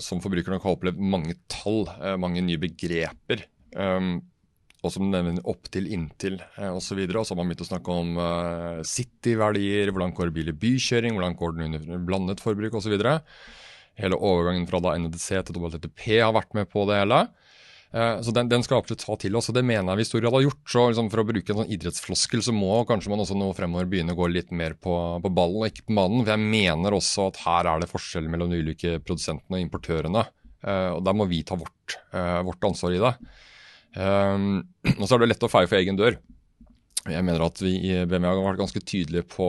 som 0.00 0.22
forbrukerne 0.24 0.62
har 0.62 0.76
opplevd 0.78 1.02
mange 1.12 1.36
tall, 1.52 1.84
uh, 2.00 2.14
mange 2.16 2.40
nye 2.40 2.60
begreper. 2.62 3.44
Og 4.82 4.90
som 4.90 5.10
nevner 5.12 5.38
opptil, 5.46 5.86
inntil 5.94 6.40
osv. 6.58 7.02
Og 7.06 7.20
så 7.22 7.32
har 7.32 7.38
man 7.38 7.50
begynt 7.50 7.62
å 7.62 7.68
snakke 7.68 7.98
om 8.02 8.16
uh, 8.18 8.80
City-verdier, 8.86 9.92
hvordan 9.94 10.14
går 10.16 10.32
bil 10.34 10.50
i 10.50 10.56
bykjøring, 10.58 11.14
hvordan 11.14 11.36
går 11.38 11.54
den 11.58 11.68
under 11.68 12.00
blandet 12.08 12.42
forbruk 12.42 12.74
osv. 12.80 12.96
Hele 14.00 14.18
overgangen 14.18 14.66
fra 14.66 14.80
da 14.82 14.96
NDC 14.98 15.28
til 15.46 15.60
WTP 15.62 16.02
har 16.16 16.34
vært 16.34 16.58
med 16.58 16.66
på 16.72 16.82
det 16.90 16.98
hele. 16.98 17.20
Uh, 17.92 18.18
så 18.24 18.34
den, 18.34 18.48
den, 18.50 18.64
skal 18.66 18.80
absolutt 18.80 19.04
ta 19.04 19.14
til 19.22 19.38
oss, 19.38 19.52
og 19.52 19.54
det 19.58 19.62
mener 19.68 19.92
jeg 19.92 20.00
vi 20.00 20.06
i 20.08 20.08
stor 20.08 20.24
grad 20.24 20.34
har 20.34 20.44
gjort. 20.48 20.64
Så 20.74 20.84
liksom 20.88 21.12
For 21.12 21.22
å 21.22 21.26
bruke 21.30 21.54
en 21.54 21.60
sånn 21.62 21.72
idrettsfloskel, 21.76 22.42
så 22.42 22.56
må 22.56 22.80
kanskje 22.88 23.14
man 23.14 23.22
også 23.22 23.38
nå 23.38 23.52
fremover 23.54 23.86
begynne 23.92 24.16
å 24.16 24.18
gå 24.18 24.32
litt 24.32 24.50
mer 24.50 24.74
på, 24.74 24.96
på 25.22 25.34
ballen 25.38 25.62
og 25.62 25.70
ikke 25.70 25.86
på 25.92 25.98
mannen. 26.00 26.24
For 26.24 26.34
jeg 26.34 26.50
mener 26.56 26.98
også 26.98 27.30
at 27.30 27.40
her 27.44 27.70
er 27.70 27.86
det 27.86 27.92
forskjell 27.92 28.26
mellom 28.34 28.50
de 28.50 28.64
ulike 28.66 28.98
produsentene 29.06 29.60
og 29.60 29.66
importørene. 29.68 30.26
Uh, 30.66 30.90
og 30.96 31.06
der 31.06 31.18
må 31.22 31.30
vi 31.30 31.44
ta 31.46 31.54
vårt, 31.62 32.00
vårt 32.10 32.70
ansvar 32.72 32.98
i 32.98 33.02
det. 33.06 33.14
Um, 33.96 34.62
og 35.00 35.04
så 35.06 35.16
er 35.16 35.24
det 35.24 35.32
lett 35.34 35.44
å 35.46 35.50
feie 35.52 35.68
for 35.70 35.80
egen 35.80 35.98
dør. 35.98 36.18
Jeg 37.02 37.26
mener 37.26 37.42
at 37.42 37.58
vi 37.58 37.74
i 37.88 37.94
BMW 38.06 38.28
har 38.30 38.52
vært 38.52 38.62
ganske 38.62 38.82
tydelige 38.86 39.26
på, 39.32 39.48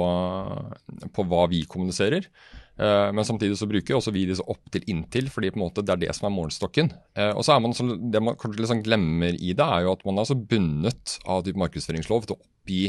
på 1.13 1.25
hva 1.29 1.45
vi 1.51 1.61
kommuniserer. 1.69 2.25
Uh, 2.73 3.11
men 3.13 3.21
samtidig 3.27 3.59
så 3.59 3.67
bruker 3.69 3.99
også 3.99 4.13
vi 4.15 4.25
disse 4.25 4.45
opp 4.49 4.71
til 4.73 4.85
inntil, 4.89 5.27
fordi 5.29 5.51
på 5.53 5.59
en 5.59 5.65
måte 5.67 5.83
det 5.85 5.93
er 5.93 6.01
det 6.07 6.15
som 6.17 6.25
er 6.29 6.33
målestokken. 6.33 6.89
Uh, 7.13 7.29
og 7.37 7.43
så 7.45 7.53
er 7.53 7.61
man, 7.61 7.75
Det 8.09 8.21
man 8.23 8.37
kanskje 8.39 8.63
liksom 8.63 8.81
glemmer 8.85 9.37
i 9.37 9.53
det, 9.53 9.67
er 9.67 9.85
jo 9.85 9.93
at 9.93 10.05
man 10.09 10.21
er 10.21 10.29
så 10.29 10.37
bundet 10.37 11.19
av 11.29 11.45
type 11.45 11.61
markedsføringslov 11.61 12.25
til 12.25 12.35
å 12.35 12.41
oppgi 12.41 12.83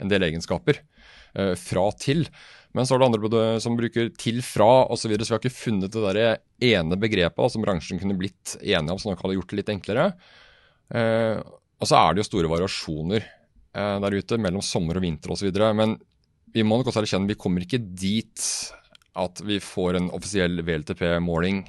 en 0.00 0.12
del 0.12 0.24
egenskaper. 0.24 0.80
Uh, 1.36 1.52
fra 1.60 1.90
til. 2.00 2.24
Men 2.76 2.88
så 2.88 2.96
er 2.96 3.04
det 3.04 3.10
andre 3.10 3.44
som 3.60 3.76
bruker 3.76 4.08
til 4.16 4.40
fra 4.44 4.86
osv. 4.88 5.04
Så, 5.04 5.12
videre, 5.12 5.28
så 5.28 5.34
vi 5.34 5.36
har 5.36 5.44
ikke 5.44 5.60
funnet 5.60 5.92
det 5.92 6.02
der 6.08 6.72
ene 6.72 6.96
begrepet 7.00 7.52
som 7.52 7.64
bransjen 7.64 8.00
kunne 8.00 8.16
blitt 8.16 8.56
enige 8.62 8.96
om, 8.96 9.00
som 9.00 9.12
nok 9.12 9.22
hadde 9.24 9.36
gjort 9.36 9.52
det 9.52 9.60
litt 9.60 9.72
enklere. 9.76 10.10
Og 10.90 11.88
så 11.88 11.98
er 11.98 12.14
det 12.14 12.22
jo 12.22 12.28
store 12.28 12.50
variasjoner 12.50 13.24
der 13.74 14.14
ute 14.16 14.38
mellom 14.40 14.62
sommer 14.64 14.96
og 14.96 15.04
vinter 15.04 15.32
osv. 15.34 15.50
Men 15.76 15.96
vi 16.54 16.64
må 16.64 16.78
nok 16.78 16.88
også 16.88 17.02
erkjenne 17.02 17.28
vi 17.28 17.38
kommer 17.38 17.64
ikke 17.64 17.82
dit 17.82 18.44
at 19.16 19.42
vi 19.44 19.58
får 19.62 19.98
en 19.98 20.08
offisiell 20.16 20.60
VLTP-måling 20.64 21.62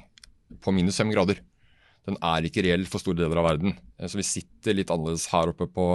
på 0.64 0.72
minus 0.76 1.00
fem 1.00 1.12
grader. 1.12 1.40
Den 2.08 2.16
er 2.24 2.46
ikke 2.48 2.64
reell 2.64 2.86
for 2.88 3.02
store 3.02 3.18
deler 3.20 3.40
av 3.40 3.48
verden. 3.50 3.74
Så 4.00 4.16
vi 4.20 4.24
sitter 4.24 4.76
litt 4.76 4.92
annerledes 4.92 5.26
her 5.32 5.50
oppe 5.52 5.66
på, 5.68 5.86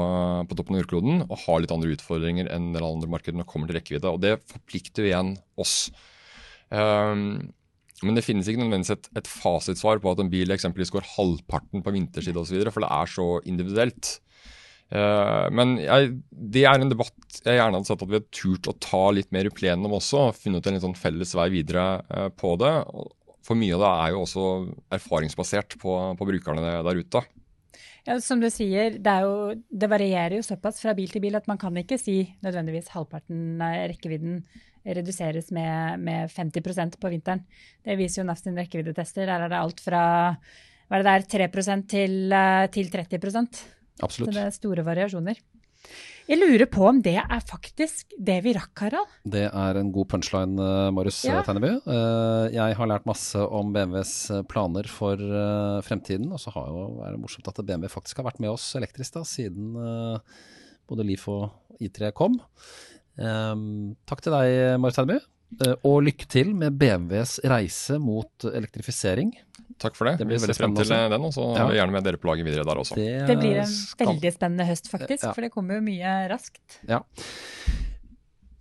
på 0.50 0.58
toppen 0.58 0.78
av 0.78 0.84
jordkloden 0.84 1.24
og 1.26 1.40
har 1.46 1.64
litt 1.64 1.74
andre 1.74 1.94
utfordringer 1.96 2.52
enn 2.54 2.70
en 2.76 2.86
andre 2.86 3.10
markeder 3.10 3.40
når 3.40 3.50
kommer 3.50 3.70
til 3.70 3.80
rekkevidde. 3.80 4.14
Og 4.14 4.22
det 4.22 4.36
forplikter 4.50 5.10
igjen 5.10 5.34
oss. 5.58 5.90
Um, 6.70 7.54
men 8.04 8.18
det 8.18 8.26
finnes 8.26 8.50
ikke 8.50 8.62
nødvendigvis 8.62 8.98
et, 8.98 9.10
et 9.20 9.30
fasitsvar 9.30 10.02
på 10.04 10.14
at 10.14 10.22
en 10.24 10.32
bil 10.32 10.54
eksempelvis 10.54 10.94
går 10.94 11.08
halvparten 11.16 11.84
på 11.86 11.94
vinterside 11.96 12.40
osv., 12.40 12.60
for 12.70 12.84
det 12.84 12.92
er 12.92 13.12
så 13.16 13.28
individuelt. 13.50 14.18
Uh, 14.94 15.50
men 15.56 15.78
jeg, 15.82 16.12
det 16.32 16.68
er 16.70 16.78
en 16.78 16.92
debatt 16.92 17.40
jeg 17.40 17.58
gjerne 17.58 17.80
hadde 17.80 17.90
sett 17.90 18.04
at 18.04 18.10
vi 18.12 18.20
hadde 18.20 18.36
turt 18.36 18.68
å 18.70 18.76
ta 18.84 19.04
litt 19.16 19.32
mer 19.34 19.48
i 19.50 19.54
plenum 19.54 19.96
også. 19.98 20.28
og 20.28 20.38
Funnet 20.38 20.68
en 20.70 20.78
litt 20.78 20.86
sånn 20.86 21.00
felles 21.00 21.34
vei 21.38 21.48
videre 21.56 21.88
uh, 22.12 22.28
på 22.30 22.54
det. 22.62 22.74
For 23.44 23.60
mye 23.60 23.76
av 23.76 23.82
det 23.84 23.94
er 23.94 24.14
jo 24.14 24.22
også 24.24 24.50
erfaringsbasert 25.00 25.80
på, 25.82 25.96
på 26.20 26.28
brukerne 26.30 26.76
der 26.86 27.02
ute. 27.02 27.24
Ja, 28.04 28.18
Som 28.20 28.42
du 28.44 28.50
sier, 28.52 28.98
det, 29.00 29.16
jo, 29.24 29.54
det, 29.56 29.88
varierer 29.88 30.36
jo 30.36 30.44
såpass 30.44 30.82
fra 30.84 30.92
bil 30.98 31.12
til 31.12 31.24
bil 31.24 31.38
at 31.40 31.48
man 31.48 31.60
kan 31.62 31.78
ikke 31.80 31.98
si 32.02 32.18
nødvendigvis 32.44 32.92
halvparten 32.92 33.62
av 33.64 33.78
rekkevidden 33.94 34.42
reduseres 34.84 35.48
med, 35.56 36.02
med 36.04 36.32
50 36.32 36.98
på 37.00 37.12
vinteren. 37.14 37.46
Det 37.86 37.96
viser 37.96 38.22
jo 38.22 38.28
NAF 38.28 38.42
sine 38.42 38.60
rekkeviddetester. 38.60 39.30
Der 39.30 39.46
er 39.46 39.52
det 39.54 39.62
alt 39.62 39.80
fra 39.80 40.04
hva 40.90 41.00
er 41.00 41.06
det 41.06 41.30
der, 41.32 41.48
3 41.48 41.78
til, 41.88 42.18
eh, 42.36 42.68
til 42.68 42.92
30 42.92 43.18
Absolutt. 44.04 44.28
Så 44.28 44.36
det 44.36 44.44
er 44.44 44.52
store 44.52 44.84
variasjoner. 44.86 45.40
Jeg 46.24 46.40
lurer 46.40 46.70
på 46.72 46.86
om 46.88 47.00
det 47.04 47.18
er 47.20 47.42
faktisk 47.44 48.14
det 48.16 48.38
vi 48.46 48.54
rakk, 48.56 48.72
Harald? 48.80 49.10
Det 49.28 49.44
er 49.50 49.80
en 49.80 49.90
god 49.92 50.08
punchline, 50.14 50.56
eh, 50.56 50.92
Marius 50.96 51.20
ja. 51.28 51.42
Tenneby. 51.44 51.74
Eh, 51.84 52.46
jeg 52.56 52.78
har 52.80 52.90
lært 52.90 53.10
masse 53.10 53.40
om 53.44 53.74
BMWs 53.76 54.14
eh, 54.32 54.46
planer 54.48 54.88
for 54.88 55.20
fremtiden. 55.84 56.32
Og 56.32 56.40
så 56.40 56.54
er 56.56 57.12
det 57.12 57.20
morsomt 57.20 57.50
at 57.52 57.60
BMW 57.60 57.92
faktisk 57.92 58.22
har 58.22 58.30
vært 58.30 58.40
med 58.44 58.54
oss 58.54 58.70
elektrisk 58.80 59.20
da, 59.20 59.26
siden 59.28 59.76
både 60.88 61.08
Leaf 61.08 61.28
og 61.32 61.84
I3 61.84 62.14
kom. 62.16 62.40
Takk 63.20 64.24
til 64.24 64.36
deg, 64.38 64.80
Marius 64.80 65.02
Tenneby. 65.02 65.20
Og 65.84 66.00
lykke 66.08 66.28
til 66.32 66.56
med 66.58 66.80
BMWs 66.80 67.42
reise 67.52 68.00
mot 68.02 68.48
elektrifisering. 68.48 69.36
Takk 69.84 69.98
for 70.00 70.08
det. 70.10 70.18
Det 70.22 70.28
blir 70.30 70.40
veldig 70.40 70.56
spennende 70.56 70.86
til 70.88 71.16
den, 71.16 71.26
og 71.28 71.34
så 71.36 71.48
ja. 71.58 71.66
gjerne 71.80 71.96
med 71.96 72.06
dere 72.08 72.20
på 72.22 72.30
laget 72.32 72.48
videre 72.48 72.68
der 72.68 72.80
også. 72.80 73.00
Det, 73.00 73.10
det 73.28 73.40
blir 73.40 73.60
en 73.60 73.74
veldig 74.04 74.36
spennende 74.36 74.68
høst, 74.70 74.88
faktisk, 74.92 75.26
ja. 75.28 75.34
for 75.36 75.46
det 75.46 75.52
kommer 75.54 75.80
jo 75.80 75.86
mye 75.86 76.14
raskt. 76.32 76.80
Ja. 76.90 77.04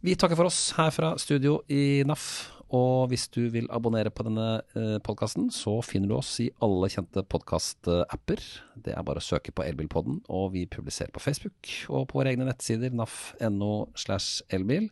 Vi 0.02 0.16
takker 0.18 0.38
for 0.38 0.50
oss 0.50 0.72
her 0.74 0.90
fra 0.94 1.14
studio 1.22 1.60
i 1.70 2.02
NAF. 2.08 2.26
Og 2.72 3.10
hvis 3.12 3.26
du 3.28 3.42
vil 3.52 3.66
abonnere 3.68 4.10
på 4.10 4.24
denne 4.24 4.62
eh, 4.72 4.96
podkasten, 5.04 5.50
så 5.52 5.76
finner 5.84 6.08
du 6.08 6.14
oss 6.16 6.30
i 6.40 6.48
alle 6.64 6.88
kjente 6.88 7.20
podkast-apper. 7.28 8.40
Det 8.80 8.94
er 8.96 9.04
bare 9.04 9.20
å 9.20 9.24
søke 9.24 9.52
på 9.52 9.66
Elbilpodden, 9.66 10.22
og 10.32 10.54
vi 10.54 10.64
publiserer 10.72 11.12
på 11.12 11.20
Facebook 11.20 11.68
og 11.92 12.08
på 12.08 12.22
våre 12.22 12.32
egne 12.32 12.48
nettsider 12.48 12.96
naf.no 12.96 13.74
slash 13.92 14.40
elbil. 14.56 14.88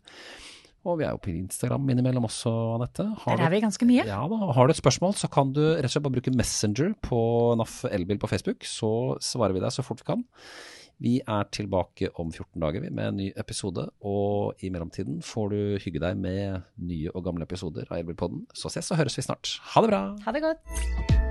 Og 0.88 0.96
vi 1.00 1.04
er 1.04 1.12
jo 1.12 1.20
på 1.20 1.32
Instagram 1.34 1.90
innimellom 1.92 2.24
også, 2.24 2.50
Anette. 2.78 3.04
Der 3.26 3.44
er 3.44 3.52
vi 3.52 3.60
ganske 3.60 3.88
mye. 3.88 4.06
Ja 4.08 4.22
da, 4.30 4.38
Har 4.56 4.66
du 4.66 4.72
et 4.72 4.80
spørsmål, 4.80 5.14
så 5.18 5.28
kan 5.32 5.52
du 5.52 5.60
rett 5.74 5.84
og 5.90 5.92
slett 5.92 6.06
bare 6.06 6.16
bruke 6.16 6.32
Messenger 6.34 6.94
på 7.04 7.20
NAF 7.60 7.82
Elbil 7.90 8.20
på 8.22 8.30
Facebook. 8.32 8.64
Så 8.64 8.90
svarer 9.24 9.56
vi 9.56 9.60
deg 9.64 9.74
så 9.76 9.84
fort 9.84 10.00
vi 10.00 10.08
kan. 10.12 10.24
Vi 11.00 11.14
er 11.24 11.48
tilbake 11.48 12.10
om 12.20 12.28
14 12.28 12.60
dager 12.60 12.84
med 12.90 13.06
en 13.06 13.16
ny 13.16 13.30
episode, 13.40 13.86
og 14.04 14.60
i 14.60 14.68
mellomtiden 14.68 15.22
får 15.24 15.48
du 15.54 15.60
hygge 15.80 16.02
deg 16.02 16.20
med 16.20 16.60
nye 16.76 17.14
og 17.14 17.24
gamle 17.24 17.48
episoder 17.48 17.88
av 17.88 18.02
Elbilpodden. 18.02 18.44
Så 18.52 18.72
ses 18.72 18.92
og 18.92 19.00
høres 19.00 19.16
vi 19.16 19.24
snart. 19.24 19.56
Ha 19.72 19.80
det 19.84 19.92
bra! 19.94 20.04
Ha 20.26 20.36
det 20.36 20.44
godt! 20.44 21.29